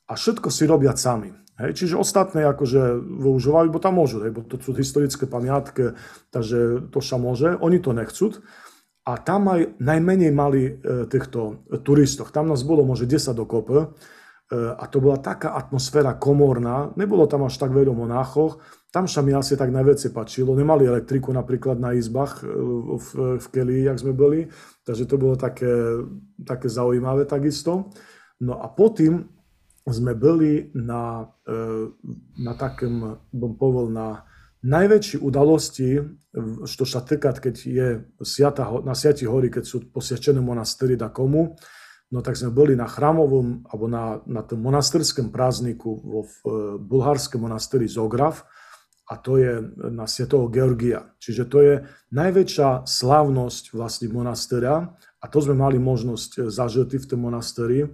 a 0.07 0.13
všetko 0.13 0.51
si 0.51 0.67
robia 0.67 0.93
sami. 0.99 1.46
Hej, 1.57 1.73
čiže 1.73 1.97
ostatné 1.97 2.45
akože 2.45 3.01
využívajú, 3.01 3.73
bo 3.73 3.81
tam 3.81 3.97
môžu, 3.97 4.21
hej, 4.21 4.33
bo 4.37 4.45
to 4.45 4.61
sú 4.61 4.77
historické 4.77 5.25
pamiatky, 5.25 5.97
takže 6.29 6.93
to 6.93 7.01
sa 7.01 7.17
môže. 7.17 7.57
Oni 7.65 7.81
to 7.81 7.97
nechcú. 7.97 8.37
A 9.07 9.23
tam 9.23 9.49
aj 9.49 9.79
najmenej 9.79 10.35
mali 10.35 10.63
e, 10.67 10.73
týchto 11.07 11.63
turistov. 11.87 12.35
Tam 12.35 12.51
nás 12.51 12.67
bolo 12.67 12.83
možno 12.83 13.07
10 13.07 13.39
dokopy. 13.39 13.79
E, 13.79 13.87
a 14.75 14.85
to 14.91 14.99
bola 14.99 15.23
taká 15.23 15.55
atmosféra 15.55 16.19
komorná. 16.19 16.91
Nebolo 16.99 17.31
tam 17.31 17.47
až 17.47 17.55
tak 17.55 17.71
veľa 17.71 17.95
monáchov. 17.95 18.59
Tam 18.91 19.07
sa 19.07 19.23
mi 19.23 19.31
asi 19.31 19.55
tak 19.55 19.71
najviac 19.71 20.03
páčilo. 20.11 20.59
Nemali 20.59 20.91
elektriku 20.91 21.31
napríklad 21.31 21.79
na 21.79 21.95
izbách 21.95 22.43
e, 22.43 22.51
v, 22.99 23.39
v 23.39 23.47
Kelii, 23.47 23.87
jak 23.87 24.03
sme 24.03 24.11
boli. 24.11 24.51
Takže 24.83 25.07
to 25.07 25.17
bolo 25.23 25.39
také, 25.39 26.03
také 26.43 26.67
zaujímavé 26.67 27.31
takisto. 27.31 27.95
No 28.43 28.59
a 28.59 28.67
potom 28.75 29.36
sme 29.87 30.19
byli 30.19 30.75
na, 30.75 31.31
e, 31.47 31.55
na 32.43 32.53
takém, 32.59 33.17
bom 33.31 33.55
povedal, 33.55 33.89
na 33.91 34.09
najväčší 34.67 35.23
udalosti, 35.23 36.03
što 36.67 36.85
sa 36.85 37.01
týka, 37.07 37.33
keď 37.33 37.55
je 37.55 37.89
siata, 38.21 38.67
na 38.83 38.99
Siati 38.99 39.25
hory, 39.25 39.49
keď 39.49 39.65
sú 39.65 39.77
posviečené 39.89 40.43
monastéry 40.43 40.99
da 40.99 41.09
komu, 41.09 41.55
no 42.11 42.19
tak 42.23 42.35
sme 42.35 42.51
boli 42.51 42.75
na 42.75 42.91
chrámovom, 42.91 43.63
alebo 43.71 43.87
na, 43.87 44.21
na 44.27 44.43
tom 44.43 44.63
monastérskom 44.63 45.31
prázdniku 45.31 45.91
vo 46.03 46.21
v, 46.27 46.35
e, 46.45 46.51
bulharskom 46.83 47.47
monastéri 47.47 47.87
Zograf, 47.87 48.45
a 49.07 49.15
to 49.23 49.39
je 49.39 49.63
na 49.95 50.11
Svetého 50.11 50.51
Georgia. 50.51 51.15
Čiže 51.23 51.45
to 51.47 51.59
je 51.63 51.75
najväčšia 52.11 52.91
slávnosť 52.91 53.71
vlastne 53.71 54.11
monastéra 54.11 54.99
a 55.23 55.25
to 55.31 55.39
sme 55.39 55.55
mali 55.55 55.79
možnosť 55.79 56.51
zažiť 56.51 57.07
v 57.07 57.07
tom 57.07 57.23
monastéri. 57.23 57.87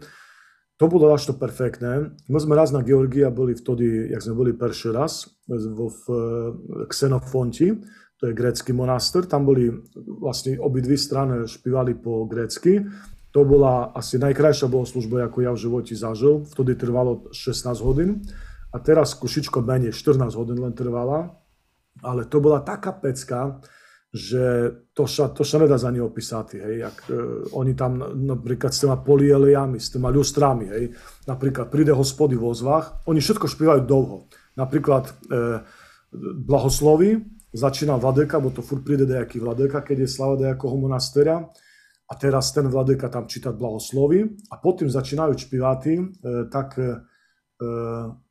To 0.83 0.91
bolo 0.91 1.15
až 1.15 1.31
to 1.31 1.39
perfektné. 1.39 2.11
My 2.27 2.43
sme 2.43 2.59
raz 2.59 2.75
na 2.75 2.83
Georgia 2.83 3.31
boli 3.31 3.55
vtedy, 3.55 4.11
jak 4.11 4.19
sme 4.19 4.35
boli 4.35 4.51
prvý 4.51 4.91
raz, 4.91 5.31
v, 5.47 5.79
v 5.79 6.03
Xenofonti, 6.91 7.79
to 8.19 8.27
je 8.27 8.35
grécky 8.35 8.75
monastýr, 8.75 9.31
tam 9.31 9.47
boli 9.47 9.71
vlastne 9.95 10.59
obidvi 10.59 10.99
strany 10.99 11.47
špívali 11.47 11.95
po 11.95 12.27
grécky. 12.27 12.83
To 13.31 13.47
bola 13.47 13.95
asi 13.95 14.19
najkrajšia 14.19 14.67
bohoslužba, 14.67 15.31
ako 15.31 15.39
ja 15.47 15.55
v 15.55 15.63
živote 15.63 15.95
zažil. 15.95 16.43
Vtedy 16.51 16.75
trvalo 16.75 17.31
16 17.31 17.79
hodín 17.87 18.27
a 18.75 18.83
teraz 18.83 19.15
kušičko 19.15 19.63
menej, 19.63 19.95
14 19.95 20.35
hodín 20.35 20.67
len 20.67 20.75
trvala. 20.75 21.31
Ale 22.03 22.27
to 22.27 22.43
bola 22.43 22.59
taká 22.59 22.91
pecka, 22.91 23.63
že 24.13 24.69
to 24.93 25.09
sa, 25.09 25.33
to 25.33 25.41
sa 25.41 25.57
nedá 25.57 25.81
za 25.81 25.89
ne 25.89 26.05
opísať, 26.05 26.61
hej, 26.61 26.75
jak, 26.85 26.97
e, 27.09 27.17
oni 27.57 27.73
tam 27.73 27.97
napríklad 28.13 28.69
s 28.69 28.85
týma 28.85 29.01
polieliami, 29.01 29.81
s 29.81 29.89
týma 29.89 30.13
ľustrami, 30.13 30.69
hej, 30.69 30.85
napríklad 31.25 31.73
príde 31.73 31.97
hospody 31.97 32.37
vo 32.37 32.53
ozvách, 32.53 33.09
oni 33.09 33.25
všetko 33.25 33.49
špívajú 33.49 33.89
dlho. 33.89 34.29
Napríklad 34.61 35.09
e, 35.09 35.13
blahosloví, 36.45 37.25
začína 37.57 37.97
vladeka, 37.97 38.37
bo 38.37 38.53
to 38.53 38.61
furt 38.61 38.85
príde 38.85 39.09
nejaký 39.09 39.41
vladeka, 39.41 39.81
keď 39.81 40.05
je 40.05 40.09
slava 40.13 40.37
nejakého 40.37 40.77
monastera, 40.77 41.49
a 42.13 42.15
teraz 42.15 42.53
ten 42.53 42.69
vladeka 42.69 43.09
tam 43.09 43.25
čítať 43.25 43.57
blahoslovy 43.57 44.53
a 44.53 44.61
potom 44.61 44.93
začínajú 44.93 45.33
špiváty, 45.41 45.97
e, 45.97 46.05
tak, 46.53 46.77
e, 46.77 47.01
e, 47.57 47.69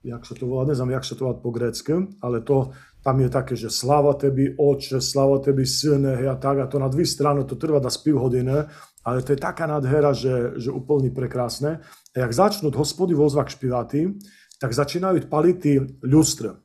jak 0.05 0.21
sa 0.21 0.37
to 0.37 0.45
volá, 0.45 0.69
neznám, 0.69 1.01
jak 1.01 1.05
sa 1.09 1.17
to 1.17 1.25
volá 1.25 1.41
po 1.41 1.49
grécky, 1.49 1.93
ale 2.21 2.45
to 2.45 2.69
tam 3.01 3.17
je 3.17 3.29
také, 3.29 3.53
že 3.57 3.73
sláva 3.73 4.13
tebi 4.13 4.53
oče, 4.53 5.01
sláva 5.01 5.41
tebi 5.41 5.65
syne, 5.65 6.21
a 6.29 6.37
tak, 6.37 6.61
a 6.61 6.65
to 6.69 6.77
na 6.77 6.87
dve 6.87 7.05
strany, 7.05 7.41
to 7.45 7.57
trvá 7.57 7.81
da 7.81 7.89
spiv 7.89 8.21
hodiny, 8.21 8.69
ale 9.01 9.17
to 9.25 9.33
je 9.33 9.39
taká 9.41 9.65
nádhera, 9.65 10.13
že, 10.13 10.61
že 10.61 10.69
úplne 10.69 11.09
prekrásne. 11.09 11.81
A 12.13 12.15
jak 12.15 12.31
začnú 12.33 12.69
hospody 12.69 13.17
vozvak 13.17 13.49
špiváty, 13.49 14.21
tak 14.61 14.77
začínajú 14.77 15.25
paliť 15.25 15.59
ľustre. 16.05 16.61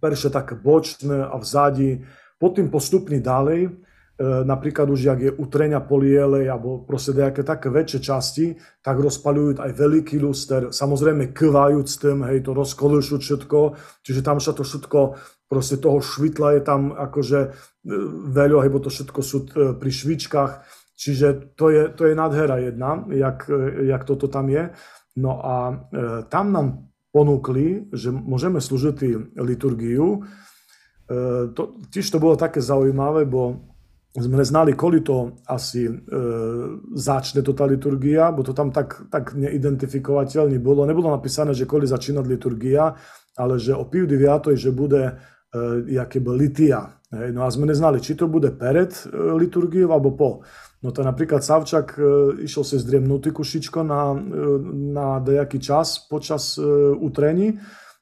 Perše 0.00 0.32
také 0.32 0.56
bočné 0.56 1.28
a 1.28 1.36
vzadi, 1.36 2.00
potom 2.40 2.72
postupne 2.72 3.20
ďalej, 3.20 3.88
E, 4.18 4.44
napríklad 4.44 4.90
už, 4.90 5.00
jak 5.06 5.20
je 5.22 5.30
utrenia 5.30 5.78
polielej 5.78 6.50
alebo 6.50 6.82
proste 6.82 7.14
nejaké 7.14 7.46
také 7.46 7.70
väčšie 7.70 8.00
časti, 8.02 8.46
tak 8.82 8.98
rozpaľujú 8.98 9.62
aj 9.62 9.70
veľký 9.78 10.18
luster, 10.18 10.74
samozrejme 10.74 11.30
kvajú 11.30 11.78
s 11.86 12.02
tým, 12.02 12.26
hej, 12.26 12.42
to 12.42 12.50
rozkolujú 12.50 13.14
všetko, 13.14 13.78
čiže 14.02 14.26
tam 14.26 14.42
sa 14.42 14.50
to 14.50 14.66
všetko, 14.66 15.14
proste 15.48 15.80
toho 15.80 15.98
švitla 16.04 16.60
je 16.60 16.62
tam 16.62 16.92
akože 16.92 17.40
e, 17.40 17.48
veľa, 18.28 18.64
hej, 18.64 18.70
bo 18.70 18.80
to 18.84 18.92
všetko 18.92 19.20
sú 19.24 19.38
e, 19.44 19.72
pri 19.74 19.90
švičkách, 19.90 20.52
čiže 20.94 21.56
to 21.56 21.72
je, 21.72 21.82
to 21.96 22.06
je 22.06 22.14
nádhera 22.14 22.60
jedna, 22.60 23.08
jak, 23.08 23.48
jak 23.82 24.02
toto 24.04 24.28
tam 24.28 24.52
je. 24.52 24.70
No 25.16 25.40
a 25.40 25.56
e, 25.72 25.74
tam 26.28 26.52
nám 26.52 26.88
ponúkli, 27.10 27.88
že 27.90 28.12
môžeme 28.12 28.60
slúžiť 28.60 29.34
liturgiu. 29.40 30.20
E, 31.08 31.50
to, 31.56 31.80
tiež 31.88 32.06
to 32.12 32.20
bolo 32.20 32.36
také 32.36 32.60
zaujímavé, 32.60 33.24
bo 33.24 33.68
sme 34.16 34.40
neznali, 34.40 34.72
koli 34.72 35.00
to 35.04 35.38
asi 35.46 35.86
e, 35.86 35.92
začne 36.96 37.44
to 37.44 37.52
tá 37.52 37.68
liturgia, 37.68 38.32
bo 38.32 38.42
to 38.42 38.52
tam 38.56 38.72
tak, 38.72 39.08
tak 39.12 39.36
neidentifikovateľne 39.36 40.58
bolo. 40.58 40.88
Nebolo 40.88 41.12
napísané, 41.12 41.52
že 41.54 41.68
koli 41.68 41.86
začínať 41.86 42.24
liturgia, 42.24 42.96
ale 43.38 43.60
že 43.60 43.76
o 43.76 43.86
viatoj, 43.86 44.54
že 44.58 44.70
bude 44.74 45.02
e, 45.06 45.14
jaké 45.88 46.20
by 46.20 46.32
litia. 46.36 46.98
Hej. 47.08 47.32
No 47.32 47.44
a 47.44 47.48
sme 47.48 47.64
neznali, 47.64 48.04
či 48.04 48.12
to 48.12 48.28
bude 48.28 48.52
pred 48.52 48.92
e, 48.92 49.04
liturgiou 49.40 49.88
alebo 49.88 50.12
po. 50.12 50.30
No 50.84 50.92
to 50.92 51.00
napríklad 51.00 51.40
Savčak 51.40 51.96
e, 51.96 52.02
išiel 52.44 52.64
si 52.68 52.76
zdriemnutý 52.76 53.32
kušičko 53.32 53.80
na, 53.80 54.12
e, 54.12 54.16
na 54.92 55.16
nejaký 55.16 55.56
čas 55.56 56.04
počas 56.04 56.60
e, 56.60 56.62
utrení 57.00 57.56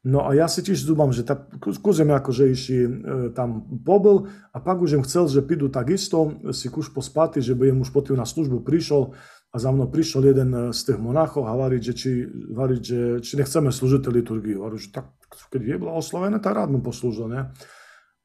No 0.06 0.22
a 0.22 0.38
ja 0.38 0.46
si 0.46 0.62
tiež 0.62 0.86
zdúbam, 0.86 1.10
že 1.10 1.26
tak 1.26 1.50
kúzem 1.58 2.06
akože 2.14 2.46
iši 2.54 2.78
e, 2.78 2.90
tam 3.34 3.66
pobyl 3.82 4.30
a 4.54 4.62
pak 4.62 4.78
už 4.78 5.02
im 5.02 5.02
chcel, 5.02 5.26
že 5.26 5.42
pídu 5.42 5.66
takisto 5.66 6.38
si 6.54 6.70
kuš 6.70 6.94
pospati, 6.94 7.42
že 7.42 7.58
by 7.58 7.74
im 7.74 7.82
už 7.82 7.90
potom 7.90 8.14
na 8.14 8.22
službu 8.22 8.62
prišiel 8.62 9.18
a 9.56 9.58
za 9.58 9.72
mnou 9.72 9.88
prišiel 9.88 10.36
jeden 10.36 10.52
e, 10.52 10.60
z 10.76 10.92
tých 10.92 11.00
monachov 11.00 11.48
a 11.48 11.56
hovoriť, 11.56 11.80
že 11.80 11.92
či, 11.96 12.10
hovoriť, 12.28 12.82
že 12.84 13.00
či 13.24 13.32
nechceme 13.40 13.72
slúžiť 13.72 14.04
liturgiu. 14.12 14.60
Hovorím, 14.60 14.84
že 14.84 14.92
tak, 14.92 15.16
keď 15.48 15.60
je 15.64 15.76
blahoslovené, 15.80 16.36
tak 16.44 16.60
rád 16.60 16.68
mu 16.68 16.84
poslúžil, 16.84 17.32
ne? 17.32 17.56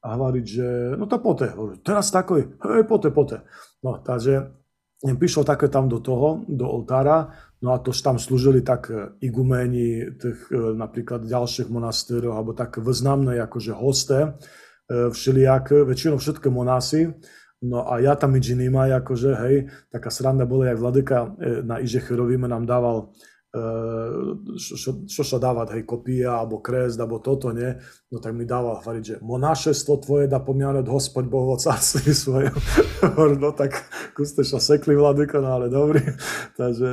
A 0.04 0.06
hovoriť, 0.12 0.44
že 0.44 0.68
no 1.00 1.08
to 1.08 1.16
pote. 1.24 1.48
Hovorím, 1.48 1.80
teraz 1.80 2.12
takoj, 2.12 2.60
hej, 2.60 2.84
pote, 2.84 3.08
pote. 3.08 3.48
No, 3.80 3.96
takže 4.04 4.52
prišiel 5.00 5.48
také 5.48 5.72
tam 5.72 5.88
do 5.88 6.04
toho, 6.04 6.44
do 6.44 6.68
oltára, 6.68 7.32
no 7.64 7.72
a 7.72 7.80
to 7.80 7.96
tam 7.96 8.20
slúžili 8.20 8.60
tak 8.60 8.92
e, 8.92 9.16
iguméni 9.24 10.12
tých 10.20 10.52
e, 10.52 10.76
napríklad 10.76 11.24
ďalších 11.24 11.72
monastérov, 11.72 12.36
alebo 12.36 12.52
tak 12.52 12.76
významné 12.76 13.40
akože 13.40 13.72
hosté, 13.72 14.36
e, 14.86 15.08
všelijak, 15.08 15.88
väčšinou 15.88 16.20
všetké 16.20 16.52
monásy, 16.52 17.08
no 17.62 17.86
a 17.86 17.98
ja 18.02 18.18
tam 18.18 18.34
nič 18.34 18.52
iným 18.52 18.74
aj 18.76 19.06
akože, 19.06 19.30
hej, 19.46 19.56
taká 19.88 20.10
sranda 20.10 20.44
bola, 20.44 20.70
jak 20.70 20.82
vladyka 20.82 21.34
na 21.62 21.78
Iže 21.78 22.02
Cherovíme 22.02 22.50
nám 22.50 22.66
dával 22.66 23.14
čo, 24.56 25.04
čo 25.04 25.22
sa 25.22 25.36
dávať, 25.36 25.76
hej, 25.76 25.84
kopia, 25.84 26.40
alebo 26.40 26.64
kresť, 26.64 26.96
alebo 27.04 27.20
toto, 27.20 27.52
nie, 27.52 27.68
no 28.08 28.16
tak 28.16 28.32
mi 28.32 28.48
dával 28.48 28.80
hovoriť, 28.80 29.02
že 29.04 29.16
monášestvo 29.20 30.00
tvoje 30.00 30.24
da 30.24 30.40
pomianať 30.40 30.88
Hospod 30.88 31.28
Boh 31.28 31.52
o 31.52 31.60
carství 31.60 32.16
svojom. 32.24 32.56
no 33.36 33.52
tak 33.52 33.76
kuste 34.16 34.40
sa 34.40 34.56
sekli 34.56 34.96
vladyko, 34.96 35.44
no 35.44 35.60
ale 35.60 35.68
dobrý. 35.68 36.00
Takže 36.60 36.88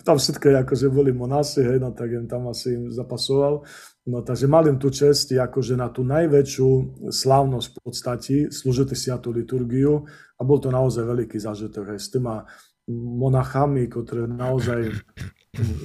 tam 0.00 0.16
všetko 0.16 0.64
akože 0.64 0.88
boli 0.88 1.12
monáši, 1.12 1.60
hej, 1.60 1.76
no 1.76 1.92
tak 1.92 2.08
im 2.08 2.24
tam 2.24 2.48
asi 2.48 2.72
im 2.72 2.88
zapasoval. 2.88 3.60
No 4.02 4.18
takže 4.24 4.50
mal 4.50 4.66
im 4.66 4.82
tú 4.82 4.90
čest, 4.90 5.30
akože 5.30 5.78
na 5.78 5.86
tú 5.86 6.02
najväčšiu 6.02 6.68
slávnosť 7.06 7.66
v 7.70 7.74
podstate 7.78 8.36
slúžite 8.50 8.98
si 8.98 9.14
tú 9.22 9.30
liturgiu 9.30 10.02
a 10.34 10.42
bol 10.42 10.58
to 10.58 10.74
naozaj 10.74 11.06
veľký 11.06 11.38
zážitok 11.38 11.94
aj 11.94 12.00
s 12.02 12.10
týma 12.10 12.42
monachami, 12.90 13.86
ktoré 13.86 14.26
naozaj 14.26 14.90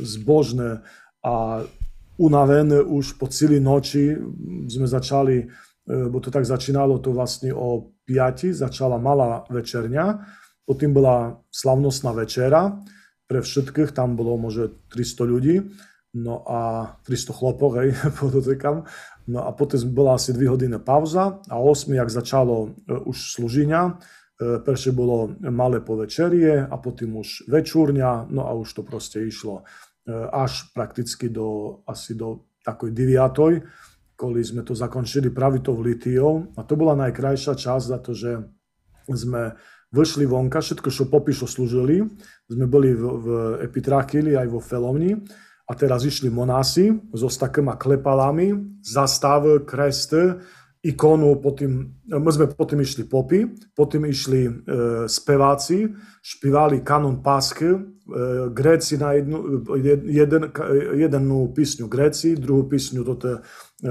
zbožné 0.02 0.80
a 1.24 1.64
unavené 2.18 2.80
už 2.82 3.20
po 3.20 3.28
celý 3.28 3.60
noči. 3.60 4.16
Sme 4.72 4.88
začali, 4.88 5.44
e, 5.44 5.46
bo 6.08 6.24
to 6.24 6.32
tak 6.32 6.48
začínalo 6.48 7.04
to 7.04 7.12
vlastne 7.12 7.52
o 7.52 7.92
5, 8.08 8.56
začala 8.56 8.96
malá 8.96 9.44
večerňa, 9.52 10.24
potom 10.64 10.96
bola 10.96 11.36
slavnostná 11.52 12.16
večera, 12.16 12.80
pre 13.28 13.44
všetkých, 13.44 13.92
tam 13.92 14.16
bolo 14.16 14.40
možno 14.40 14.72
300 14.88 15.28
ľudí, 15.28 15.56
no 16.16 16.48
a 16.48 16.96
300 17.04 17.36
chlopov, 17.36 17.76
hej, 17.84 17.92
podotýkam. 18.24 18.88
No 19.28 19.44
a 19.44 19.52
potom 19.52 19.84
bola 19.92 20.16
asi 20.16 20.32
2 20.32 20.48
hodiny 20.48 20.80
pauza 20.80 21.44
a 21.52 21.60
8, 21.60 21.92
jak 21.92 22.10
začalo 22.10 22.72
e, 22.88 22.96
už 23.04 23.36
e, 24.38 24.62
prvé 24.62 24.90
bolo 24.94 25.34
malé 25.50 25.82
povečerie 25.82 26.70
a 26.70 26.76
potom 26.78 27.22
už 27.22 27.50
večúrňa, 27.50 28.30
no 28.30 28.46
a 28.46 28.54
už 28.54 28.70
to 28.78 28.82
proste 28.86 29.26
išlo 29.26 29.62
e, 29.62 30.14
až 30.14 30.70
prakticky 30.72 31.28
do, 31.34 31.82
asi 31.90 32.14
do 32.14 32.48
takoj 32.62 32.94
9. 32.94 34.18
Koli 34.18 34.42
sme 34.42 34.66
to 34.66 34.74
zakončili 34.74 35.30
pravitou 35.30 35.78
litiou 35.78 36.54
a 36.58 36.66
to 36.66 36.74
bola 36.74 36.98
najkrajšia 36.98 37.54
časť 37.54 37.86
za 37.86 37.98
to, 38.02 38.12
že 38.18 38.32
sme 39.08 39.54
vyšli 39.94 40.28
vonka, 40.28 40.60
všetko, 40.60 40.90
čo 40.92 41.08
popíšo 41.08 41.48
slúžili, 41.48 42.04
sme 42.50 42.66
boli 42.68 42.92
v, 42.92 43.04
v 43.04 43.28
Epitrakili 43.64 44.36
aj 44.36 44.48
vo 44.52 44.60
Felovni 44.60 45.16
a 45.68 45.72
teraz 45.76 46.04
išli 46.04 46.32
monási 46.32 46.92
so 47.16 47.28
takýma 47.28 47.80
klepalami, 47.80 48.80
zastav, 48.84 49.44
kresty, 49.64 50.40
ikonu, 50.88 51.36
potom, 51.44 52.00
my 52.08 52.32
sme 52.32 52.48
potom 52.48 52.80
išli 52.80 53.04
popy, 53.04 53.44
potom 53.76 54.08
išli 54.08 54.48
e, 54.48 54.52
speváci, 55.12 55.92
špívali 56.24 56.80
kanon 56.80 57.20
pásky, 57.20 57.76
e, 57.76 57.80
Gréci 58.56 58.96
na 58.96 59.12
jednu, 59.20 59.68
jeden, 60.08 60.48
jednu 60.96 61.52
písňu 61.52 61.92
Gréci, 61.92 62.40
druhú 62.40 62.72
písňu 62.72 63.04
toto 63.04 63.30
e, 63.36 63.40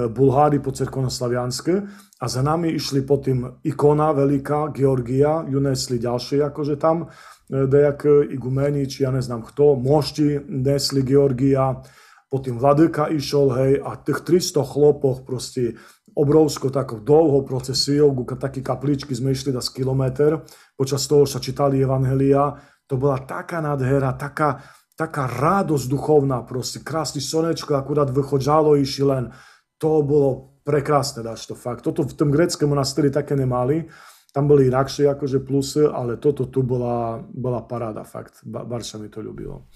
Bulhári 0.08 0.56
po 0.64 0.72
cerkovnoslavianske 0.72 1.74
a 2.16 2.24
za 2.24 2.40
nami 2.40 2.72
išli 2.72 3.04
potom 3.04 3.60
ikona 3.60 4.16
veľká, 4.16 4.72
Georgia, 4.72 5.44
ju 5.44 5.60
nesli 5.60 6.00
ďalšie 6.00 6.48
akože 6.48 6.80
tam, 6.80 7.12
dejak 7.46 8.02
igumeni, 8.26 8.90
či 8.90 9.06
ja 9.06 9.14
neznám 9.14 9.46
kto, 9.46 9.78
mošti 9.78 10.42
nesli 10.50 11.06
Georgija, 11.06 11.78
potom 12.26 12.58
vladyka 12.58 13.06
išol, 13.14 13.54
hej, 13.54 13.72
a 13.86 13.94
tých 14.02 14.26
300 14.26 14.66
chlopoch 14.66 15.22
proste 15.22 15.78
obrovsko 16.16 16.72
tako 16.72 17.04
dlho 17.04 17.44
procesijou, 17.44 18.08
taký 18.24 18.64
kapličky 18.64 19.12
sme 19.12 19.36
išli 19.36 19.52
da 19.52 19.60
kilometr, 19.60 20.40
počas 20.72 21.04
toho 21.04 21.28
sa 21.28 21.36
čítali 21.36 21.84
Evangelia, 21.84 22.56
to 22.88 22.96
bola 22.96 23.20
taká 23.20 23.60
nádhera, 23.60 24.16
taká, 24.16 24.64
taká 24.96 25.28
radosť 25.28 25.86
duchovná, 25.92 26.40
proste 26.48 26.80
krásny 26.80 27.20
slnečko, 27.20 27.76
akurát 27.76 28.08
vychodžalo 28.08 28.80
iši 28.80 29.04
len, 29.04 29.28
to 29.76 30.00
bolo 30.00 30.56
prekrásne, 30.64 31.20
dáš 31.20 31.46
to 31.46 31.54
fakt. 31.54 31.84
Toto 31.84 32.02
v 32.02 32.16
tom 32.16 32.32
greckom 32.32 32.72
monastýri 32.72 33.12
také 33.12 33.36
nemali, 33.36 33.84
tam 34.32 34.48
boli 34.48 34.68
inakšie 34.68 35.08
akože 35.16 35.44
plusy, 35.44 35.84
ale 35.84 36.20
toto 36.20 36.48
tu 36.52 36.60
bola, 36.60 37.20
bola 37.24 37.64
paráda, 37.64 38.04
fakt. 38.04 38.44
Bar 38.44 38.84
sa 38.84 39.00
mi 39.00 39.08
to 39.08 39.24
ľúbilo. 39.24 39.68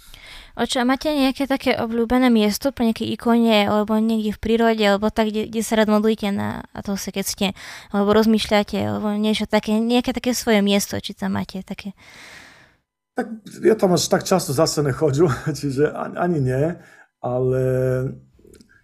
Očo, 0.58 0.82
a 0.82 0.88
máte 0.88 1.14
nejaké 1.14 1.46
také 1.46 1.78
obľúbené 1.78 2.26
miesto 2.26 2.74
pre 2.74 2.90
nejaké 2.90 3.06
ikone, 3.06 3.70
alebo 3.70 3.94
niekde 4.02 4.34
v 4.34 4.42
prírode, 4.42 4.82
alebo 4.82 5.10
tak, 5.10 5.30
kde, 5.30 5.46
kde 5.46 5.62
sa 5.62 5.78
rád 5.78 5.94
modlíte 5.94 6.34
na 6.34 6.66
a 6.74 6.82
to 6.82 6.98
sa 6.98 7.14
keď 7.14 7.24
ste, 7.26 7.46
alebo 7.94 8.10
rozmýšľate, 8.10 8.78
alebo 8.78 9.14
niečo 9.14 9.46
také, 9.46 9.78
nejaké 9.78 10.10
také 10.10 10.34
svoje 10.34 10.58
miesto, 10.62 10.98
či 10.98 11.14
tam 11.14 11.38
máte 11.38 11.62
také? 11.62 11.94
Tak 13.14 13.26
ja 13.62 13.78
tam 13.78 13.94
až 13.94 14.10
tak 14.10 14.26
často 14.26 14.50
zase 14.50 14.82
nechodžu, 14.82 15.30
čiže 15.58 15.94
ani, 15.94 16.16
ani 16.18 16.38
nie, 16.42 16.64
ale 17.22 17.62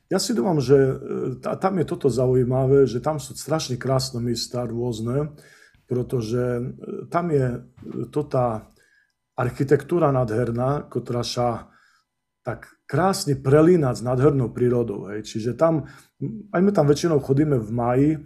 ja 0.06 0.22
si 0.22 0.38
dúfam, 0.38 0.62
že 0.62 0.76
e, 0.78 0.94
tam 1.42 1.82
je 1.82 1.86
toto 1.86 2.06
zaujímavé, 2.06 2.86
že 2.86 3.02
tam 3.02 3.18
sú 3.18 3.34
strašne 3.34 3.74
krásne 3.74 4.22
miesta 4.22 4.62
rôzne, 4.62 5.34
pretože 5.90 6.62
e, 6.62 6.62
tam 7.10 7.34
je 7.34 7.46
e, 7.50 7.58
to 8.14 8.22
tá 8.22 8.70
architektúra 9.36 10.08
nádherná, 10.10 10.88
ktorá 10.88 11.20
sa 11.20 11.68
tak 12.40 12.72
krásne 12.86 13.34
prelína 13.34 13.90
s 13.90 14.00
nádhernou 14.00 14.54
prírodou. 14.54 15.10
Hej. 15.10 15.26
Čiže 15.26 15.58
tam, 15.58 15.90
aj 16.54 16.60
my 16.62 16.70
tam 16.70 16.86
väčšinou 16.86 17.18
chodíme 17.18 17.58
v 17.58 17.70
maji, 17.74 18.10
e, 18.14 18.18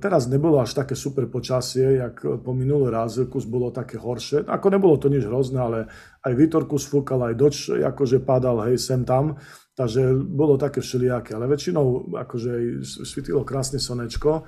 teraz 0.00 0.24
nebolo 0.32 0.64
až 0.64 0.72
také 0.72 0.96
super 0.96 1.28
počasie, 1.28 2.00
jak 2.00 2.24
po 2.24 2.56
minulý 2.56 2.88
raz, 2.88 3.20
kus 3.28 3.44
bolo 3.44 3.68
také 3.68 4.00
horšie. 4.00 4.48
Ako 4.48 4.72
nebolo 4.72 4.96
to 4.96 5.12
nič 5.12 5.28
hrozné, 5.28 5.60
ale 5.60 5.78
aj 6.24 6.32
Vitor 6.32 6.64
kus 6.64 6.88
aj 6.88 7.34
doč 7.36 7.68
akože 7.76 8.24
padal, 8.24 8.64
hej, 8.64 8.80
sem 8.80 9.04
tam. 9.04 9.36
Takže 9.76 10.10
bolo 10.16 10.58
také 10.58 10.82
všelijaké, 10.82 11.38
ale 11.38 11.46
väčšinou 11.52 12.16
akože 12.16 12.82
svítilo 12.82 13.46
krásne 13.46 13.78
slnečko. 13.78 14.42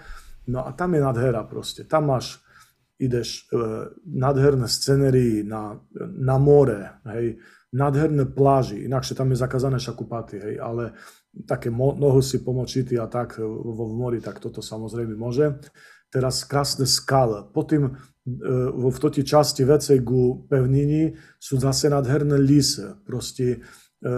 No 0.50 0.66
a 0.66 0.72
tam 0.74 0.96
je 0.96 1.04
nadhera 1.04 1.46
proste. 1.46 1.86
Tam 1.86 2.10
máš, 2.10 2.40
ideš 3.00 3.48
e, 3.48 3.56
nádherné 4.04 4.68
scenérii 4.68 5.42
na, 5.42 5.80
na 6.20 6.36
more, 6.36 7.00
hej, 7.08 7.40
nádherné 7.72 8.28
pláži, 8.28 8.84
inakšie 8.84 9.16
tam 9.16 9.32
je 9.32 9.40
zakázané 9.40 9.78
šakupaty, 9.80 10.36
hej, 10.36 10.54
ale 10.60 10.92
také 11.46 11.70
nohu 11.72 12.20
si 12.20 12.42
pomočity 12.42 12.98
a 12.98 13.06
tak 13.06 13.38
vo, 13.38 13.72
vo 13.72 13.86
mori, 13.88 14.18
tak 14.20 14.42
toto 14.42 14.60
samozrejme 14.60 15.14
môže. 15.14 15.62
Teraz 16.10 16.42
krásne 16.42 16.90
skale. 16.90 17.46
Potom 17.54 17.86
e, 17.86 17.90
v 18.74 18.98
toti 18.98 19.22
časti 19.22 19.62
vecej 19.62 20.02
ku 20.02 20.42
pevnini 20.50 21.14
sú 21.38 21.62
zase 21.62 21.86
nádherné 21.86 22.34
lise. 22.34 22.98
Proste 23.06 23.62
e, 24.02 24.08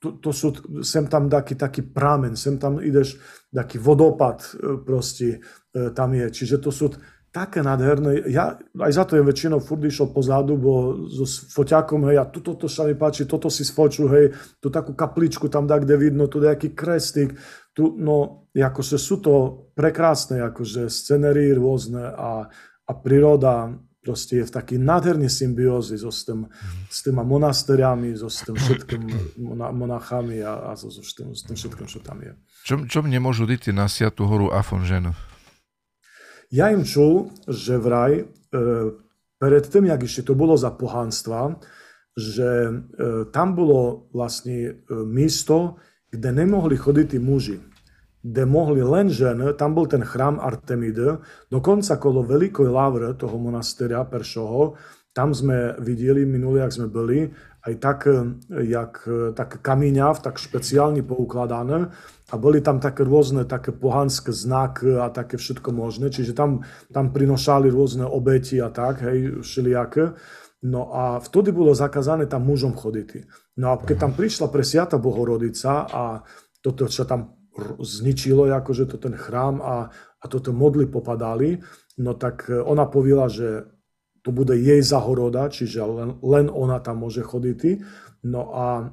to, 0.00 0.22
to 0.22 0.30
sú, 0.30 0.54
sem 0.86 1.10
tam 1.10 1.26
taký, 1.26 1.58
taký 1.58 1.82
prámen, 1.82 2.38
sem 2.38 2.56
tam 2.62 2.78
ideš, 2.78 3.18
taký 3.50 3.82
vodopad 3.82 4.38
e, 4.54 4.78
proste 4.86 5.42
e, 5.74 5.90
tam 5.90 6.14
je. 6.14 6.30
Čiže 6.30 6.62
to 6.62 6.70
sú 6.70 6.94
také 7.30 7.62
nádherné. 7.62 8.26
Ja 8.26 8.58
aj 8.58 8.92
za 8.92 9.04
to 9.06 9.14
je 9.14 9.22
väčšinou 9.22 9.62
furt 9.62 9.82
išiel 9.86 10.10
pozadu, 10.10 10.58
bo 10.58 11.06
so 11.06 11.26
foťakom, 11.26 12.10
hej, 12.10 12.18
a 12.18 12.24
tuto 12.26 12.58
to 12.58 12.66
sa 12.66 12.82
mi 12.82 12.98
páči, 12.98 13.26
toto 13.26 13.46
si 13.46 13.62
sfoču, 13.62 14.10
hej, 14.10 14.34
tu 14.58 14.68
takú 14.68 14.94
kapličku 14.94 15.46
tam 15.46 15.70
dá, 15.70 15.78
kde 15.78 15.94
vidno, 15.94 16.26
tu 16.26 16.42
nejaký 16.42 16.74
krestík. 16.74 17.38
Tu, 17.70 17.86
no, 17.86 18.50
akože 18.50 18.98
sú 18.98 19.22
to 19.22 19.34
prekrásne, 19.78 20.42
akože 20.42 20.90
scenéry 20.90 21.54
rôzne 21.54 22.02
a, 22.02 22.50
a 22.86 22.92
príroda 22.98 23.78
proste 24.00 24.42
je 24.42 24.48
v 24.48 24.52
taký 24.52 24.74
nádherný 24.80 25.28
symbiózy 25.28 26.00
so 26.00 26.08
s, 26.08 26.24
tým, 26.24 26.48
s 26.88 27.04
týma 27.04 27.20
monastériami, 27.22 28.16
so 28.16 28.32
s 28.32 28.42
tým 28.42 28.56
všetkým 28.56 29.02
monachami 29.76 30.40
a, 30.40 30.72
a 30.72 30.74
so, 30.74 30.88
so, 30.88 31.04
tým, 31.04 31.36
s 31.36 31.44
tým 31.44 31.54
všetkým, 31.54 31.86
čo 31.86 32.00
tam 32.00 32.18
je. 32.24 32.32
Čo, 32.64 32.74
čo 32.88 32.98
nemôžu 33.04 33.44
ísť 33.44 33.76
na 33.76 33.86
Siatu 33.86 34.24
horu 34.24 34.48
Afonženu? 34.50 35.12
Ja 36.50 36.74
im 36.74 36.82
čul, 36.82 37.30
že 37.46 37.78
vraj 37.78 38.12
e, 38.20 38.24
pred 39.38 39.64
tým, 39.70 39.86
jak 39.86 40.02
ešte 40.02 40.26
to 40.30 40.34
bolo 40.34 40.58
za 40.58 40.74
pohanstva, 40.74 41.62
že 42.18 42.50
e, 42.66 42.70
tam 43.30 43.54
bolo 43.54 44.10
vlastne 44.10 44.58
e, 44.66 44.72
miesto, 45.06 45.78
kde 46.10 46.34
nemohli 46.34 46.74
chodiť 46.74 47.06
tí 47.14 47.18
muži. 47.22 47.62
Kde 48.20 48.44
mohli 48.44 48.82
len 48.82 49.08
ženy, 49.08 49.54
tam 49.56 49.78
bol 49.78 49.86
ten 49.86 50.02
chrám 50.02 50.42
Artemide, 50.42 51.22
dokonca 51.48 51.96
kolo 51.96 52.26
veľkoj 52.26 52.68
lavre 52.68 53.14
toho 53.14 53.38
monastéria 53.40 54.02
Peršoho, 54.04 54.76
tam 55.14 55.34
sme 55.34 55.78
videli 55.82 56.22
minulý, 56.26 56.62
jak 56.66 56.76
sme 56.76 56.86
byli, 56.90 57.18
aj 57.60 57.74
tak, 57.76 58.08
jak, 58.48 59.04
tak 59.36 59.60
kamíňav, 59.60 60.24
tak 60.24 60.40
špeciálne 60.40 61.04
poukladané 61.04 61.92
a 62.30 62.34
boli 62.38 62.62
tam 62.62 62.78
také 62.78 63.02
rôzne 63.02 63.44
také 63.44 63.74
pohanské 63.74 64.32
znaky 64.32 64.96
a 64.96 65.10
také 65.10 65.36
všetko 65.36 65.74
možné, 65.74 66.08
čiže 66.14 66.32
tam, 66.32 66.64
tam 66.88 67.12
prinošali 67.12 67.68
rôzne 67.68 68.06
obeti 68.06 68.56
a 68.62 68.70
tak, 68.70 69.04
hej, 69.04 69.42
všelijaké. 69.44 70.14
No 70.60 70.92
a 70.92 71.18
vtedy 71.20 71.56
bolo 71.56 71.72
zakázané 71.72 72.28
tam 72.28 72.44
mužom 72.44 72.76
chodiť. 72.76 73.24
No 73.60 73.72
a 73.72 73.80
keď 73.80 73.96
tam 74.08 74.12
prišla 74.12 74.52
presiata 74.52 75.00
Bohorodica 75.00 75.88
a 75.88 76.20
toto, 76.60 76.84
čo 76.84 77.08
tam 77.08 77.40
zničilo 77.80 78.46
akože 78.46 78.84
to 78.88 78.96
ten 79.00 79.16
chrám 79.16 79.58
a, 79.64 79.88
a 80.20 80.24
toto 80.28 80.52
modly 80.52 80.86
popadali, 80.86 81.58
no 81.98 82.12
tak 82.14 82.46
e, 82.46 82.60
ona 82.60 82.86
povila, 82.86 83.26
že 83.26 83.66
to 84.20 84.30
bude 84.30 84.52
jej 84.56 84.80
zahoroda, 84.84 85.48
čiže 85.48 85.80
len, 85.80 86.10
len 86.20 86.46
ona 86.52 86.80
tam 86.80 87.04
môže 87.04 87.24
chodiť. 87.24 87.80
No 88.28 88.52
a 88.52 88.66
e, 88.80 88.86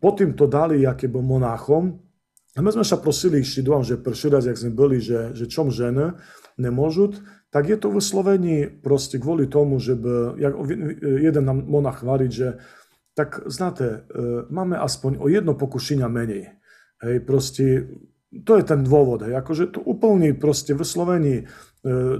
potom 0.00 0.32
to 0.32 0.48
dali 0.48 0.82
jakýby 0.82 1.20
monáchom, 1.20 2.00
a 2.58 2.66
my 2.66 2.74
sme 2.74 2.82
sa 2.82 2.98
prosili, 2.98 3.46
Šidom, 3.46 3.86
že 3.86 4.02
prvý 4.02 4.26
raz, 4.26 4.42
jak 4.42 4.58
sme 4.58 4.74
boli, 4.74 4.98
že, 4.98 5.30
že 5.38 5.46
čom 5.46 5.70
ženy 5.70 6.18
nemôžu, 6.58 7.14
tak 7.54 7.70
je 7.70 7.78
to 7.78 7.94
vyslovení 7.94 8.66
proste 8.66 9.22
kvôli 9.22 9.46
tomu, 9.46 9.78
že 9.78 9.94
by, 9.94 10.34
jak 10.34 10.54
jeden 11.22 11.44
nám 11.46 11.62
monach 11.62 12.02
variť, 12.02 12.30
že 12.30 12.48
tak 13.14 13.42
znáte, 13.46 13.86
e, 13.86 13.98
máme 14.50 14.78
aspoň 14.78 15.18
o 15.22 15.26
jedno 15.30 15.54
pokušenia 15.54 16.10
menej. 16.10 16.58
Hej, 17.02 17.16
proste 17.22 17.86
to 18.46 18.58
je 18.58 18.64
ten 18.66 18.86
dôvod, 18.86 19.26
hej, 19.26 19.34
akože 19.34 19.74
to 19.74 19.80
úplný 19.82 20.34
proste 20.34 20.74
vyslovení 20.74 21.42
e, 21.42 21.44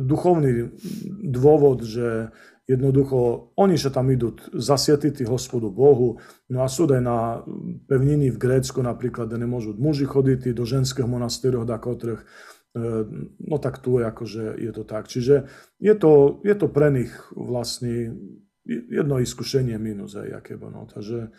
duchovný 0.00 0.72
dôvod, 1.24 1.84
že 1.84 2.32
Jednoducho, 2.70 3.50
oni 3.58 3.74
sa 3.74 3.90
tam 3.90 4.14
idú 4.14 4.38
zasvietiť 4.54 5.26
hospodu 5.26 5.74
Bohu, 5.74 6.22
no 6.54 6.62
a 6.62 6.70
sú 6.70 6.86
aj 6.86 7.02
na 7.02 7.42
pevniny 7.90 8.30
v 8.30 8.38
Grécku 8.38 8.78
napríklad, 8.78 9.26
kde 9.26 9.42
nemôžu 9.42 9.74
muži 9.74 10.06
chodiť 10.06 10.54
do 10.54 10.62
ženského 10.62 11.10
monastýrov, 11.10 11.66
da 11.66 11.82
kotrých, 11.82 12.22
e, 12.22 12.26
no 13.42 13.56
tak 13.58 13.82
tu 13.82 13.98
je 13.98 14.06
akože 14.06 14.44
je 14.54 14.70
to 14.70 14.86
tak. 14.86 15.10
Čiže 15.10 15.50
je 15.82 15.94
to, 15.98 16.38
je 16.46 16.54
to 16.54 16.70
pre 16.70 16.94
nich 16.94 17.10
vlastne 17.34 18.14
jedno 18.70 19.18
iskušenie 19.18 19.74
minus, 19.74 20.14
aj 20.14 20.38
aké 20.38 20.54
no. 20.54 20.86
Takže 20.86 21.34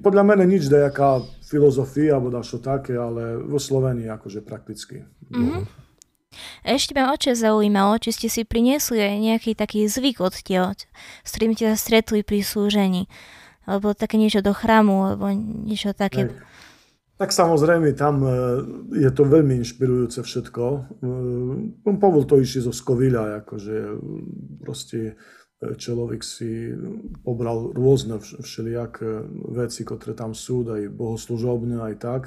podľa 0.00 0.24
mene 0.24 0.48
nič 0.48 0.72
dejaká 0.72 1.20
filozofia 1.44 2.16
alebo 2.16 2.32
dašo 2.32 2.56
také, 2.64 2.96
ale 2.96 3.36
vo 3.36 3.60
Slovenii 3.60 4.08
akože 4.08 4.40
prakticky. 4.40 5.04
Mm-hmm. 5.28 5.87
Ešte 6.66 6.92
ma 6.96 7.12
oče 7.14 7.34
zaujímalo, 7.34 7.98
či 8.02 8.10
ste 8.14 8.28
si 8.28 8.42
priniesli 8.44 9.00
aj 9.00 9.16
nejaký 9.18 9.50
taký 9.54 9.86
zvyk 9.86 10.20
od 10.22 10.34
tieho, 10.38 10.74
s 11.24 11.30
ktorým 11.34 11.54
ste 11.54 11.72
sa 11.72 11.76
stretli 11.78 12.26
pri 12.26 12.42
slúžení. 12.44 13.06
Alebo 13.68 13.92
také 13.92 14.16
niečo 14.16 14.40
do 14.40 14.56
chrámu, 14.56 15.12
alebo 15.12 15.28
niečo 15.36 15.92
také. 15.92 16.32
Tak, 16.32 16.40
tak 17.18 17.30
samozrejme, 17.34 17.92
tam 17.98 18.22
e, 18.22 18.30
je 18.96 19.10
to 19.10 19.26
veľmi 19.26 19.58
inšpirujúce 19.60 20.22
všetko. 20.22 20.64
E, 20.64 20.80
Povol 21.98 22.24
to 22.24 22.38
išli 22.38 22.64
zo 22.64 22.72
Skoviľa, 22.72 23.44
akože 23.44 23.76
proste 24.62 24.98
e, 25.58 25.74
človek 25.74 26.22
si 26.22 26.72
pobral 27.26 27.74
rôzne 27.74 28.22
všelijaké 28.22 29.26
veci, 29.52 29.82
ktoré 29.82 30.14
tam 30.14 30.32
sú, 30.32 30.62
aj 30.64 30.94
bohoslužobné, 30.94 31.76
aj 31.92 31.94
tak, 32.00 32.22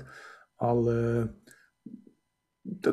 ale 0.62 1.26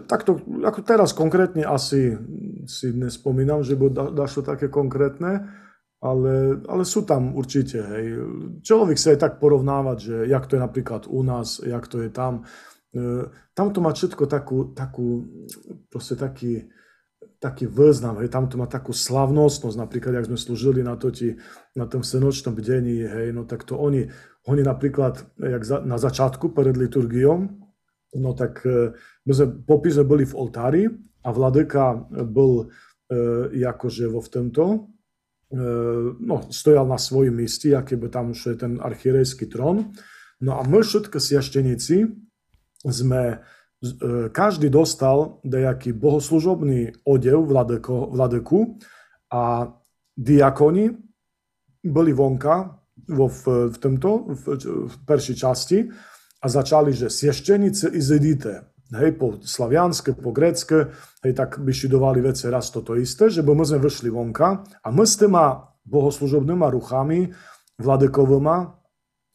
takto, 0.08 0.40
ako 0.64 0.80
teraz 0.80 1.12
konkrétne 1.12 1.64
asi 1.64 2.16
si 2.64 2.88
nespomínam, 2.96 3.60
že 3.60 3.76
by 3.76 4.12
dašlo 4.16 4.44
také 4.44 4.72
konkrétne, 4.72 5.44
ale, 5.98 6.62
ale 6.70 6.82
sú 6.86 7.02
tam 7.02 7.34
určite, 7.34 7.82
hej. 7.82 8.06
Človek 8.62 8.96
sa 8.96 9.12
aj 9.12 9.18
tak 9.18 9.32
porovnávať, 9.42 9.98
že 9.98 10.16
jak 10.30 10.46
to 10.46 10.56
je 10.56 10.62
napríklad 10.62 11.02
u 11.10 11.20
nás, 11.26 11.58
jak 11.58 11.84
to 11.90 12.06
je 12.06 12.10
tam. 12.14 12.46
E, 12.94 13.26
tam 13.50 13.74
to 13.74 13.82
má 13.82 13.90
všetko 13.90 14.30
takú, 14.30 14.70
takú 14.78 15.26
proste 15.90 16.14
taký, 16.14 16.70
taký 17.42 17.66
význam, 17.66 18.22
hej, 18.22 18.30
tam 18.30 18.46
to 18.46 18.54
má 18.62 18.70
takú 18.70 18.94
slavnostnosť, 18.94 19.74
napríklad, 19.74 20.22
jak 20.22 20.28
sme 20.30 20.38
slúžili 20.38 20.86
na, 20.86 20.94
to, 20.94 21.10
na 21.74 21.90
tom 21.90 22.06
senočnom 22.06 22.54
bdení, 22.54 23.02
hej, 23.02 23.34
no 23.34 23.42
tak 23.42 23.66
to 23.66 23.74
oni, 23.74 24.06
oni 24.46 24.62
napríklad, 24.62 25.34
jak 25.34 25.62
za, 25.66 25.82
na 25.82 25.98
začiatku 25.98 26.54
pred 26.54 26.78
liturgiom, 26.78 27.58
no 28.14 28.30
tak 28.38 28.62
e, 28.62 28.94
my 29.28 29.32
sme, 29.36 29.46
sme 29.68 30.04
boli 30.08 30.24
v 30.24 30.34
oltári 30.34 30.82
a 31.20 31.28
vladyka 31.28 32.08
bol 32.24 32.72
e, 33.12 33.60
akože 33.60 34.08
vo 34.08 34.24
v 34.24 34.28
tomto, 34.32 34.64
e, 34.72 34.78
no, 36.16 36.48
stojal 36.48 36.88
na 36.88 36.96
svojom 36.96 37.36
míste, 37.36 37.76
aký 37.76 38.00
by 38.00 38.08
tam 38.08 38.32
už 38.32 38.40
je 38.40 38.56
ten 38.56 38.80
archierejský 38.80 39.52
trón. 39.52 39.92
No 40.40 40.56
a 40.56 40.64
my 40.64 40.80
všetky 40.80 41.20
siaštenici 41.20 42.08
sme, 42.88 43.44
e, 43.84 44.32
každý 44.32 44.72
dostal 44.72 45.44
nejaký 45.44 45.92
bohoslužobný 45.92 47.04
odev 47.04 47.44
vladyko, 47.44 48.08
vladyku 48.16 48.80
a 49.28 49.68
diakoni 50.16 50.88
boli 51.84 52.16
vonka 52.16 52.80
vo, 53.12 53.28
v, 53.28 53.68
v 53.68 53.76
tomto, 53.76 54.32
v, 54.32 54.42
v 54.88 54.94
prvej 55.04 55.36
časti 55.36 55.84
a 56.38 56.46
začali, 56.46 56.96
že 56.96 57.12
sieščenice 57.12 57.92
izidite, 57.92 58.77
hej, 58.97 59.12
po 59.20 59.36
slavianske, 59.41 60.16
po 60.16 60.32
grécke, 60.32 60.93
hej, 61.20 61.32
tak 61.36 61.61
by 61.61 61.72
šidovali 61.72 62.24
veci 62.24 62.49
raz 62.49 62.72
toto 62.72 62.97
isté, 62.97 63.28
že 63.28 63.45
by 63.45 63.53
my 63.53 63.64
sme 63.64 63.80
vyšli 63.84 64.09
vonka 64.09 64.64
a 64.64 64.89
my 64.89 65.05
s 65.05 65.20
týma 65.20 65.68
bohoslužobnými 65.84 66.66
ruchami 66.72 67.32
vladekovými 67.80 68.57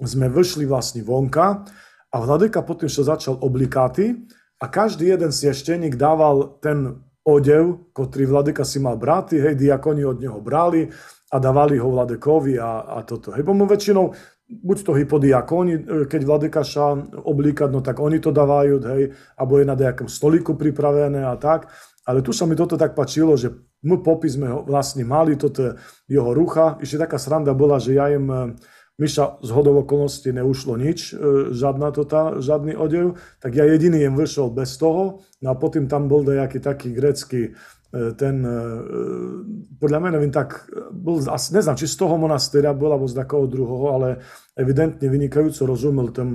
sme 0.03 0.27
vyšli 0.27 0.65
vlastne 0.67 1.01
vonka 1.05 1.63
a 2.11 2.15
vladyka 2.17 2.65
potom 2.65 2.89
sa 2.89 3.05
začal 3.05 3.39
oblikáty 3.39 4.25
a 4.59 4.65
každý 4.67 5.13
jeden 5.13 5.31
siešteník 5.31 5.95
dával 5.95 6.59
ten 6.59 7.01
odev, 7.23 7.87
ktorý 7.95 8.25
vladyka 8.27 8.67
si 8.67 8.83
mal 8.83 8.99
brať, 8.99 9.39
hej, 9.39 9.55
diakoni 9.55 10.03
od 10.03 10.19
neho 10.19 10.43
brali 10.43 10.91
a 11.33 11.35
dávali 11.39 11.79
ho 11.79 11.89
vladekovi 11.89 12.59
a, 12.59 12.99
a 12.99 13.01
toto. 13.07 13.31
Hej, 13.31 13.47
bo 13.47 13.55
mu 13.55 13.65
väčšinou 13.65 14.13
buď 14.61 14.77
to 14.85 14.91
hypodiakoni, 14.93 15.75
e, 15.75 15.81
keď 16.05 16.21
vladykaša 16.21 16.85
oblíkať, 17.25 17.69
no 17.73 17.81
tak 17.81 17.97
oni 17.97 18.21
to 18.21 18.29
dávajú, 18.29 18.75
hej, 18.85 19.03
alebo 19.33 19.57
je 19.57 19.65
na 19.65 19.75
nejakom 19.75 20.05
stoliku 20.05 20.53
pripravené 20.53 21.25
a 21.25 21.33
tak. 21.39 21.73
Ale 22.03 22.19
tu 22.19 22.35
sa 22.35 22.43
mi 22.43 22.53
toto 22.53 22.75
tak 22.75 22.99
pačilo, 22.99 23.39
že 23.39 23.55
my 23.83 24.03
popis 24.03 24.35
sme 24.35 24.51
vlastne 24.67 25.07
mali, 25.07 25.39
toto 25.39 25.79
jeho 26.07 26.31
rucha. 26.35 26.75
Ešte 26.83 27.07
taká 27.07 27.15
sranda 27.15 27.55
bola, 27.55 27.79
že 27.79 27.95
ja 27.95 28.11
im 28.11 28.27
e, 28.29 28.39
Miša 28.93 29.41
z 29.41 29.49
hodov 29.49 29.89
okolností 29.89 30.29
neušlo 30.29 30.77
nič, 30.77 31.17
e, 31.17 31.49
žiadna 31.49 31.89
tota, 31.89 32.37
žiadny 32.37 32.77
odev, 32.77 33.17
tak 33.41 33.57
ja 33.57 33.65
jediný 33.65 33.97
jem 33.97 34.13
vyšiel 34.13 34.53
bez 34.53 34.77
toho, 34.77 35.25
no 35.41 35.47
a 35.49 35.57
potom 35.57 35.89
tam 35.89 36.05
bol 36.05 36.21
nejaký 36.21 36.61
taký 36.61 36.93
grecký 36.93 37.57
ten, 37.93 38.35
podľa 39.77 39.99
mňa 40.01 40.11
neviem, 40.17 40.33
tak 40.33 40.65
bol, 40.89 41.21
asi, 41.29 41.53
neznám, 41.53 41.77
či 41.77 41.85
z 41.85 42.01
toho 42.01 42.17
monastéra 42.17 42.73
bol, 42.73 42.89
alebo 42.89 43.05
z 43.05 43.21
takého 43.21 43.45
druhého, 43.45 43.85
ale 43.93 44.09
evidentne 44.57 45.05
vynikajúco 45.05 45.69
rozumel 45.69 46.09
tým 46.09 46.31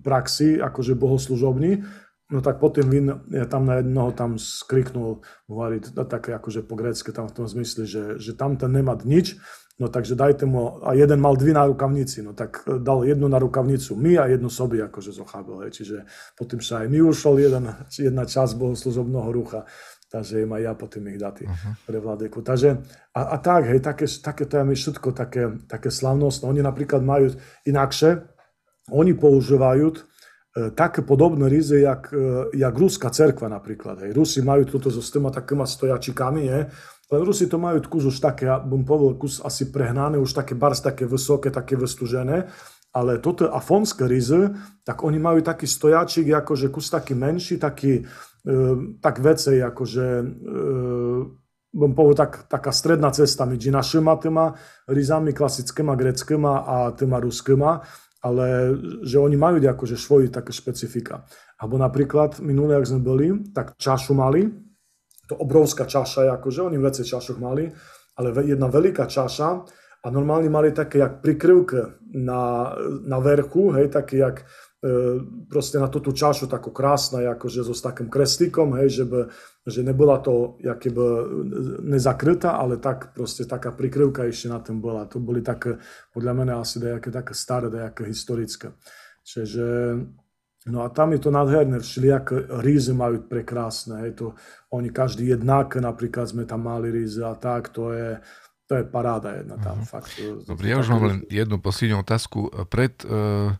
praxi, 0.00 0.56
akože 0.56 0.96
bohoslužobní, 0.96 1.84
no 2.32 2.40
tak 2.40 2.56
potom 2.56 2.88
vin, 2.88 3.12
ja 3.28 3.44
tam 3.44 3.68
na 3.68 3.84
jednoho 3.84 4.16
tam 4.16 4.40
skriknul, 4.40 5.20
hovorí, 5.44 5.84
také 6.08 6.32
akože 6.32 6.64
po 6.64 6.72
grécky 6.72 7.12
tam 7.12 7.28
v 7.28 7.36
tom 7.36 7.46
zmysle, 7.46 7.84
že, 7.84 8.16
že 8.16 8.32
tam 8.32 8.56
ten 8.56 8.72
nemá 8.72 8.96
nič, 9.04 9.36
no 9.76 9.92
takže 9.92 10.16
dajte 10.16 10.48
mu, 10.48 10.80
a 10.80 10.96
jeden 10.96 11.20
mal 11.20 11.36
dvi 11.36 11.52
na 11.52 11.68
rukavnici, 11.68 12.24
no 12.24 12.32
tak 12.32 12.64
dal 12.64 13.04
jednu 13.04 13.28
na 13.28 13.36
rukavnicu 13.36 13.92
my 13.92 14.16
a 14.16 14.24
jednu 14.30 14.48
sobi 14.48 14.80
akože 14.80 15.12
zochábil, 15.12 15.68
čiže 15.68 16.08
potom 16.38 16.64
sa 16.64 16.80
aj 16.80 16.88
mi 16.88 17.04
ušol 17.04 17.44
jeden, 17.44 17.76
jedna 17.92 18.24
časť 18.24 18.56
bohoslužobného 18.56 19.28
rucha 19.28 19.68
takže 20.14 20.46
im 20.46 20.54
aj 20.54 20.62
ja 20.62 20.72
potom 20.78 21.02
ich 21.10 21.18
dati 21.18 21.42
uh-huh. 21.42 21.74
pre 21.82 21.98
vladeku. 21.98 22.38
Takže, 22.46 22.78
a, 23.18 23.34
a 23.34 23.36
tak, 23.42 23.66
hej, 23.66 23.82
také, 23.82 24.06
také 24.06 24.46
to 24.46 24.62
je 24.62 24.64
mi 24.64 24.78
všetko 24.78 25.10
také, 25.10 25.42
také 25.66 25.90
slavnostné. 25.90 26.46
Oni 26.46 26.62
napríklad 26.62 27.02
majú 27.02 27.34
inakšie, 27.66 28.22
oni 28.94 29.18
používajú 29.18 29.86
e, 29.90 29.98
také 30.70 31.02
podobné 31.02 31.50
rizy, 31.50 31.82
jak, 31.82 32.14
e, 32.14 32.54
jak 32.54 32.74
ruská 32.78 33.10
cerkva 33.10 33.50
napríklad. 33.50 34.06
Hej. 34.06 34.14
Rusi 34.14 34.38
majú 34.38 34.70
toto 34.70 34.86
so 34.86 35.02
s 35.02 35.10
týma 35.10 35.34
takýma 35.34 35.66
stojačikami, 35.66 36.46
je. 36.46 36.58
len 37.10 37.20
Rusi 37.26 37.50
to 37.50 37.58
majú 37.58 37.82
kus 37.82 38.06
už 38.06 38.22
také, 38.22 38.46
bym 38.46 38.86
povedal, 38.86 39.18
kus 39.18 39.42
asi 39.42 39.66
prehnané, 39.74 40.14
už 40.22 40.30
také 40.30 40.54
bars 40.54 40.78
také 40.78 41.10
vysoké, 41.10 41.50
také 41.50 41.74
vystúžené, 41.74 42.46
ale 42.94 43.18
toto 43.18 43.50
afonské 43.50 44.06
rizy, 44.06 44.46
tak 44.86 45.02
oni 45.02 45.18
majú 45.18 45.42
taký 45.42 45.66
stojačik, 45.66 46.30
akože 46.30 46.70
kus 46.70 46.86
taký 46.86 47.18
menší, 47.18 47.58
taký, 47.58 48.06
tak 49.00 49.24
vecej, 49.24 49.56
akože 49.64 50.06
bym 51.72 51.90
ehm, 51.90 51.96
povedal, 51.96 52.28
tak, 52.28 52.44
taká 52.44 52.72
stredná 52.76 53.08
cesta 53.08 53.48
medzi 53.48 53.72
našima 53.72 54.20
týma 54.20 54.52
rizami 54.84 55.32
klasickýma, 55.32 55.96
greckýma 55.96 56.52
a 56.68 56.76
týma 56.92 57.24
ruskýma, 57.24 57.80
ale 58.24 58.46
že 59.04 59.16
oni 59.20 59.36
majú 59.36 59.60
akože 59.60 59.96
svoje 59.96 60.28
také 60.28 60.52
špecifika. 60.52 61.24
Alebo 61.60 61.80
napríklad 61.80 62.44
minulé, 62.44 62.76
ak 62.76 62.88
sme 62.88 63.00
boli, 63.00 63.28
tak 63.52 63.80
čašu 63.80 64.12
mali, 64.12 64.44
to 65.24 65.40
obrovská 65.40 65.88
čaša 65.88 66.28
je 66.28 66.30
akože, 66.36 66.60
oni 66.68 66.76
vece 66.76 67.00
čašok 67.00 67.36
mali, 67.40 67.64
ale 68.20 68.28
jedna 68.44 68.68
veľká 68.68 69.08
čaša 69.08 69.48
a 70.04 70.06
normálne 70.12 70.52
mali 70.52 70.68
také 70.76 71.00
jak 71.00 71.24
prikryvke 71.24 71.96
na, 72.12 72.72
na 73.08 73.18
verchu, 73.24 73.72
hej, 73.72 73.88
také 73.88 74.20
jak 74.20 74.44
proste 75.48 75.80
na 75.80 75.88
túto 75.88 76.12
čašu 76.12 76.44
takú 76.44 76.68
krásna, 76.68 77.24
akože 77.24 77.64
so 77.64 77.72
s 77.72 77.80
takým 77.80 78.12
krestíkom, 78.12 78.76
hej, 78.76 79.00
že, 79.00 79.04
by, 79.08 79.20
že 79.64 79.80
nebola 79.80 80.20
to 80.20 80.60
by 80.60 81.06
nezakrytá, 81.80 82.60
ale 82.60 82.76
tak 82.76 83.16
proste 83.16 83.48
taká 83.48 83.72
prikryvka 83.72 84.28
ešte 84.28 84.52
na 84.52 84.60
tom 84.60 84.84
bola. 84.84 85.08
To 85.08 85.24
boli 85.24 85.40
také, 85.40 85.80
podľa 86.12 86.32
mňa 86.36 86.54
asi 86.60 86.76
nejaké 86.84 87.08
také 87.08 87.32
staré, 87.32 87.72
nejaké 87.72 88.04
historické. 88.04 88.76
Čiže, 89.24 89.64
no 90.68 90.84
a 90.84 90.92
tam 90.92 91.16
je 91.16 91.20
to 91.24 91.32
nádherné, 91.32 91.80
všelijaké 91.80 92.44
rízy 92.60 92.92
majú 92.92 93.24
prekrásne, 93.24 94.04
hej, 94.04 94.20
to, 94.20 94.36
oni 94.68 94.92
každý 94.92 95.32
jednak, 95.32 95.80
napríklad 95.80 96.28
sme 96.28 96.44
tam 96.44 96.68
mali 96.68 96.92
rízy 96.92 97.24
a 97.24 97.32
tak, 97.32 97.72
to 97.72 97.88
je, 97.96 98.20
to 98.68 98.80
je 98.80 98.84
paráda 98.84 99.40
jedna 99.40 99.56
tam. 99.60 99.80
Uh-huh. 99.80 99.88
Fakt, 99.88 100.12
Dobre, 100.44 100.66
ja 100.68 100.76
už 100.76 100.92
mám 100.92 101.04
len 101.08 101.18
jednu 101.32 101.56
poslednú 101.56 102.04
otázku. 102.04 102.52
Pred 102.68 103.04
uh, 103.08 103.56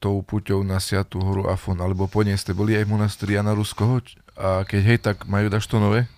tou 0.00 0.24
puťou 0.24 0.64
na 0.64 0.80
Siatu 0.80 1.20
horu 1.20 1.48
Afon, 1.48 1.78
alebo 1.80 2.08
po 2.08 2.24
nej 2.24 2.38
ste 2.40 2.56
boli 2.56 2.74
aj 2.74 2.84
v 2.88 2.92
monastri 2.96 3.36
Jana 3.36 3.52
Ruskoho? 3.52 4.00
A 4.34 4.66
keď 4.66 4.80
hej, 4.82 4.98
tak 5.04 5.28
majú 5.30 5.46
daš 5.52 5.70
to 5.70 5.78
nové? 5.78 6.10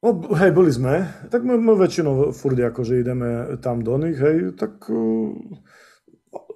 No, 0.00 0.16
hej, 0.32 0.56
boli 0.56 0.72
sme. 0.72 1.04
Tak 1.28 1.44
my, 1.44 1.60
my 1.60 1.76
väčšinou 1.76 2.32
furt 2.32 2.56
akože 2.56 3.04
ideme 3.04 3.60
tam 3.60 3.84
do 3.84 4.00
nich, 4.00 4.16
hej, 4.16 4.56
tak 4.56 4.80
uh, 4.88 5.36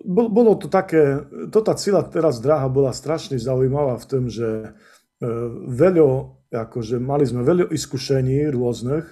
bolo 0.09 0.57
to 0.57 0.72
také, 0.72 1.20
to 1.53 1.61
tá 1.61 1.76
cíla 1.76 2.09
teraz 2.09 2.41
dráha 2.41 2.72
bola 2.72 2.97
strašne 2.97 3.37
zaujímavá 3.37 4.01
v 4.01 4.09
tom, 4.09 4.32
že 4.32 4.72
uh, 4.72 5.49
veľo, 5.68 6.41
akože 6.49 6.97
mali 6.97 7.28
sme 7.28 7.45
veľa 7.45 7.68
iskušení 7.68 8.49
rôznych 8.49 9.05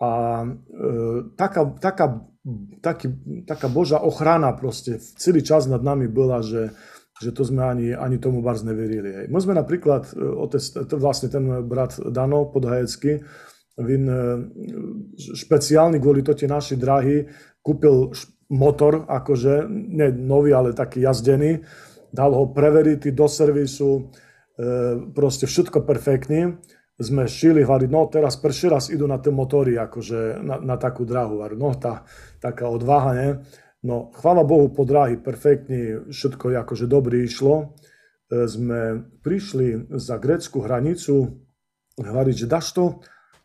a 0.00 0.12
uh, 0.48 1.16
taká, 1.36 1.68
taká, 1.76 2.24
Mm. 2.46 2.78
taký, 2.80 3.10
taká 3.44 3.66
Božia 3.66 3.98
ochrana 3.98 4.54
proste 4.54 4.98
celý 4.98 5.42
čas 5.42 5.66
nad 5.66 5.82
nami 5.82 6.06
bola, 6.06 6.38
že, 6.38 6.70
že 7.18 7.34
to 7.34 7.42
sme 7.42 7.66
ani, 7.66 7.88
ani 7.92 8.22
tomu 8.22 8.40
Bars 8.40 8.62
neverili. 8.62 9.10
Hej. 9.10 9.26
My 9.28 9.38
sme 9.42 9.58
napríklad, 9.58 10.14
e, 10.14 10.22
otec, 10.22 10.62
to 10.86 10.94
vlastne 11.02 11.28
ten 11.28 11.44
brat 11.66 11.98
Dano 11.98 12.46
podhajecký, 12.46 13.20
Vin 13.78 14.10
e, 14.10 14.18
špeciálny 15.18 16.02
kvôli 16.02 16.26
to 16.26 16.34
tie 16.34 16.50
naši 16.50 16.74
drahy 16.74 17.26
kúpil 17.62 18.10
motor, 18.50 19.06
akože, 19.06 19.68
ne 19.68 20.08
nový, 20.14 20.56
ale 20.56 20.72
taký 20.72 21.04
jazdený, 21.04 21.62
dal 22.08 22.32
ho 22.32 22.48
preveriť 22.48 23.12
do 23.12 23.26
servisu, 23.28 23.90
e, 23.98 24.00
proste 25.12 25.44
všetko 25.44 25.84
perfektne 25.84 26.58
sme 26.98 27.30
šili, 27.30 27.62
hovorí, 27.62 27.86
no 27.86 28.10
teraz 28.10 28.34
prvý 28.42 28.74
raz 28.74 28.90
idú 28.90 29.06
na 29.06 29.22
tie 29.22 29.30
motory, 29.30 29.78
akože 29.78 30.42
na, 30.42 30.58
na 30.58 30.74
takú 30.74 31.06
drahu. 31.06 31.46
No 31.54 31.70
tá, 31.78 32.02
taká 32.42 32.66
odvaha, 32.66 33.14
ne? 33.14 33.28
No, 33.86 34.10
chvála 34.10 34.42
Bohu, 34.42 34.74
po 34.74 34.82
dráhy 34.82 35.14
perfektne, 35.14 36.10
všetko 36.10 36.50
akože 36.58 36.90
dobre 36.90 37.22
išlo. 37.22 37.78
Sme 38.26 39.06
prišli 39.22 39.94
za 39.94 40.18
grécku 40.18 40.58
hranicu, 40.58 41.38
hovorí, 42.02 42.34
že 42.34 42.50
dáš 42.50 42.74
to, 42.74 42.84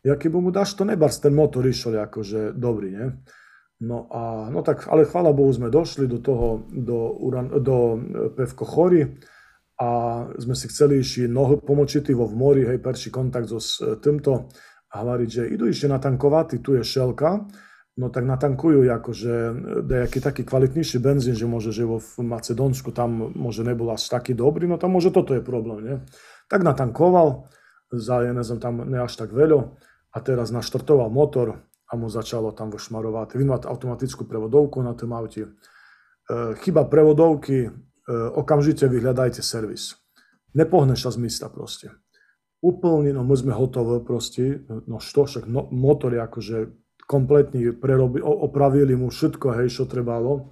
ja 0.02 0.18
keby 0.18 0.36
mu 0.36 0.50
dáš 0.50 0.74
to 0.74 0.82
nebars, 0.82 1.22
ten 1.22 1.32
motor 1.32 1.62
išiel 1.62 1.96
akože 2.10 2.58
dobrý, 2.58 2.88
nie? 2.90 3.08
No 3.80 4.06
a, 4.10 4.50
no 4.50 4.62
tak, 4.66 4.86
ale 4.90 5.06
chvála 5.06 5.30
Bohu 5.34 5.50
sme 5.50 5.70
došli 5.70 6.10
do 6.10 6.18
toho, 6.18 6.66
do, 6.70 7.10
Uran, 7.22 7.50
do 7.62 7.76
e, 7.94 7.98
Pevko 8.34 8.64
Chory 8.64 9.02
a 9.74 9.88
sme 10.38 10.54
si 10.54 10.70
chceli 10.70 11.02
ešte 11.02 11.26
mnoho 11.26 11.58
pomočitivo 11.58 12.30
v 12.30 12.34
mori, 12.34 12.62
hej, 12.62 12.78
perší 12.78 13.10
kontakt 13.10 13.50
so 13.50 13.58
s 13.58 13.82
e, 13.82 13.98
týmto 13.98 14.46
a 14.94 15.02
hovoriť, 15.02 15.28
že 15.28 15.42
idú 15.50 15.66
ešte 15.66 15.90
natankovať, 15.90 16.62
tu 16.62 16.78
je 16.78 16.86
šelka, 16.86 17.42
no 17.98 18.06
tak 18.10 18.22
natankujú 18.22 18.86
akože 18.86 19.34
e, 19.34 19.52
nejaký 19.82 20.22
taký 20.22 20.46
kvalitnejší 20.46 21.02
benzín, 21.02 21.34
že 21.34 21.50
môže, 21.50 21.74
že 21.74 21.82
vo 21.82 21.98
Macedónsku 22.22 22.94
tam 22.94 23.34
môže 23.34 23.66
nebol 23.66 23.90
až 23.90 24.06
taký 24.06 24.38
dobrý, 24.38 24.70
no 24.70 24.78
tam 24.78 24.94
môže 24.94 25.10
toto 25.10 25.34
je 25.34 25.42
problém, 25.42 25.78
nie? 25.82 25.96
Tak 26.46 26.62
natankoval, 26.62 27.50
za, 27.90 28.22
ja 28.22 28.30
neviem, 28.30 28.58
tam 28.62 28.86
ne 28.86 28.98
až 29.02 29.18
tak 29.18 29.34
veľo 29.34 29.74
a 30.14 30.16
teraz 30.22 30.54
naštartoval 30.54 31.10
motor 31.10 31.66
a 31.90 31.92
mu 31.98 32.06
začalo 32.06 32.54
tam 32.54 32.70
vošmarovať. 32.70 33.38
Vy 33.38 33.44
automatickú 33.50 34.26
prevodovku 34.26 34.82
na 34.82 34.94
tom 34.94 35.14
aute. 35.18 35.50
E, 35.50 35.50
chyba 36.62 36.86
prevodovky 36.86 37.74
okamžite 38.10 38.88
vyhľadajte 38.88 39.40
servis. 39.40 39.96
Nepohneš 40.54 41.06
sa 41.06 41.10
z 41.10 41.18
místa 41.18 41.46
proste. 41.50 41.90
Úplne, 42.64 43.12
no 43.12 43.28
my 43.28 43.36
sme 43.36 43.52
hotové 43.52 44.00
proste, 44.00 44.64
no 44.68 44.96
što, 44.96 45.28
však 45.28 45.44
no, 45.44 45.68
motor 45.68 46.16
je 46.16 46.20
akože 46.24 46.58
kompletne 47.04 47.76
prerobi, 47.76 48.24
opravili 48.24 48.96
mu 48.96 49.12
všetko, 49.12 49.60
hej, 49.60 49.68
čo 49.68 49.84
trebalo. 49.84 50.48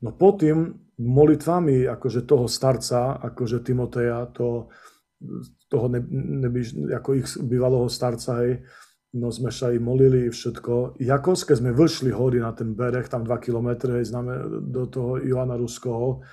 No 0.00 0.16
potom 0.16 0.88
molitvami 0.96 1.84
akože 1.84 2.24
toho 2.24 2.48
starca, 2.48 3.20
akože 3.20 3.60
Timoteja, 3.60 4.32
to, 4.32 4.72
toho 5.68 5.86
ne, 5.92 6.00
nebyš, 6.40 6.88
ako 6.96 7.08
ich 7.20 7.28
bývalého 7.36 7.88
starca, 7.92 8.40
hej, 8.40 8.64
no 9.12 9.28
sme 9.28 9.52
sa 9.52 9.68
i 9.68 9.76
molili 9.76 10.32
všetko. 10.32 10.96
Jakovské 11.04 11.52
sme 11.52 11.76
vyšli 11.76 12.08
hory 12.16 12.40
na 12.40 12.56
ten 12.56 12.72
bereh, 12.72 13.04
tam 13.12 13.28
2 13.28 13.44
km 13.44 13.92
známe 14.00 14.64
do 14.72 14.88
toho 14.88 15.20
Joana 15.20 15.60
Ruskoho. 15.60 16.24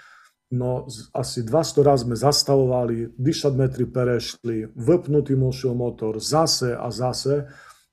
No 0.49 0.89
asi 1.13 1.45
200 1.45 1.85
raz 1.85 2.01
sme 2.01 2.17
zastavovali, 2.17 3.13
10 3.21 3.53
metry 3.53 3.85
perešli, 3.85 4.73
vypnutý 4.73 5.37
mošiel 5.37 5.77
motor, 5.77 6.17
zase 6.17 6.73
a 6.73 6.89
zase. 6.89 7.45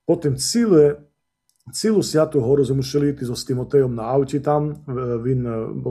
Potom 0.08 0.40
celé, 0.40 0.96
celú 1.68 2.00
Siatu 2.00 2.40
horu 2.40 2.64
sme 2.64 2.80
museli 2.80 3.12
ísť 3.12 3.28
so 3.28 3.36
Timotejom 3.36 3.92
na 3.92 4.08
auti 4.08 4.40
tam, 4.40 4.72
vin, 5.20 5.44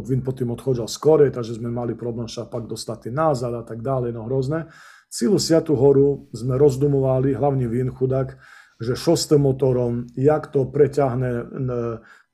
vin 0.09 0.21
potom 0.25 0.57
odchodil 0.57 0.89
skore, 0.89 1.29
takže 1.29 1.61
sme 1.61 1.69
mali 1.69 1.93
problém 1.93 2.25
sa 2.25 2.49
pak 2.49 2.65
dostať 2.65 3.13
nazad 3.13 3.53
a 3.53 3.61
tak 3.61 3.85
ďalej, 3.85 4.17
no 4.17 4.25
hrozné. 4.25 4.65
Celú 5.05 5.37
Siatu 5.37 5.77
horu 5.77 6.33
sme 6.33 6.57
rozdumovali, 6.57 7.37
hlavne 7.37 7.69
Vin 7.69 7.93
chudák, 7.93 8.41
že 8.81 8.97
šostým 8.97 9.45
motorom, 9.45 10.09
jak 10.17 10.51
to 10.51 10.67
preťahne, 10.67 11.45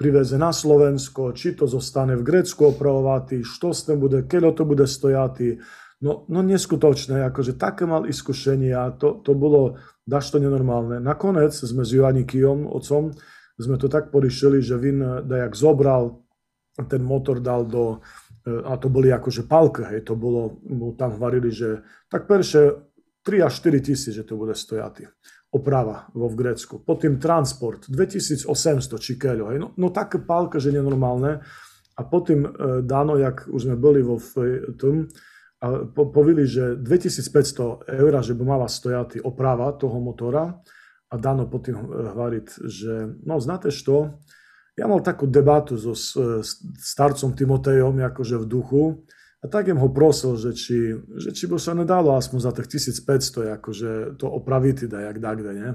priveze 0.02 0.42
na 0.42 0.50
Slovensko, 0.50 1.38
či 1.38 1.54
to 1.54 1.70
zostane 1.70 2.18
v 2.18 2.26
Grécku 2.26 2.74
opravovať, 2.74 3.46
što 3.46 3.70
s 3.70 3.86
tým 3.86 4.02
bude, 4.02 4.26
keď 4.26 4.58
to 4.58 4.66
bude 4.66 4.90
stojatý. 4.90 5.62
No, 6.02 6.26
no 6.26 6.42
neskutočné, 6.42 7.22
akože 7.30 7.62
také 7.62 7.86
mal 7.86 8.10
iskušenie 8.10 8.74
a 8.74 8.90
to, 8.90 9.22
to 9.22 9.38
bolo 9.38 9.78
daž 10.10 10.34
to 10.34 10.42
nenormálne. 10.42 10.98
Nakonec 10.98 11.54
sme 11.54 11.86
s 11.86 11.94
Joanikijom, 11.94 12.66
otcom, 12.66 13.14
sme 13.62 13.78
to 13.78 13.86
tak 13.86 14.10
porišili, 14.10 14.66
že 14.66 14.82
Vin 14.82 15.22
dajak 15.30 15.54
zobral, 15.54 16.26
ten 16.90 17.06
motor 17.06 17.38
dal 17.38 17.70
do, 17.70 18.02
a 18.42 18.74
to 18.82 18.90
boli 18.90 19.14
akože 19.14 19.46
palky, 19.46 19.86
hej, 19.86 20.02
to 20.02 20.18
bolo, 20.18 20.58
mu 20.66 20.98
tam 20.98 21.14
hovorili, 21.14 21.54
že 21.54 21.86
tak 22.10 22.26
perše 22.26 22.90
3 23.22 23.46
až 23.46 23.54
4 23.62 23.86
tisíc, 23.86 24.18
že 24.18 24.26
to 24.26 24.34
bude 24.34 24.58
stojatý 24.58 25.06
oprava 25.52 26.08
vo 26.16 26.32
v 26.32 26.36
Grécku. 26.40 26.80
Potom 26.80 27.20
transport, 27.20 27.92
2800 27.92 28.48
čikeľov. 28.88 29.48
No, 29.60 29.68
no 29.76 29.88
také 29.92 30.24
pálka, 30.24 30.64
že 30.64 30.72
nenormálne. 30.72 31.44
A 32.00 32.02
potom 32.08 32.48
e, 32.48 32.50
Dano, 32.88 33.20
jak 33.20 33.52
už 33.52 33.68
sme 33.68 33.76
boli 33.76 34.00
vo 34.00 34.16
v 34.16 34.32
tom, 34.80 35.12
a 35.62 35.86
po, 35.86 36.10
povili, 36.10 36.50
že 36.50 36.74
2500 36.74 37.86
eur, 37.86 38.12
že 38.26 38.34
by 38.34 38.44
mala 38.48 38.66
stojať 38.66 39.22
oprava 39.22 39.70
toho 39.78 40.02
motora. 40.02 40.58
A 41.12 41.14
Dano 41.20 41.46
potom 41.46 41.86
hovorí, 41.92 42.42
že 42.66 43.20
no 43.22 43.38
znáte 43.38 43.70
što, 43.70 44.18
ja 44.80 44.88
mal 44.88 45.04
takú 45.04 45.28
debatu 45.28 45.76
so 45.76 45.94
starcom 46.80 47.36
Timotejom, 47.36 48.00
akože 48.00 48.40
v 48.42 48.46
duchu, 48.48 48.84
a 49.42 49.46
tak 49.50 49.74
im 49.74 49.82
ho 49.82 49.90
prosil, 49.90 50.38
že 50.38 50.54
či, 50.54 50.94
že 51.18 51.34
či 51.34 51.50
by 51.50 51.58
sa 51.58 51.74
nedalo 51.74 52.14
aspoň 52.14 52.40
za 52.46 52.52
tých 52.54 52.78
1500 52.78 53.58
akože 53.58 53.92
to 54.22 54.30
opraviť, 54.30 54.86
da 54.86 55.10
jak 55.10 55.18
dakde, 55.18 55.52
nie? 55.58 55.72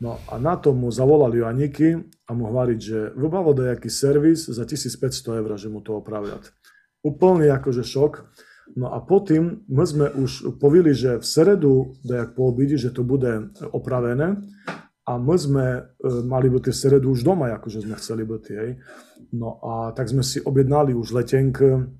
No 0.00 0.16
a 0.28 0.40
na 0.40 0.56
to 0.56 0.72
mu 0.72 0.88
zavolali 0.88 1.40
Joaniky 1.40 1.96
a 2.28 2.30
mu 2.32 2.48
hovoriť, 2.48 2.78
že 2.80 2.98
vybavo 3.12 3.52
nejaký 3.52 3.92
servis 3.92 4.48
za 4.48 4.64
1500 4.64 5.40
eur, 5.44 5.50
že 5.60 5.68
mu 5.68 5.84
to 5.84 6.00
opravia. 6.00 6.40
Úplný 7.04 7.52
akože 7.52 7.84
šok. 7.84 8.12
No 8.80 8.92
a 8.92 9.00
potom 9.04 9.64
my 9.68 9.84
sme 9.84 10.06
už 10.08 10.56
povili, 10.56 10.96
že 10.96 11.20
v 11.20 11.26
sredu, 11.26 12.00
dajak 12.00 12.32
po 12.32 12.48
obidi, 12.48 12.80
že 12.80 12.96
to 12.96 13.04
bude 13.04 13.52
opravené 13.60 14.40
a 15.04 15.12
my 15.18 15.36
sme 15.36 15.66
e, 15.74 15.80
mali 16.22 16.46
byť 16.46 16.64
v 16.70 16.76
sredu 16.76 17.10
už 17.10 17.26
doma, 17.26 17.50
akože 17.58 17.82
sme 17.82 17.98
chceli 17.98 18.22
byť, 18.22 18.44
hej. 18.56 18.70
No 19.34 19.58
a 19.58 19.90
tak 19.90 20.06
sme 20.06 20.22
si 20.22 20.38
objednali 20.38 20.94
už 20.94 21.12
letenky, 21.18 21.90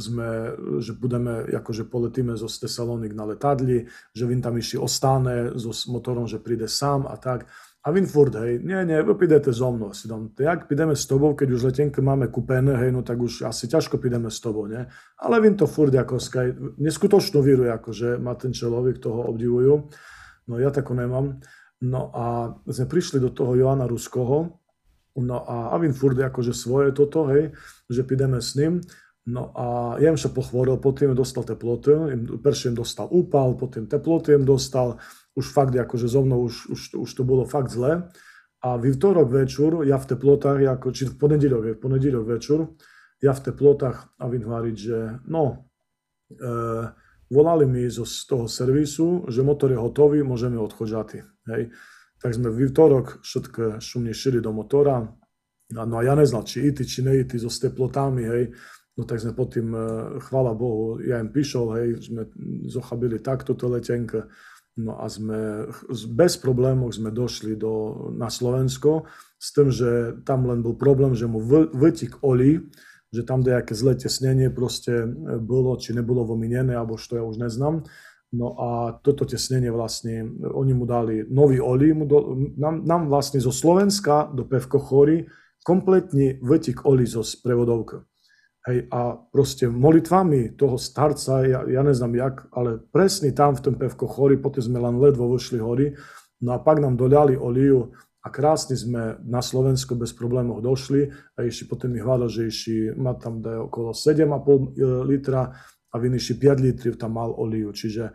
sme, 0.00 0.56
že 0.80 0.96
budeme, 0.96 1.44
akože 1.52 1.84
poletíme 1.84 2.32
zo 2.32 2.48
Tesalonik 2.48 3.12
na 3.12 3.28
letadli, 3.28 3.84
že 4.16 4.24
Vin 4.24 4.40
tam 4.40 4.56
ešte 4.56 4.80
ostane 4.80 5.52
so 5.60 5.70
motorom, 5.92 6.24
že 6.24 6.40
príde 6.40 6.64
sám 6.64 7.04
a 7.04 7.20
tak. 7.20 7.44
A 7.84 7.92
Vin 7.92 8.08
furt, 8.08 8.32
hej, 8.40 8.64
nie, 8.64 8.80
nie, 8.88 8.96
vy 9.04 9.12
pídete 9.12 9.52
so 9.52 9.68
mnou. 9.68 9.92
Si 9.92 10.08
dám, 10.08 10.32
jak 10.32 10.64
pídeme 10.64 10.96
s 10.96 11.04
tobou, 11.04 11.36
keď 11.36 11.48
už 11.52 11.68
letenky 11.68 12.00
máme 12.00 12.32
kúpené, 12.32 12.72
hej, 12.80 12.88
no 12.88 13.04
tak 13.04 13.20
už 13.20 13.44
asi 13.44 13.68
ťažko 13.68 14.00
pídeme 14.00 14.32
s 14.32 14.40
tobou, 14.40 14.64
nie? 14.64 14.80
Ale 15.20 15.36
Vin 15.44 15.52
to 15.52 15.68
furt 15.68 15.92
ako 15.92 16.16
skaj, 16.16 16.80
neskutočnú 16.80 17.44
víru, 17.44 17.68
akože 17.68 18.16
má 18.16 18.32
ten 18.40 18.56
človek, 18.56 19.04
toho 19.04 19.28
obdivujú. 19.28 19.92
No 20.48 20.56
ja 20.56 20.72
tako 20.72 20.96
nemám. 20.96 21.44
No 21.84 22.08
a 22.16 22.56
sme 22.64 22.88
prišli 22.88 23.20
do 23.20 23.28
toho 23.28 23.52
Joana 23.52 23.84
Ruskoho, 23.84 24.64
no 25.20 25.36
a 25.44 25.76
Avin 25.76 25.92
furt 25.92 26.16
akože 26.16 26.56
svoje 26.56 26.96
toto, 26.96 27.28
hej, 27.28 27.52
že 27.92 28.00
pídeme 28.00 28.40
s 28.40 28.56
ním. 28.56 28.80
No 29.24 29.56
a 29.56 29.96
ja 30.04 30.12
im 30.12 30.20
sa 30.20 30.28
pochvoril, 30.28 30.76
potom 30.76 31.16
dostal 31.16 31.48
teploty, 31.48 31.96
peršie 32.44 32.72
im 32.72 32.76
dostal 32.76 33.08
úpal, 33.08 33.56
potom 33.56 33.88
teploty 33.88 34.36
im 34.36 34.44
dostal, 34.44 35.00
už 35.32 35.48
fakt 35.48 35.72
akože 35.72 36.06
zo 36.12 36.20
mnou 36.20 36.44
už, 36.44 36.68
už, 36.68 36.80
už 37.00 37.10
to 37.10 37.24
bolo 37.24 37.48
fakt 37.48 37.72
zle. 37.72 38.12
A 38.64 38.68
v 38.76 38.92
vtorok 38.92 39.28
večer, 39.28 39.84
ja 39.88 39.96
v 39.96 40.08
teplotách, 40.08 40.60
ako, 40.76 40.92
či 40.92 41.08
v 41.08 41.16
ponedíľok, 41.16 41.76
v 41.76 41.80
ponedíľok 41.80 42.24
večer, 42.24 42.68
ja 43.20 43.32
v 43.32 43.44
teplotách 43.44 44.16
a 44.20 44.24
vím 44.28 44.44
hovoriť, 44.44 44.76
že 44.76 44.98
no, 45.28 45.68
e, 46.32 46.44
volali 47.32 47.64
mi 47.64 47.88
zo, 47.88 48.04
z 48.04 48.28
toho 48.28 48.44
servisu, 48.48 49.28
že 49.28 49.44
motor 49.44 49.72
je 49.72 49.80
hotový, 49.80 50.20
môžeme 50.20 50.60
odchodzať. 50.60 51.08
Hej. 51.48 51.72
tak 52.20 52.32
sme 52.32 52.48
v 52.48 52.64
výtorok 52.64 53.20
všetko 53.20 53.84
šumne 53.84 54.16
šili 54.16 54.40
do 54.40 54.52
motora. 54.52 55.12
No 55.72 55.96
a 55.96 56.02
ja 56.04 56.16
neznal, 56.16 56.48
či 56.48 56.72
iti, 56.72 56.88
či 56.88 57.04
neiti 57.04 57.36
so 57.36 57.52
teplotami, 57.52 58.24
hej. 58.24 58.44
No 58.94 59.02
tak 59.02 59.18
sme 59.18 59.34
potom, 59.34 59.74
chvála 60.22 60.54
Bohu, 60.54 61.02
ja 61.02 61.18
im 61.18 61.34
prišiel, 61.34 61.66
hej, 61.74 61.88
sme 61.98 62.30
zochabili 62.70 63.18
takto 63.18 63.58
to 63.58 63.66
letenke. 63.66 64.30
No 64.74 64.98
a 64.98 65.06
sme 65.06 65.70
bez 66.14 66.34
problémov 66.38 66.94
sme 66.94 67.14
došli 67.14 67.54
do, 67.54 68.10
na 68.14 68.26
Slovensko 68.26 69.06
s 69.38 69.54
tým, 69.54 69.70
že 69.70 70.18
tam 70.26 70.50
len 70.50 70.62
bol 70.62 70.74
problém, 70.74 71.14
že 71.14 71.30
mu 71.30 71.38
vytik 71.74 72.22
olí, 72.26 72.70
že 73.14 73.22
tam 73.22 73.42
nejaké 73.42 73.70
zlé 73.74 73.94
tesnenie 73.94 74.50
proste 74.50 75.06
bolo, 75.38 75.78
či 75.78 75.94
nebolo 75.94 76.26
vominené, 76.26 76.74
alebo 76.74 76.98
što 76.98 77.18
ja 77.18 77.22
už 77.22 77.38
neznám. 77.38 77.86
No 78.34 78.58
a 78.58 78.98
toto 78.98 79.22
tesnenie 79.22 79.70
vlastne, 79.70 80.26
oni 80.42 80.74
mu 80.74 80.90
dali 80.90 81.22
nový 81.30 81.62
olí, 81.62 81.94
mu 81.94 82.02
do, 82.02 82.34
nám, 82.58 82.82
nám 82.82 83.02
vlastne 83.06 83.38
zo 83.38 83.54
Slovenska 83.54 84.26
do 84.34 84.42
Pevko 84.42 84.82
Chory 84.82 85.30
kompletne 85.62 86.42
vytik 86.42 86.82
olí 86.82 87.06
zo 87.06 87.22
sprevodovky. 87.22 88.02
Hej, 88.64 88.88
a 88.88 89.12
proste 89.28 89.68
molitvami 89.68 90.56
toho 90.56 90.80
starca, 90.80 91.44
ja, 91.44 91.68
ja 91.68 91.84
neznám 91.84 92.14
jak, 92.16 92.36
ale 92.56 92.80
presne 92.80 93.28
tam 93.36 93.52
v 93.52 93.60
tom 93.60 93.74
pevko 93.76 94.08
chory, 94.08 94.40
potom 94.40 94.64
sme 94.64 94.80
len 94.80 94.96
ledvo 94.96 95.28
vyšli 95.36 95.60
hory, 95.60 95.92
no 96.40 96.56
a 96.56 96.58
pak 96.64 96.80
nám 96.80 96.96
doľali 96.96 97.36
oliu 97.36 97.92
a 98.24 98.32
krásne 98.32 98.72
sme 98.72 99.20
na 99.20 99.44
Slovensko 99.44 100.00
bez 100.00 100.16
problémov 100.16 100.64
došli 100.64 101.12
a 101.36 101.44
ešte 101.44 101.68
potom 101.68 101.92
mi 101.92 102.00
hľadal, 102.00 102.32
že 102.32 102.48
ešte 102.48 102.96
má 102.96 103.12
tam 103.20 103.44
da 103.44 103.60
okolo 103.68 103.92
7,5 103.92 104.32
e, 104.32 104.58
litra 105.12 105.52
a 105.92 105.94
vin 106.00 106.16
ešte 106.16 106.40
5 106.48 106.64
litrov 106.64 106.96
tam 106.96 107.20
mal 107.20 107.36
oliu, 107.36 107.68
čiže 107.68 108.08
e, 108.08 108.12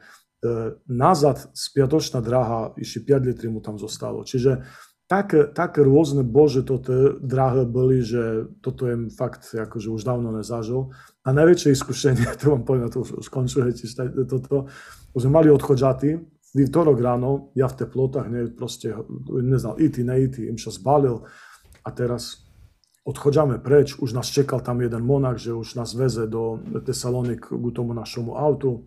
nazad 0.90 1.54
spiatočná 1.54 2.26
draha 2.26 2.74
ešte 2.74 3.06
5 3.06 3.30
litrov 3.30 3.54
mu 3.54 3.62
tam 3.62 3.78
zostalo. 3.78 4.26
Čiže 4.26 4.66
také, 5.10 5.50
také 5.50 5.82
rôzne 5.82 6.22
bože 6.22 6.62
toto 6.62 7.18
drahé 7.18 7.66
boli, 7.66 8.06
že 8.06 8.46
toto 8.62 8.86
je 8.86 9.10
fakt 9.10 9.42
akože 9.58 9.90
už 9.90 10.06
dávno 10.06 10.30
nezažil. 10.30 10.94
A 11.26 11.34
najväčšie 11.34 11.74
iskušenie, 11.74 12.30
to 12.40 12.54
vám 12.54 12.64
poviem, 12.64 12.94
to 12.94 13.02
už 13.02 13.26
skončuje 13.26 13.74
toto, 14.30 14.70
už 15.18 15.22
sme 15.26 15.42
mali 15.42 15.50
odchodžaty, 15.50 16.22
výtorok 16.54 17.02
ráno, 17.02 17.50
ja 17.58 17.66
v 17.66 17.78
teplotách, 17.82 18.30
ne, 18.30 18.54
proste 18.54 18.94
neznal 19.30 19.82
iti, 19.82 20.06
neiti, 20.06 20.46
im 20.46 20.62
sa 20.62 20.70
zbalil 20.70 21.26
a 21.82 21.90
teraz 21.90 22.46
odchodzamy 23.06 23.58
preč, 23.66 23.98
už 23.98 24.14
nás 24.14 24.30
čekal 24.30 24.62
tam 24.62 24.86
jeden 24.86 25.02
monach, 25.02 25.42
že 25.42 25.58
už 25.58 25.74
nás 25.74 25.98
veze 25.98 26.30
do 26.30 26.62
Tesalonik 26.86 27.50
k 27.50 27.70
tomu 27.74 27.98
našemu 27.98 28.38
autu. 28.38 28.86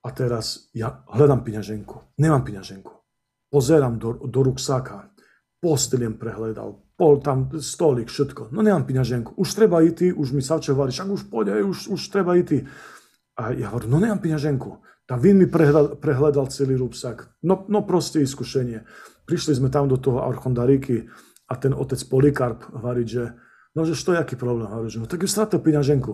A 0.00 0.08
teraz 0.14 0.72
ja 0.72 1.04
hľadám 1.10 1.44
peňaženku, 1.44 2.16
nemám 2.16 2.46
peňaženku. 2.46 2.92
Pozerám 3.52 4.00
do, 4.00 4.24
do 4.24 4.40
ruksáka, 4.40 5.12
posteliem 5.58 6.14
prehľadal, 6.14 6.78
pol 6.94 7.18
tam 7.22 7.50
stolík, 7.58 8.10
všetko. 8.10 8.50
No 8.54 8.62
nemám 8.62 8.86
peňaženku, 8.86 9.38
už 9.38 9.48
treba 9.54 9.82
ísť, 9.82 10.14
už 10.14 10.28
mi 10.34 10.42
Savče 10.42 10.74
však 10.74 11.08
už 11.10 11.22
pôjde, 11.30 11.62
už, 11.62 11.94
už 11.94 12.00
treba 12.10 12.38
ísť. 12.38 12.66
A 13.38 13.54
ja 13.54 13.70
hovorím, 13.70 13.90
no 13.94 13.98
nemám 14.02 14.22
peňaženku. 14.22 14.82
Tam 15.08 15.18
vin 15.24 15.40
mi 15.40 15.48
prehľadal, 15.48 15.96
prehľadal 16.02 16.52
celý 16.52 16.76
rúbsak. 16.76 17.40
No, 17.40 17.64
no 17.70 17.80
proste 17.86 18.20
iskušenie. 18.20 18.84
Prišli 19.24 19.56
sme 19.56 19.72
tam 19.72 19.88
do 19.88 19.96
toho 19.96 20.26
Archondaríky 20.26 21.08
a 21.48 21.54
ten 21.56 21.72
otec 21.72 22.02
Polikarp 22.12 22.68
hovorí, 22.76 23.08
že 23.08 23.32
no, 23.72 23.88
že 23.88 23.96
što 23.96 24.12
je 24.12 24.20
aký 24.20 24.36
problém? 24.36 24.68
Hovorí, 24.68 24.92
že 24.92 25.00
no 25.00 25.08
tak 25.08 25.24
ju 25.24 25.28
stratil 25.30 25.64
peňaženku. 25.64 26.12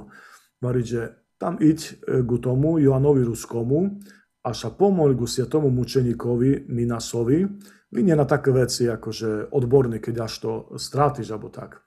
Hovorí, 0.63 0.83
že 0.87 1.17
tam 1.41 1.59
iď 1.59 1.79
e, 1.81 1.93
ku 2.23 2.39
tomu 2.39 2.79
Joanovi 2.79 3.27
Ruskomu 3.27 3.99
a 4.47 4.55
sa 4.55 4.71
pomoľ 4.71 5.19
ku 5.19 5.27
tomu 5.27 5.75
mučeníkovi 5.75 6.71
Minasovi, 6.71 7.51
vy 7.95 8.01
nie 8.03 8.17
na 8.19 8.27
také 8.27 8.51
veci, 8.51 8.91
akože 8.91 9.55
odborný, 9.55 10.03
keď 10.03 10.15
až 10.27 10.35
to 10.43 10.51
strátiš, 10.75 11.31
alebo 11.31 11.55
tak. 11.55 11.87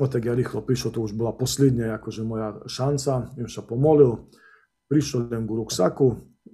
Potek 0.00 0.24
ja 0.24 0.34
rýchlo 0.34 0.64
prišiel, 0.64 0.90
to 0.90 1.04
už 1.04 1.12
bola 1.12 1.36
posledne, 1.36 1.92
akože 2.00 2.24
moja 2.24 2.64
šanca, 2.64 3.36
im 3.36 3.46
sa 3.46 3.60
pomolil, 3.60 4.26
prišiel 4.88 5.28
len 5.28 5.44
ku 5.44 5.60
ruksaku, 5.60 6.06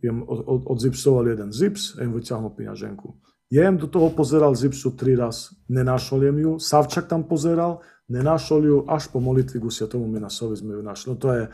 im 0.03 0.26
od, 0.26 0.38
od, 0.43 0.61
odzipsoval 0.74 1.30
jeden 1.30 1.55
zips 1.55 1.97
a 1.97 2.05
im 2.05 2.12
vyťahol 2.12 2.51
peňaženku. 2.53 3.14
Ja 3.51 3.66
im 3.66 3.78
do 3.78 3.91
toho 3.91 4.14
pozeral 4.14 4.55
zipsu 4.55 4.95
tri 4.95 5.18
raz, 5.18 5.51
nenašol 5.66 6.22
jem 6.26 6.38
ju, 6.38 6.53
Savčak 6.62 7.11
tam 7.11 7.26
pozeral, 7.26 7.82
nenašol 8.07 8.62
ju, 8.62 8.76
až 8.86 9.11
po 9.11 9.18
molitvi 9.18 9.59
ku 9.59 9.70
tomu 9.70 10.07
Minasovi 10.07 10.55
sme 10.55 10.78
ju 10.78 10.82
našli. 10.82 11.14
No 11.14 11.16
to 11.18 11.28
je 11.34 11.45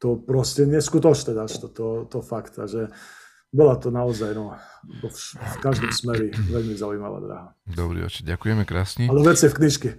to 0.00 0.08
proste 0.16 0.64
neskutočné, 0.64 1.36
to, 1.36 1.68
to, 1.68 1.86
to 2.08 2.18
fakt, 2.24 2.56
že 2.56 2.88
bola 3.52 3.76
to 3.76 3.92
naozaj 3.92 4.32
no, 4.32 4.56
v, 5.04 5.06
v 5.36 5.56
každom 5.60 5.92
smeri 5.92 6.32
veľmi 6.32 6.72
zaujímavá 6.72 7.18
dráha. 7.20 7.48
Dobrý 7.68 8.08
oči, 8.08 8.24
ďakujeme 8.24 8.64
krásne. 8.64 9.12
Ale 9.12 9.20
veci 9.20 9.46
v 9.52 9.54
knižke. 9.60 9.90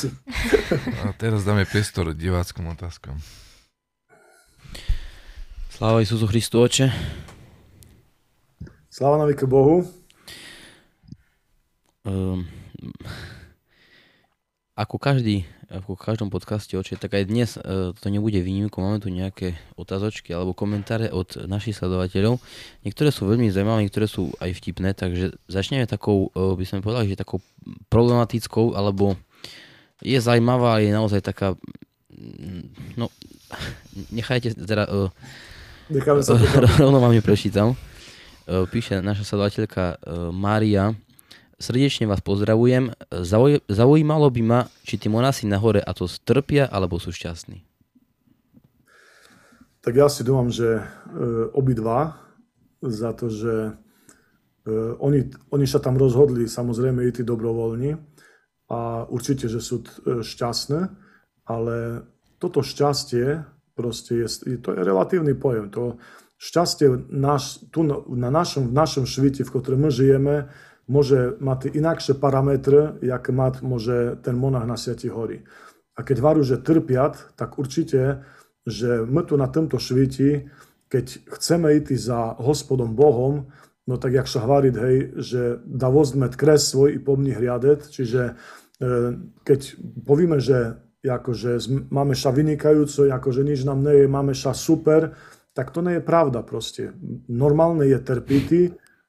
A 1.08 1.16
teraz 1.16 1.42
dáme 1.48 1.64
priestor 1.64 2.12
diváckom 2.12 2.68
otázkom. 2.76 3.16
Sláva 5.72 6.04
Isusu 6.04 6.28
Christu, 6.28 6.60
oče. 6.60 6.92
Sláva 8.92 9.24
na 9.24 9.28
Bohu. 9.48 9.84
Um, 12.04 12.44
ako 14.76 15.00
každý 15.00 15.48
v 15.66 15.86
každom 15.98 16.30
podcaste 16.30 16.78
oče, 16.78 16.94
tak 16.94 17.18
aj 17.18 17.24
dnes 17.26 17.50
e, 17.58 17.90
to 17.90 18.06
nebude 18.06 18.38
výnimkou. 18.38 18.78
Máme 18.78 19.02
tu 19.02 19.10
nejaké 19.10 19.58
otázočky 19.74 20.30
alebo 20.30 20.54
komentáre 20.54 21.10
od 21.10 21.34
našich 21.50 21.74
sledovateľov. 21.74 22.38
Niektoré 22.86 23.10
sú 23.10 23.26
veľmi 23.26 23.50
zaujímavé, 23.50 23.86
niektoré 23.86 24.06
sú 24.06 24.30
aj 24.38 24.54
vtipné, 24.54 24.94
takže 24.94 25.34
začneme 25.50 25.90
takou, 25.90 26.30
e, 26.30 26.54
by 26.54 26.64
som 26.66 26.86
povedal, 26.86 27.02
že 27.10 27.18
takou 27.18 27.42
problematickou, 27.90 28.78
alebo 28.78 29.18
je 29.98 30.18
zaujímavá, 30.22 30.78
je 30.78 30.94
naozaj 30.94 31.20
taká, 31.26 31.58
mm, 32.14 32.94
no, 32.94 33.10
nechajte 34.14 34.54
teda, 34.54 34.86
Necháme 35.86 36.18
sa 36.18 36.34
rovno 36.82 36.98
vám 36.98 37.14
ju 37.14 37.22
prečítam. 37.22 37.78
Píše 38.46 39.02
naša 39.02 39.22
sledovateľka 39.22 40.02
Mária, 40.34 40.94
Srdečne 41.56 42.04
vás 42.04 42.20
pozdravujem. 42.20 42.92
Zauj- 43.24 43.64
zaujímalo 43.64 44.28
by 44.28 44.42
ma, 44.44 44.60
či 44.84 45.00
tí 45.00 45.08
monasi 45.08 45.48
na 45.48 45.56
hore 45.56 45.80
a 45.80 45.96
to 45.96 46.04
strpia, 46.04 46.68
alebo 46.68 47.00
sú 47.00 47.16
šťastní. 47.16 47.64
Tak 49.80 49.92
ja 49.96 50.12
si 50.12 50.20
dúfam, 50.20 50.52
že 50.52 50.82
e, 50.82 50.84
obidva 51.56 52.20
za 52.84 53.16
to, 53.16 53.32
že 53.32 53.72
e, 53.72 53.72
oni, 55.00 55.32
oni 55.48 55.64
sa 55.64 55.80
tam 55.80 55.96
rozhodli 55.96 56.44
samozrejme 56.44 57.08
ísť 57.08 57.24
dobrovoľní 57.24 57.96
a 58.68 59.08
určite, 59.08 59.48
že 59.48 59.64
sú 59.64 59.80
e, 59.80 60.20
šťastné, 60.20 60.80
ale 61.48 62.04
toto 62.36 62.60
šťastie 62.60 63.48
proste 63.72 64.28
je, 64.28 64.60
to 64.60 64.76
je 64.76 64.80
relatívny 64.84 65.32
pojem. 65.32 65.72
To 65.72 65.96
šťastie 66.36 67.08
naš, 67.16 67.64
tu 67.72 67.80
na 68.12 68.28
našom, 68.28 68.68
v 68.68 68.76
našom 68.76 69.08
švite, 69.08 69.40
v 69.40 69.52
ktorom 69.52 69.88
my 69.88 69.90
žijeme, 69.92 70.52
może 70.88 71.34
mať 71.40 71.66
inaksze 71.74 72.14
parametry, 72.14 72.92
jak 73.02 73.30
mat 73.30 73.62
może 73.62 74.16
ten 74.22 74.36
monach 74.36 74.66
na 74.66 74.76
Świętej 74.76 75.10
Hory. 75.10 75.42
A 75.96 76.02
keď 76.02 76.20
varu, 76.20 76.42
že 76.44 76.62
trpiat, 76.62 77.32
tak 77.36 77.58
určite, 77.58 78.22
že 78.66 79.02
my 79.06 79.22
tu 79.22 79.36
na 79.36 79.48
tomto 79.48 79.78
šviti, 79.78 80.46
keď 80.88 81.06
chceme 81.38 81.72
ísť 81.74 81.96
za 81.98 82.36
hospodom 82.38 82.94
Bohom, 82.94 83.48
no 83.86 83.96
tak 83.96 84.12
jak 84.12 84.28
sa 84.28 84.42
hej, 84.62 85.14
že 85.16 85.58
da 85.64 85.88
vozmet 85.88 86.36
kres 86.36 86.70
svoj 86.70 86.94
i 86.94 86.98
pomni 86.98 87.32
hriadet, 87.32 87.88
čiže 87.88 88.22
e, 88.28 88.32
keď 89.46 89.60
povieme, 90.06 90.38
že 90.42 90.82
akože 91.06 91.86
máme 91.90 92.18
sa 92.18 92.34
vynikajúco, 92.34 93.06
akože 93.06 93.46
nič 93.46 93.62
nám 93.62 93.86
nie 93.86 94.04
je, 94.04 94.06
máme 94.10 94.34
sa 94.34 94.50
super, 94.50 95.14
tak 95.54 95.70
to 95.70 95.80
nie 95.80 95.98
je 95.98 96.04
pravda 96.04 96.42
proste. 96.42 96.92
Normálne 97.30 97.86
je 97.86 97.98
trpiti, 98.02 98.62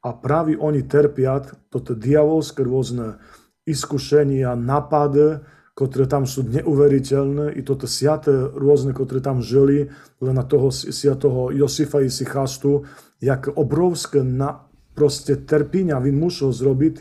a 0.08 0.16
pravi 0.16 0.56
oni 0.56 0.88
trpiat 0.88 1.68
toto 1.68 1.92
diavolské 1.92 2.64
rôzne 2.64 3.20
iskušenia, 3.68 4.56
napady, 4.56 5.44
ktoré 5.76 6.08
tam 6.08 6.24
sú 6.24 6.48
neuveriteľné, 6.48 7.54
i 7.54 7.62
toto 7.62 7.86
siaté 7.86 8.32
rôzne, 8.34 8.96
ktoré 8.96 9.20
tam 9.20 9.44
žili, 9.44 9.92
len 10.24 10.36
na 10.40 10.48
toho 10.48 10.72
siatého 10.72 11.52
Josifa 11.52 12.02
i 12.02 12.10
Sichastu, 12.10 12.88
jak 13.20 13.52
obrovské 13.52 14.24
na, 14.24 14.66
proste 14.96 15.36
trpíňa 15.38 16.00
vin 16.00 16.18
musel 16.18 16.56
zrobiť, 16.56 16.96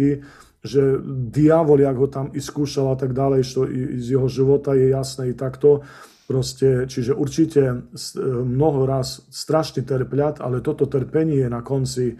že 0.67 0.99
diavol, 1.31 1.87
jak 1.87 1.97
ho 1.97 2.09
tam 2.11 2.27
iskúšal 2.35 2.93
a 2.93 2.97
tak 2.99 3.15
ďalej, 3.15 3.41
što 3.47 3.61
z 4.03 4.07
jeho 4.19 4.27
života 4.27 4.75
je 4.75 4.91
jasné 4.91 5.31
i 5.31 5.35
takto, 5.39 5.87
Proste, 6.27 6.91
čiže 6.91 7.15
určite 7.15 7.87
mnoho 8.27 8.83
raz 8.83 9.23
strašne 9.31 9.87
trpľať, 9.87 10.43
ale 10.43 10.59
toto 10.59 10.91
trpenie 10.91 11.47
je 11.47 11.47
na 11.47 11.63
konci 11.63 12.19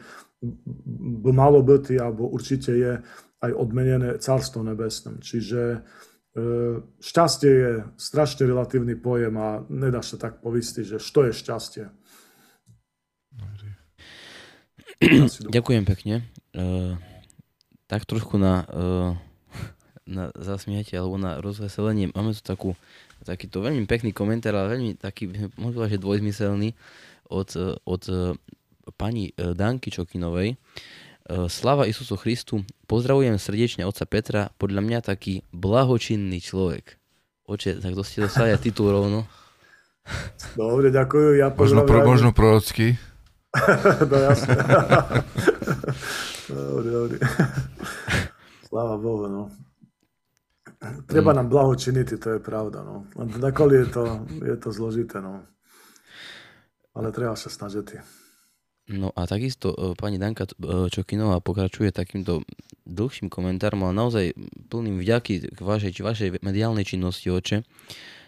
by 1.25 1.31
malo 1.33 1.63
byť, 1.63 1.99
alebo 1.99 2.31
určite 2.31 2.73
je 2.73 2.93
aj 3.43 3.53
odmenené 3.53 4.19
Carstvo 4.19 4.65
nebesným. 4.65 5.21
Čiže 5.21 5.61
e, 5.77 5.79
šťastie 6.99 7.53
je 7.53 7.73
strašne 8.01 8.49
relatívny 8.49 8.97
pojem 8.97 9.35
a 9.37 9.61
nedá 9.69 10.01
sa 10.01 10.17
tak 10.17 10.41
povistiť, 10.41 10.97
že 10.97 10.99
čo 10.99 11.27
je 11.29 11.33
šťastie. 11.37 11.85
Ďakujem 15.57 15.85
pekne. 15.85 16.25
E, 16.57 16.97
tak 17.87 18.03
trošku 18.03 18.35
na, 18.35 18.67
uh, 18.67 19.15
na 20.07 20.31
zasmiatie 20.39 20.99
alebo 20.99 21.19
na 21.19 21.39
rozveselenie. 21.43 22.11
Máme 22.15 22.35
tu 22.35 22.43
takú, 22.43 22.71
takýto 23.23 23.63
veľmi 23.63 23.87
pekný 23.87 24.11
komentár, 24.11 24.59
ale 24.59 24.79
veľmi 24.79 24.91
taký, 24.99 25.31
možno 25.59 25.87
že 25.87 26.03
dvojzmyselný 26.03 26.75
od, 27.31 27.51
od 27.83 28.03
pani 28.95 29.35
Danky 29.35 29.91
Čokinovej. 29.91 30.55
Slava 31.51 31.91
Isusu 31.91 32.15
Christu, 32.15 32.63
pozdravujem 32.87 33.35
srdečne 33.35 33.83
oca 33.83 34.07
Petra, 34.07 34.55
podľa 34.63 34.79
mňa 34.87 34.99
taký 35.03 35.43
blahočinný 35.51 36.39
človek. 36.39 36.95
Oče, 37.51 37.83
tak 37.83 37.99
to 37.99 38.03
ste 38.07 38.27
dostali 38.27 38.55
aj 38.55 38.63
titul 38.63 38.95
rovno. 38.95 39.27
Dobre, 40.55 40.95
ďakujem. 40.95 41.43
Ja 41.43 41.51
možno, 41.51 41.83
pro, 41.83 41.99
možno 42.07 42.31
prorocky. 42.31 42.95
no 44.11 44.17
jasne. 44.23 44.55
dobre, 46.47 46.89
dobre. 46.91 47.17
Sláva 48.67 48.97
Bohu, 48.99 49.27
no. 49.27 49.43
Treba 51.11 51.35
mm. 51.35 51.37
nám 51.43 51.49
blahočiniť, 51.51 52.09
to 52.21 52.29
je 52.37 52.41
pravda, 52.43 52.87
no. 52.87 53.11
Nakoli 53.17 53.83
je 53.83 53.87
to, 53.91 54.05
je 54.47 54.57
to 54.61 54.69
zložité, 54.71 55.19
no. 55.19 55.43
Ale 56.95 57.11
treba 57.11 57.35
sa 57.35 57.51
snažiť. 57.51 58.16
No 58.87 59.11
a 59.19 59.27
takisto 59.27 59.75
e, 59.75 59.99
pani 59.99 60.15
Danka 60.15 60.47
e, 60.47 60.87
Čokinová 60.87 61.43
pokračuje 61.43 61.91
takýmto 61.91 62.47
dlhším 62.87 63.27
komentárom, 63.27 63.83
ale 63.83 63.99
naozaj 63.99 64.25
plným 64.71 65.03
vďaky 65.03 65.51
k 65.51 65.59
vašej, 65.59 65.91
či 65.91 66.01
vašej 66.07 66.29
mediálnej 66.39 66.87
činnosti, 66.87 67.27
oče, 67.27 67.67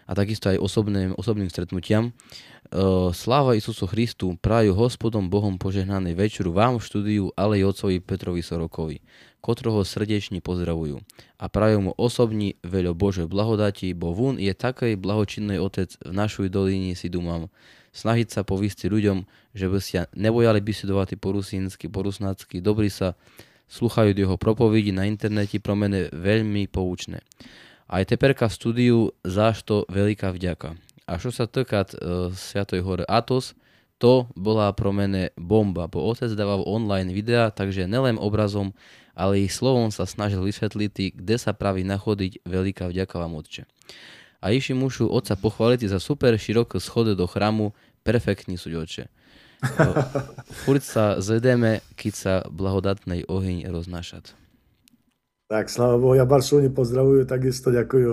a 0.03 0.11
takisto 0.11 0.51
aj 0.51 0.59
osobným, 0.59 1.15
osobným 1.15 1.47
stretnutiam. 1.47 2.11
E, 2.11 2.11
sláva 3.15 3.55
Isusu 3.55 3.87
Christu, 3.87 4.35
praju 4.35 4.75
hospodom 4.75 5.31
Bohom 5.31 5.55
požehnanej 5.55 6.19
večeru 6.19 6.51
vám 6.51 6.75
v 6.75 6.83
štúdiu, 6.83 7.25
ale 7.39 7.63
aj 7.63 7.79
otcovi 7.79 8.03
Petrovi 8.03 8.43
Sorokovi, 8.43 8.99
kotroho 9.39 9.87
srdečne 9.87 10.43
pozdravujú. 10.43 10.99
A 11.39 11.45
prajú 11.47 11.77
mu 11.89 11.91
osobní 11.95 12.59
veľo 12.61 12.95
Bože 12.95 13.25
blahodati, 13.25 13.91
bo 13.95 14.11
vún 14.11 14.37
je 14.37 14.51
takej 14.51 14.99
blahočinnej 14.99 15.59
otec 15.59 15.95
v 16.03 16.13
našej 16.13 16.47
dolíni 16.51 16.93
si 16.93 17.07
dumám 17.07 17.47
snažiť 17.91 18.29
sa 18.29 18.41
povistiť 18.45 18.89
ľuďom, 18.89 19.17
že 19.57 19.65
by 19.65 19.79
sa 19.81 20.05
nebojali 20.13 20.61
bysudovať 20.61 21.17
po 21.17 21.33
rusínsky, 21.33 21.89
po 21.89 22.05
rusnácky, 22.05 22.61
dobrí 22.61 22.87
sa 22.93 23.17
sluchajú 23.69 24.17
jeho 24.17 24.37
propovidi 24.37 24.89
na 24.93 25.05
internete 25.05 25.61
pro 25.61 25.77
mene 25.77 26.09
veľmi 26.09 26.69
poučné. 26.69 27.21
Aj 27.89 28.05
teperka 28.05 28.49
v 28.49 28.57
studiu 28.57 28.97
zášto 29.25 29.89
veľká 29.89 30.33
vďaka. 30.33 30.77
A 31.09 31.17
čo 31.17 31.33
sa 31.33 31.49
týka 31.49 31.85
uh, 31.89 32.29
Sviatoj 32.29 32.81
hore 32.85 33.05
Atos, 33.09 33.57
to 33.99 34.31
bola 34.33 34.71
pro 34.71 34.95
mene 34.95 35.35
bomba, 35.35 35.91
bo 35.91 36.07
otec 36.07 36.31
dával 36.33 36.63
online 36.63 37.11
videa, 37.11 37.51
takže 37.51 37.85
nelen 37.85 38.15
obrazom, 38.15 38.71
ale 39.13 39.43
ich 39.43 39.51
slovom 39.51 39.91
sa 39.91 40.07
snažil 40.07 40.39
vysvetliť, 40.41 41.19
kde 41.19 41.35
sa 41.35 41.51
praví 41.51 41.83
nachodiť 41.83 42.47
veľká 42.47 42.87
vďaka 42.87 43.15
vám 43.19 43.35
otče 43.37 43.67
a 44.39 44.55
išli 44.55 44.75
mušu 44.75 45.11
otca 45.11 45.35
pochváliť 45.35 45.91
za 45.91 45.99
super 45.99 46.35
široké 46.39 46.79
schody 46.79 47.15
do 47.15 47.27
chrámu, 47.27 47.75
perfektní 48.07 48.55
sú 48.55 48.71
oče. 48.71 49.11
Furt 50.63 50.83
sa 50.83 51.19
zvedeme, 51.19 51.83
keď 51.99 52.13
sa 52.15 52.33
blahodatnej 52.47 53.27
oheň 53.27 53.67
roznášať. 53.67 54.31
Tak, 55.51 55.67
sláva 55.67 55.99
Bohu, 55.99 56.15
ja 56.15 56.23
Baršovne 56.23 56.71
pozdravujú, 56.71 57.27
takisto 57.27 57.73
ďakujú, 57.73 58.11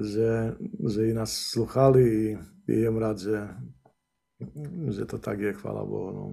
že, 0.00 0.56
že 0.88 1.00
i 1.10 1.12
nás 1.12 1.52
sluchali 1.52 2.38
i 2.70 2.74
jem 2.86 2.96
rád, 2.96 3.18
že, 3.20 3.36
že 4.92 5.08
to 5.08 5.16
tak 5.16 5.40
je, 5.40 5.56
chvála 5.56 5.82
Bohu. 5.84 6.10
No. 6.12 6.24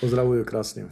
Pozdravujú 0.00 0.42
krásne. 0.48 0.88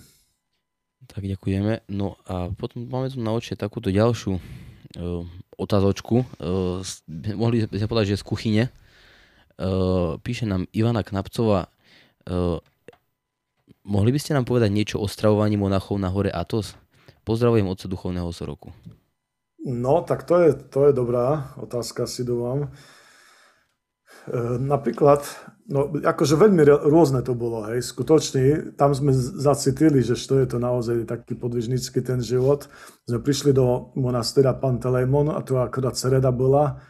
Tak 1.07 1.25
ďakujeme. 1.25 1.87
No 1.93 2.19
a 2.27 2.51
potom 2.53 2.89
máme 2.89 3.09
tu 3.13 3.23
na 3.23 3.33
oči 3.33 3.55
takúto 3.55 3.93
ďalšiu 3.95 4.37
uh, 4.37 5.23
otázočku. 5.57 6.27
Uh, 6.41 6.83
mohli 7.37 7.65
sme 7.69 7.89
povedať, 7.89 8.17
že 8.17 8.21
z 8.21 8.27
kuchyne. 8.27 8.65
Uh, 9.57 10.21
píše 10.21 10.45
nám 10.45 10.69
Ivana 10.75 11.01
Knapcová. 11.07 11.73
Uh, 12.27 12.61
mohli 13.87 14.11
by 14.13 14.19
ste 14.21 14.35
nám 14.35 14.45
povedať 14.45 14.73
niečo 14.75 14.97
o 15.01 15.07
stravovaní 15.07 15.57
monachov 15.57 15.97
na 15.97 16.11
hore 16.11 16.29
Atos? 16.29 16.75
Pozdravujem 17.25 17.67
otca 17.67 17.87
duchovného 17.89 18.31
Soroku. 18.35 18.71
No, 19.67 20.07
tak 20.07 20.23
to 20.31 20.39
je, 20.47 20.55
to 20.55 20.87
je 20.87 20.93
dobrá 20.95 21.51
otázka, 21.59 22.07
si 22.07 22.23
dúvam. 22.23 22.71
E, 24.27 24.59
napríklad, 24.59 25.23
no 25.71 25.87
akože 25.95 26.35
veľmi 26.35 26.67
rôzne 26.67 27.23
to 27.23 27.39
bolo, 27.39 27.63
hej, 27.71 27.79
skutočne, 27.79 28.75
tam 28.75 28.91
sme 28.91 29.15
zacitili, 29.15 30.03
že 30.03 30.19
čo 30.19 30.43
je 30.43 30.51
to 30.51 30.59
naozaj 30.59 31.07
taký 31.07 31.39
podvižnický 31.39 32.03
ten 32.03 32.19
život. 32.19 32.67
Sme 33.07 33.23
prišli 33.23 33.55
do 33.55 33.95
monastera 33.95 34.51
Pantelémon 34.51 35.31
a 35.31 35.39
to 35.47 35.63
akorát 35.63 35.95
sereda 35.95 36.35
bola, 36.35 36.83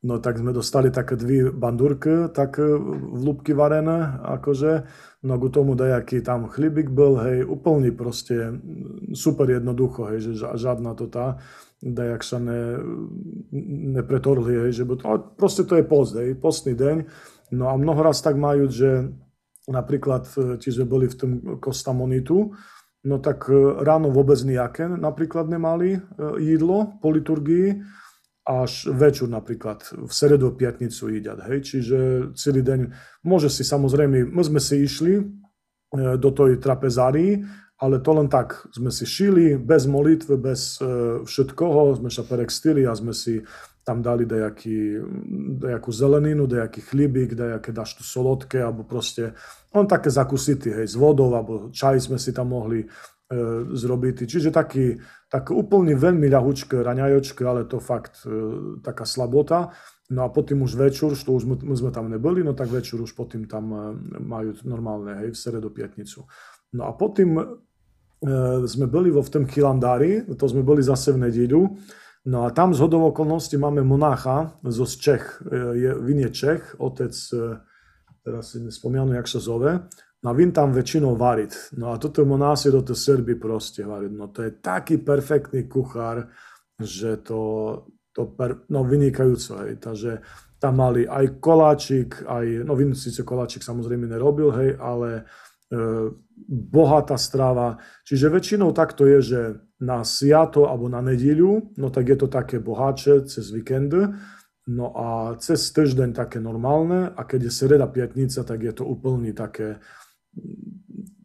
no 0.00 0.16
tak 0.16 0.40
sme 0.40 0.56
dostali 0.56 0.88
také 0.88 1.20
dve 1.20 1.52
bandurky, 1.52 2.32
tak 2.32 2.56
e, 2.56 2.64
v 2.80 3.20
lúbky 3.20 3.52
varené, 3.52 4.16
akože, 4.24 4.88
no 5.28 5.36
k 5.36 5.44
tomu 5.52 5.76
dajaký 5.76 6.24
tam 6.24 6.48
chlibik 6.48 6.88
byl, 6.88 7.12
hej, 7.20 7.38
úplný 7.44 7.92
proste 7.92 8.56
super 9.12 9.44
jednoducho, 9.44 10.08
hej, 10.08 10.32
že 10.32 10.32
žiadna 10.56 10.96
to 10.96 11.04
tá 11.04 11.36
dajak 11.78 12.22
sa 12.26 12.38
ne, 12.42 12.78
nepretorhli, 13.94 14.66
hej, 14.66 14.82
že 14.82 14.84
to, 14.84 15.04
ale 15.06 15.18
proste 15.38 15.62
to 15.62 15.78
je 15.78 15.84
post, 15.86 16.18
hej, 16.18 16.34
postný 16.34 16.74
deň. 16.74 16.96
No 17.54 17.70
a 17.70 17.78
mnoho 17.78 18.02
raz 18.02 18.18
tak 18.20 18.34
majú, 18.34 18.66
že 18.68 19.08
napríklad, 19.70 20.26
či 20.58 20.68
sme 20.74 20.90
boli 20.90 21.06
v 21.06 21.16
tom 21.16 21.30
Kostamonitu, 21.62 22.52
no 23.06 23.16
tak 23.22 23.46
e, 23.46 23.54
ráno 23.84 24.10
vôbec 24.10 24.36
nejaké 24.42 24.90
napríklad 24.90 25.46
nemali 25.46 26.02
jídlo 26.42 26.98
po 26.98 27.14
liturgii, 27.14 27.78
až 28.48 28.88
večer 28.88 29.28
napríklad 29.28 29.84
v 29.92 30.08
sredu 30.08 30.56
piatnicu 30.56 31.12
jídať. 31.12 31.38
Hej? 31.52 31.58
Čiže 31.68 31.98
celý 32.32 32.64
deň 32.64 32.80
môže 33.28 33.52
si 33.52 33.60
samozrejme, 33.60 34.32
my 34.32 34.42
sme 34.42 34.56
si 34.56 34.88
išli 34.88 35.20
do 35.94 36.30
tej 36.32 36.56
trapezárii 36.56 37.44
ale 37.78 38.02
to 38.02 38.10
len 38.10 38.26
tak 38.26 38.66
sme 38.74 38.90
si 38.90 39.06
šili, 39.06 39.54
bez 39.54 39.86
molitve, 39.86 40.34
bez 40.34 40.82
e, 40.82 41.22
všetkoho, 41.22 42.02
sme 42.02 42.10
sa 42.10 42.26
perekstili 42.26 42.82
a 42.82 42.92
sme 42.94 43.14
si 43.14 43.38
tam 43.86 44.04
dali 44.04 44.28
dejaký, 44.28 45.00
dejakú 45.64 45.88
zeleninu, 45.88 46.44
dejaký 46.44 46.84
chlibík, 46.84 47.32
dejaké 47.32 47.72
dašto 47.72 48.04
solodké, 48.04 48.60
alebo 48.60 48.84
proste 48.84 49.32
len 49.72 49.86
také 49.88 50.12
zakusity, 50.12 50.74
hej, 50.74 50.92
s 50.92 50.96
vodou, 50.98 51.32
alebo 51.32 51.72
čaj 51.72 52.04
sme 52.04 52.20
si 52.20 52.36
tam 52.36 52.52
mohli 52.52 52.84
e, 52.84 52.86
zrobiť. 53.72 54.28
Čiže 54.28 54.52
taký, 54.52 55.00
tak 55.32 55.54
úplne 55.54 55.96
veľmi 55.96 56.28
ľahučké 56.28 56.84
raňajočké, 56.84 57.46
ale 57.48 57.64
to 57.64 57.80
fakt 57.80 58.26
e, 58.26 58.28
taká 58.84 59.08
slabota. 59.08 59.72
No 60.12 60.26
a 60.26 60.28
potom 60.28 60.68
už 60.68 60.76
večer, 60.76 61.16
to 61.16 61.30
už 61.32 61.48
my, 61.48 61.56
sme 61.72 61.88
tam 61.88 62.12
neboli, 62.12 62.44
no 62.44 62.52
tak 62.52 62.68
večer 62.68 63.00
už 63.00 63.16
potom 63.16 63.48
tam 63.48 63.64
e, 63.72 63.78
majú 64.20 64.52
normálne, 64.68 65.16
hej, 65.24 65.32
v 65.32 65.38
sredo, 65.38 65.72
piatnicu. 65.72 66.28
No 66.76 66.84
a 66.84 66.92
potom 66.92 67.64
sme 68.66 68.86
boli 68.90 69.14
vo 69.14 69.22
v 69.22 69.30
tom 69.30 69.44
Chilandári, 69.46 70.26
to 70.34 70.44
sme 70.50 70.66
boli 70.66 70.82
zase 70.82 71.14
v 71.14 71.28
nedíľu. 71.28 71.62
No 72.28 72.44
a 72.44 72.52
tam 72.52 72.74
z 72.74 72.82
hodov 72.82 73.14
okolností 73.14 73.56
máme 73.56 73.80
monácha 73.86 74.58
zo 74.66 74.84
z 74.84 74.94
Čech, 75.00 75.24
e, 75.48 75.56
je, 75.80 75.90
vin 76.02 76.20
je 76.26 76.30
Čech, 76.34 76.76
otec, 76.76 77.14
e, 77.14 77.62
teraz 78.20 78.52
si 78.52 78.60
nespomínam, 78.60 79.14
jak 79.16 79.30
sa 79.30 79.40
zove, 79.40 79.88
no 80.20 80.26
a 80.28 80.34
vin 80.36 80.52
tam 80.52 80.74
väčšinou 80.74 81.16
variť. 81.16 81.78
No 81.80 81.94
a 81.94 81.96
toto 81.96 82.26
monási 82.28 82.68
do 82.74 82.84
tej 82.84 82.98
Serby 82.98 83.38
proste 83.38 83.86
variť. 83.86 84.12
No 84.12 84.28
to 84.28 84.44
je 84.44 84.60
taký 84.60 85.00
perfektný 85.00 85.70
kuchár, 85.70 86.28
že 86.76 87.22
to, 87.24 87.40
to 88.12 88.34
per, 88.34 88.66
no 88.68 88.84
vynikajúco, 88.84 89.64
hej. 89.64 89.80
Takže 89.80 90.20
tam 90.58 90.74
mali 90.74 91.06
aj 91.06 91.38
koláčik, 91.38 92.26
aj, 92.26 92.66
no 92.66 92.74
vin 92.74 92.92
síce 92.98 93.22
koláčik 93.22 93.62
samozrejme 93.62 94.10
nerobil, 94.10 94.50
hej, 94.58 94.74
ale 94.76 95.24
bohatá 96.48 97.20
strava. 97.20 97.76
Čiže 98.08 98.32
väčšinou 98.32 98.72
takto 98.72 99.04
je, 99.04 99.18
že 99.20 99.40
na 99.78 100.02
sviato 100.02 100.66
alebo 100.66 100.90
na 100.90 101.04
nedíľu, 101.04 101.76
no 101.78 101.88
tak 101.92 102.08
je 102.08 102.16
to 102.18 102.28
také 102.28 102.58
bohatšie 102.58 103.28
cez 103.30 103.52
víkend, 103.54 103.94
no 104.68 104.86
a 104.96 105.38
cez 105.38 105.70
týždeň 105.70 106.16
také 106.16 106.42
normálne 106.42 107.12
a 107.14 107.20
keď 107.22 107.48
je 107.48 107.52
sreda, 107.52 107.86
piatnica, 107.86 108.42
tak 108.42 108.58
je 108.64 108.72
to 108.74 108.84
úplne 108.84 109.30
také, 109.36 109.78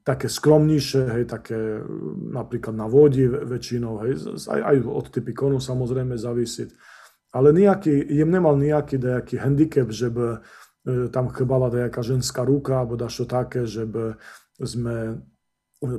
také 0.05 0.27
skromnejšie, 0.29 1.01
hej, 1.17 1.23
také 1.25 1.81
napríklad 2.29 2.75
na 2.75 2.85
vodi 2.85 3.25
väčšinou, 3.25 4.05
hej, 4.05 4.37
aj, 4.47 4.59
aj 4.59 4.75
od 4.85 5.05
typikonu 5.09 5.57
samozrejme 5.57 6.13
závisí. 6.19 6.69
Ale 7.33 7.49
nejaký, 7.49 7.89
jem 8.13 8.29
nemal 8.29 8.53
nejaký 8.53 9.01
nejaký 9.01 9.41
handicap, 9.41 9.89
že 9.89 10.13
by 10.13 10.37
e, 10.37 10.39
tam 10.85 11.31
chybala 11.31 11.71
nejaká 11.71 12.03
ženská 12.03 12.43
ruka, 12.43 12.83
alebo 12.83 12.99
dašo 12.99 13.23
také, 13.23 13.63
že 13.63 13.87
by 13.87 14.19
sme 14.59 14.95
e, 15.07 15.13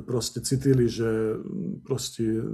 proste 0.05 0.45
cítili, 0.45 0.85
že 0.85 1.41
proste 1.81 2.45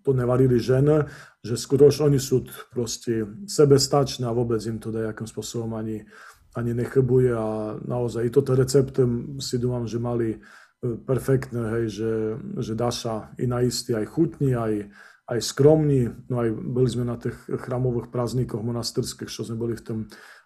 to 0.00 0.10
nevarili 0.16 0.56
ženy, 0.56 1.04
že 1.44 1.60
skutočne 1.60 2.08
oni 2.08 2.20
sú 2.20 2.48
proste 2.72 3.28
sebestačné 3.44 4.24
a 4.24 4.36
vôbec 4.36 4.64
im 4.64 4.80
to 4.80 4.88
nejakým 4.88 5.28
spôsobom 5.28 5.76
ani, 5.76 6.08
ani 6.56 6.72
nechybuje 6.72 7.36
a 7.36 7.76
naozaj 7.84 8.28
i 8.28 8.30
toto 8.32 8.56
recepty 8.56 9.04
si 9.36 9.60
dúfam, 9.60 9.84
že 9.84 10.00
mali 10.00 10.40
perfektné, 10.82 11.62
hej, 11.78 11.84
že, 11.94 12.12
že 12.58 12.72
Daša 12.74 13.38
i 13.38 13.46
naistý 13.46 13.94
aj 13.94 14.06
chutný, 14.10 14.58
aj, 14.58 14.90
aj 15.30 15.38
skromný, 15.38 16.10
no 16.26 16.42
aj 16.42 16.50
boli 16.50 16.88
sme 16.90 17.06
na 17.06 17.14
tých 17.14 17.38
chramových 17.46 18.10
prázdnikoch 18.10 18.66
monastyrských, 18.66 19.30
čo 19.30 19.46
sme 19.46 19.54
boli 19.54 19.78
v 19.78 19.84
tom 19.86 19.98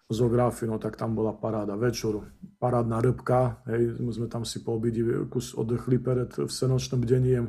zoografii, 0.07 0.69
no 0.69 0.79
tak 0.79 0.95
tam 0.95 1.15
bola 1.15 1.35
paráda 1.35 1.75
večer, 1.75 2.15
parádna 2.59 3.03
rybka, 3.03 3.63
hej, 3.67 3.99
sme 3.99 4.27
tam 4.31 4.47
si 4.47 4.63
po 4.63 4.79
obidi 4.79 5.03
kus 5.27 5.51
oddechli 5.51 5.99
pred 5.99 6.31
vsenočným 6.47 6.99
bdeniem, 7.03 7.45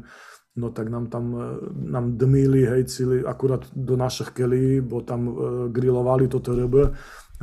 no 0.58 0.74
tak 0.74 0.90
nám 0.90 1.06
tam 1.06 1.24
nám 1.70 2.18
dmili, 2.18 2.66
hej, 2.66 2.90
cili 2.90 3.22
akurát 3.22 3.62
do 3.72 3.94
našich 3.94 4.34
kelí, 4.34 4.82
bo 4.82 5.06
tam 5.06 5.20
e, 5.28 5.32
grilovali 5.70 6.26
toto 6.26 6.50
ryby, 6.54 6.90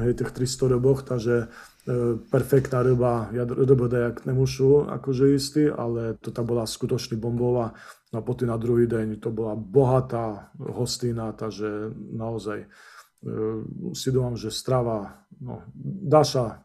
hej, 0.03 0.19
tých 0.19 0.31
300 0.35 0.75
ryboch, 0.75 1.07
takže 1.07 1.47
E, 1.85 2.17
perfektná 2.17 2.81
ryba, 2.81 3.29
ja 3.29 3.45
rybu 3.45 3.85
dajak 3.85 4.25
nemôžu 4.25 4.89
akože 4.89 5.37
istý, 5.37 5.69
ale 5.69 6.17
to 6.17 6.33
tam 6.33 6.49
bola 6.49 6.65
skutočný 6.65 7.13
bombová. 7.21 7.77
No 8.09 8.15
a 8.19 8.25
potom 8.25 8.49
na 8.49 8.57
druhý 8.57 8.89
deň 8.89 9.21
to 9.21 9.29
bola 9.29 9.53
bohatá 9.53 10.49
hostina, 10.57 11.29
takže 11.37 11.93
naozaj 11.93 12.65
e, 13.25 13.93
si 13.97 14.13
domám, 14.13 14.37
že 14.37 14.53
strava, 14.53 15.25
no, 15.41 15.65
daša, 16.05 16.61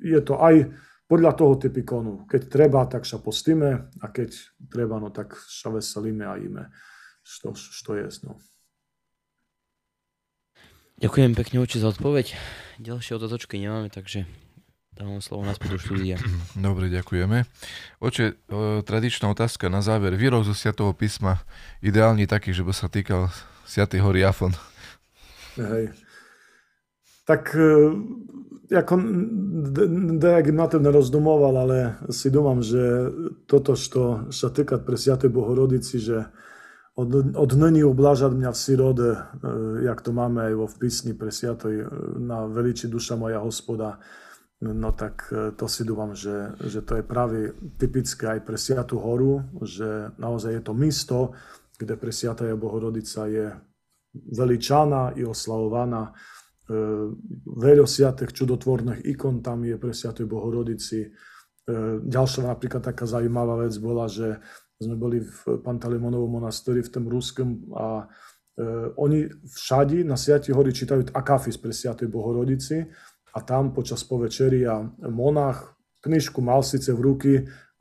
je 0.00 0.20
to 0.22 0.38
aj 0.38 0.70
podľa 1.06 1.32
toho 1.34 1.54
typy 1.58 1.82
konu. 1.82 2.26
Keď 2.30 2.42
treba, 2.46 2.86
tak 2.86 3.06
sa 3.06 3.18
postíme 3.18 3.90
a 4.02 4.06
keď 4.10 4.30
treba, 4.70 5.02
no 5.02 5.10
tak 5.10 5.34
sa 5.34 5.70
veselíme 5.70 6.26
a 6.26 6.34
jíme, 6.38 6.70
što, 7.22 7.54
što 7.54 7.94
je. 7.98 8.06
No. 8.22 8.38
Ďakujem 10.96 11.36
pekne 11.36 11.60
oči 11.60 11.82
za 11.82 11.92
odpoveď. 11.92 12.32
Ďalšie 12.80 13.20
otázočky 13.20 13.60
nemáme, 13.60 13.92
takže 13.92 14.24
Dávam 14.96 15.20
slovo 15.20 15.44
naspäť 15.44 15.76
do 15.76 15.78
štúdia. 15.78 16.16
Dobre, 16.56 16.88
ďakujeme. 16.88 17.44
Oče, 18.00 18.40
o, 18.48 18.80
tradičná 18.80 19.28
otázka 19.28 19.68
na 19.68 19.84
záver. 19.84 20.16
Výrok 20.16 20.48
zo 20.48 20.56
Sviatého 20.56 20.96
písma 20.96 21.44
ideálny 21.84 22.24
taký, 22.24 22.56
že 22.56 22.64
by 22.64 22.72
sa 22.72 22.88
týkal 22.88 23.28
Sviatej 23.68 24.00
hory 24.00 24.24
Afon. 24.24 24.56
Hej. 25.56 25.96
Tak 27.26 27.42
e, 27.58 27.72
ako 28.70 28.94
Dejak 30.18 30.46
na 30.54 30.66
tým 30.70 30.86
nerozdumoval, 30.86 31.54
ale 31.58 31.78
si 32.12 32.30
domám, 32.30 32.62
že 32.62 33.10
toto, 33.50 33.74
čo 33.74 34.30
sa 34.30 34.48
týka 34.52 34.78
pre 34.78 34.94
Sviatej 34.94 35.30
Bohorodici, 35.32 35.98
že 35.98 36.28
od, 36.96 37.36
od 37.36 37.50
nyní 37.52 37.84
oblážať 37.84 38.32
mňa 38.32 38.50
v 38.52 38.58
sirode, 38.58 39.10
e, 39.16 39.20
jak 39.84 39.98
to 40.04 40.10
máme 40.14 40.52
aj 40.52 40.54
vo 40.54 40.66
písni 40.70 41.16
pre 41.16 41.34
Sviatoj, 41.34 41.74
e, 41.74 41.86
na 42.20 42.46
veliči 42.46 42.86
duša 42.86 43.18
moja 43.18 43.42
hospoda, 43.42 43.98
No 44.56 44.88
tak 44.96 45.28
to 45.60 45.68
si 45.68 45.84
dúfam, 45.84 46.16
že, 46.16 46.56
že 46.64 46.80
to 46.80 46.96
je 46.96 47.04
práve 47.04 47.52
typické 47.76 48.24
aj 48.24 48.40
pre 48.40 48.56
Sviatú 48.56 48.96
horu, 48.96 49.44
že 49.60 50.16
naozaj 50.16 50.56
je 50.56 50.62
to 50.64 50.72
místo, 50.72 51.18
kde 51.76 52.00
pre 52.00 52.08
Sviatá 52.08 52.48
Bohorodica 52.56 53.28
je 53.28 53.52
veličaná 54.32 55.16
i 55.18 55.22
oslavovaná. 55.24 56.10
E, 56.10 56.12
veľa 57.46 57.86
sviatých 57.86 58.32
čudotvorných 58.32 59.04
ikon 59.12 59.44
tam 59.44 59.64
je 59.64 59.76
pre 59.76 59.92
Sviatej 59.92 60.26
Bohorodici. 60.26 61.06
E, 61.06 61.08
ďalšia 62.02 62.48
napríklad 62.48 62.82
taká 62.82 63.04
zaujímavá 63.04 63.66
vec 63.66 63.76
bola, 63.78 64.08
že 64.08 64.40
sme 64.76 64.96
boli 64.96 65.24
v 65.24 65.64
Pantalimonovom 65.64 66.40
monastíri 66.40 66.84
v 66.84 66.92
tom 66.92 67.08
ruskom 67.08 67.64
a 67.72 68.04
oni 68.96 69.28
všade 69.44 70.00
na 70.04 70.16
Sviatej 70.16 70.56
hory 70.56 70.72
čítajú 70.72 71.12
akafis 71.12 71.60
pre 71.60 71.76
Sviatej 71.76 72.08
Bohorodici 72.08 72.84
a 73.36 73.38
tam 73.44 73.76
počas 73.76 74.00
povečeria 74.00 74.80
monach 75.12 75.76
knižku 76.06 76.38
mal 76.38 76.62
síce 76.62 76.94
v 76.94 77.00
ruky, 77.02 77.32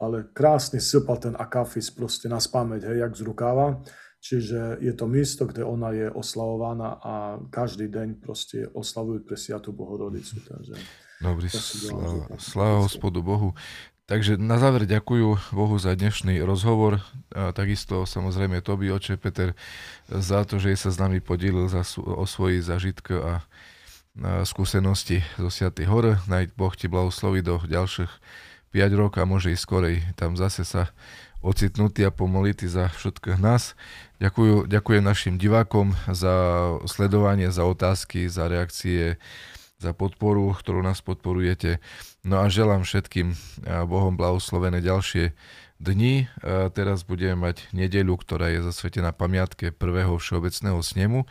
ale 0.02 0.34
krásne 0.34 0.82
sypal 0.82 1.22
ten 1.22 1.36
akafis 1.38 1.94
proste 1.94 2.26
na 2.26 2.42
spameť, 2.42 2.82
hej, 2.90 2.98
jak 3.06 3.14
z 3.14 3.22
rukáva. 3.22 3.80
Čiže 4.26 4.82
je 4.82 4.94
to 4.98 5.06
místo, 5.06 5.46
kde 5.46 5.62
ona 5.62 5.94
je 5.94 6.10
oslavovaná 6.10 6.98
a 6.98 7.38
každý 7.54 7.86
deň 7.94 8.26
proste 8.26 8.66
oslavujú 8.74 9.22
pre 9.22 9.38
Sviatú 9.38 9.70
Bohorodicu. 9.70 10.42
Takže 10.42 10.74
Dobrý, 11.22 11.46
sláva, 11.54 12.26
sláva 12.42 12.78
hospodu 12.82 13.22
Bohu. 13.22 13.54
Takže 14.10 14.42
na 14.42 14.58
záver 14.58 14.90
ďakujú 14.90 15.54
Bohu 15.54 15.78
za 15.78 15.94
dnešný 15.94 16.42
rozhovor. 16.42 17.06
A 17.38 17.54
takisto 17.54 18.10
samozrejme 18.10 18.66
Tobi, 18.66 18.90
oče 18.90 19.22
Peter, 19.22 19.54
za 20.10 20.42
to, 20.42 20.58
že 20.58 20.74
sa 20.74 20.90
s 20.90 20.98
nami 20.98 21.22
podielil 21.22 21.70
za, 21.70 21.86
o 22.02 22.26
svojich 22.26 22.66
zažitk 22.66 23.14
a 23.22 23.46
skúsenosti 24.42 25.22
zo 25.38 25.54
Sviatej 25.54 25.86
hore. 25.86 26.18
Naj 26.26 26.50
Boh 26.58 26.74
ti 26.74 26.90
blahosloví 26.90 27.46
do 27.46 27.62
ďalších 27.62 28.10
5 28.74 28.90
rokov 28.98 29.22
a 29.22 29.30
môže 29.30 29.54
ísť 29.54 29.64
skorej 29.64 29.98
tam 30.18 30.34
zase 30.34 30.66
sa 30.66 30.90
ocitnutí 31.46 32.02
a 32.02 32.12
pomoliť 32.12 32.66
za 32.66 32.90
všetkých 32.90 33.38
nás. 33.38 33.78
Ďakujem, 34.16 34.72
ďakujem 34.72 35.04
našim 35.04 35.36
divákom 35.36 35.92
za 36.08 36.34
sledovanie, 36.88 37.52
za 37.52 37.68
otázky, 37.68 38.32
za 38.32 38.48
reakcie, 38.48 39.20
za 39.76 39.92
podporu, 39.92 40.56
ktorú 40.56 40.80
nás 40.80 41.04
podporujete. 41.04 41.84
No 42.24 42.40
a 42.40 42.48
želám 42.48 42.88
všetkým 42.88 43.36
Bohom 43.92 44.16
blahoslovené 44.16 44.80
ďalšie 44.80 45.36
dni. 45.84 46.32
Teraz 46.72 47.04
budeme 47.04 47.52
mať 47.52 47.68
nedeľu, 47.76 48.16
ktorá 48.16 48.56
je 48.56 48.64
zasvetená 48.64 49.12
pamiatke 49.12 49.76
prvého 49.76 50.16
všeobecného 50.16 50.80
snemu 50.80 51.28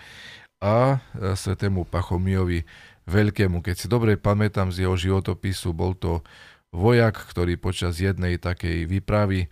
a 0.60 1.00
svetému 1.16 1.88
Pachomiovi 1.88 2.68
Veľkému. 3.08 3.64
Keď 3.64 3.76
si 3.80 3.86
dobre 3.88 4.20
pamätám 4.20 4.68
z 4.68 4.84
jeho 4.84 4.96
životopisu, 5.00 5.72
bol 5.72 5.96
to 5.96 6.20
vojak, 6.68 7.16
ktorý 7.16 7.56
počas 7.56 7.96
jednej 7.96 8.36
takej 8.36 8.84
výpravy 8.84 9.48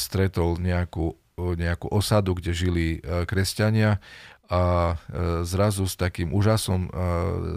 stretol 0.00 0.56
nejakú, 0.56 1.20
nejakú 1.58 1.90
osadu, 1.90 2.38
kde 2.38 2.52
žili 2.54 2.86
e, 2.98 3.26
kresťania 3.26 3.98
a 4.52 4.62
e, 4.62 4.94
zrazu 5.48 5.88
s 5.88 5.96
takým 5.96 6.30
úžasom 6.30 6.86
e, 6.86 6.90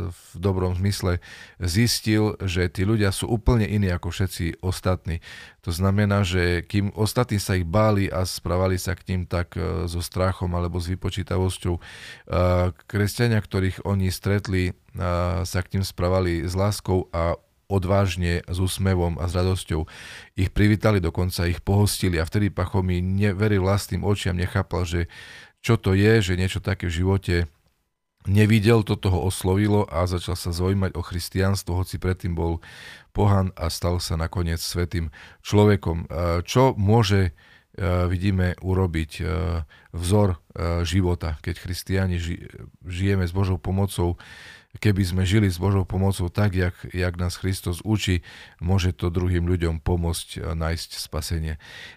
v 0.10 0.22
dobrom 0.38 0.74
zmysle 0.80 1.20
zistil, 1.60 2.40
že 2.40 2.72
tí 2.72 2.88
ľudia 2.88 3.12
sú 3.12 3.28
úplne 3.28 3.68
iní 3.68 3.92
ako 3.92 4.10
všetci 4.10 4.64
ostatní. 4.64 5.20
To 5.68 5.76
znamená, 5.76 6.24
že 6.24 6.64
kým 6.64 6.96
ostatní 6.96 7.38
sa 7.38 7.60
ich 7.60 7.68
báli 7.68 8.08
a 8.08 8.24
správali 8.24 8.80
sa 8.80 8.96
k 8.96 9.12
ním 9.12 9.22
tak 9.28 9.58
so 9.90 10.00
strachom 10.00 10.54
alebo 10.54 10.78
s 10.78 10.94
vypočítavosťou, 10.94 11.82
kresťania, 12.86 13.42
ktorých 13.42 13.82
oni 13.82 14.14
stretli, 14.14 14.78
sa 15.42 15.60
k 15.66 15.72
ním 15.74 15.84
správali 15.84 16.46
s 16.46 16.54
láskou 16.54 17.10
a 17.10 17.34
odvážne, 17.72 18.46
s 18.46 18.58
úsmevom 18.58 19.18
a 19.18 19.30
s 19.30 19.34
radosťou. 19.34 19.88
Ich 20.38 20.54
privítali, 20.54 21.02
dokonca 21.02 21.50
ich 21.50 21.62
pohostili 21.66 22.22
a 22.22 22.28
vtedy 22.28 22.54
Pachomi 22.54 23.02
neveril 23.02 23.66
vlastným 23.66 24.06
očiam, 24.06 24.38
nechápal, 24.38 24.86
že 24.86 25.02
čo 25.66 25.82
to 25.82 25.98
je, 25.98 26.22
že 26.22 26.38
niečo 26.38 26.62
také 26.62 26.86
v 26.86 26.98
živote 27.02 27.36
nevidel, 28.26 28.82
to 28.82 28.98
toho 28.98 29.22
oslovilo 29.22 29.86
a 29.86 30.10
začal 30.10 30.34
sa 30.34 30.50
zaujímať 30.50 30.98
o 30.98 31.02
christianstvo, 31.06 31.78
hoci 31.78 32.02
predtým 32.02 32.34
bol 32.34 32.58
pohan 33.14 33.54
a 33.54 33.70
stal 33.70 34.02
sa 34.02 34.18
nakoniec 34.18 34.58
svetým 34.58 35.14
človekom. 35.46 36.10
Čo 36.42 36.74
môže 36.74 37.38
vidíme 38.10 38.58
urobiť 38.66 39.22
vzor 39.94 40.42
života, 40.88 41.38
keď 41.46 41.56
christiani 41.70 42.18
žijeme 42.82 43.30
s 43.30 43.36
Božou 43.36 43.62
pomocou 43.62 44.18
keby 44.80 45.04
sme 45.08 45.24
žili 45.24 45.48
s 45.48 45.58
Božou 45.60 45.88
pomocou 45.88 46.28
tak, 46.28 46.56
jak, 46.56 46.76
jak 46.92 47.16
nás 47.16 47.40
Kristus 47.40 47.80
učí, 47.84 48.22
môže 48.60 48.92
to 48.92 49.08
druhým 49.08 49.48
ľuďom 49.48 49.80
pomôcť 49.80 50.30
eh, 50.40 50.42
nájsť 50.56 50.90
spasenie. 51.00 51.56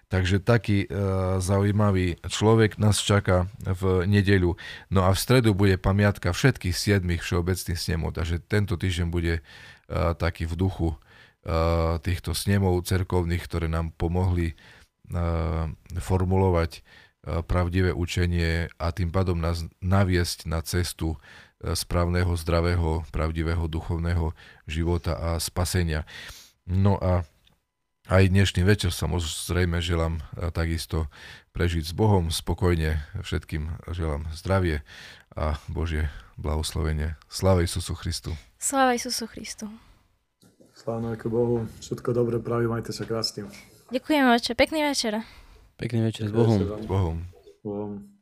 Takže 0.09 0.41
taký 0.41 0.89
uh, 0.89 1.37
zaujímavý 1.37 2.17
človek 2.33 2.81
nás 2.81 2.97
čaká 2.97 3.45
v 3.61 4.09
nedeľu. 4.09 4.57
No 4.89 5.05
a 5.05 5.13
v 5.13 5.21
stredu 5.21 5.53
bude 5.53 5.77
pamiatka 5.77 6.33
všetkých 6.33 6.73
siedmých 6.73 7.21
všeobecných 7.21 7.77
snemov, 7.77 8.17
takže 8.17 8.41
tento 8.41 8.81
týždeň 8.81 9.07
bude 9.13 9.45
uh, 9.45 10.17
taký 10.17 10.49
v 10.49 10.55
duchu 10.57 10.89
uh, 10.97 12.01
týchto 12.01 12.33
snemov 12.33 12.89
cerkovných, 12.89 13.45
ktoré 13.45 13.69
nám 13.69 13.93
pomohli 14.01 14.57
uh, 15.13 15.69
formulovať 16.01 16.81
uh, 16.81 17.45
pravdivé 17.45 17.93
učenie 17.93 18.73
a 18.81 18.87
tým 18.97 19.13
pádom 19.13 19.37
nás 19.37 19.69
naviesť 19.85 20.49
na 20.49 20.65
cestu 20.65 21.21
správneho, 21.63 22.35
zdravého, 22.39 23.03
pravdivého 23.11 23.67
duchovného 23.67 24.33
života 24.71 25.19
a 25.19 25.31
spasenia. 25.43 26.07
No 26.69 27.01
a 27.01 27.27
aj 28.09 28.33
dnešný 28.33 28.65
večer 28.65 28.89
samozrejme 28.95 29.85
želám 29.85 30.23
takisto 30.57 31.13
prežiť 31.53 31.85
s 31.85 31.93
Bohom 31.93 32.33
spokojne. 32.33 33.05
Všetkým 33.21 33.85
želám 33.91 34.31
zdravie 34.33 34.81
a 35.37 35.61
Božie 35.69 36.09
blahoslovenie. 36.39 37.19
Sláva 37.29 37.67
Isusu 37.67 37.93
Christu. 37.99 38.33
Sláva 38.57 38.95
Isusu 38.97 39.27
Christu. 39.29 39.67
Sláva 40.73 41.19
Bohu. 41.27 41.67
Všetko 41.83 42.15
dobre 42.15 42.39
praví, 42.39 42.71
majte 42.71 42.95
sa 42.95 43.03
krásne. 43.03 43.51
Ďakujem, 43.91 44.25
oče. 44.31 44.53
Pekný 44.55 44.87
večer. 44.87 45.27
Pekný 45.75 46.07
večer 46.07 46.31
s 46.31 46.33
Bohom. 46.33 46.59
S 46.61 46.87
Bohom. 46.87 47.17
S 47.27 47.61
Bohom. 47.67 48.18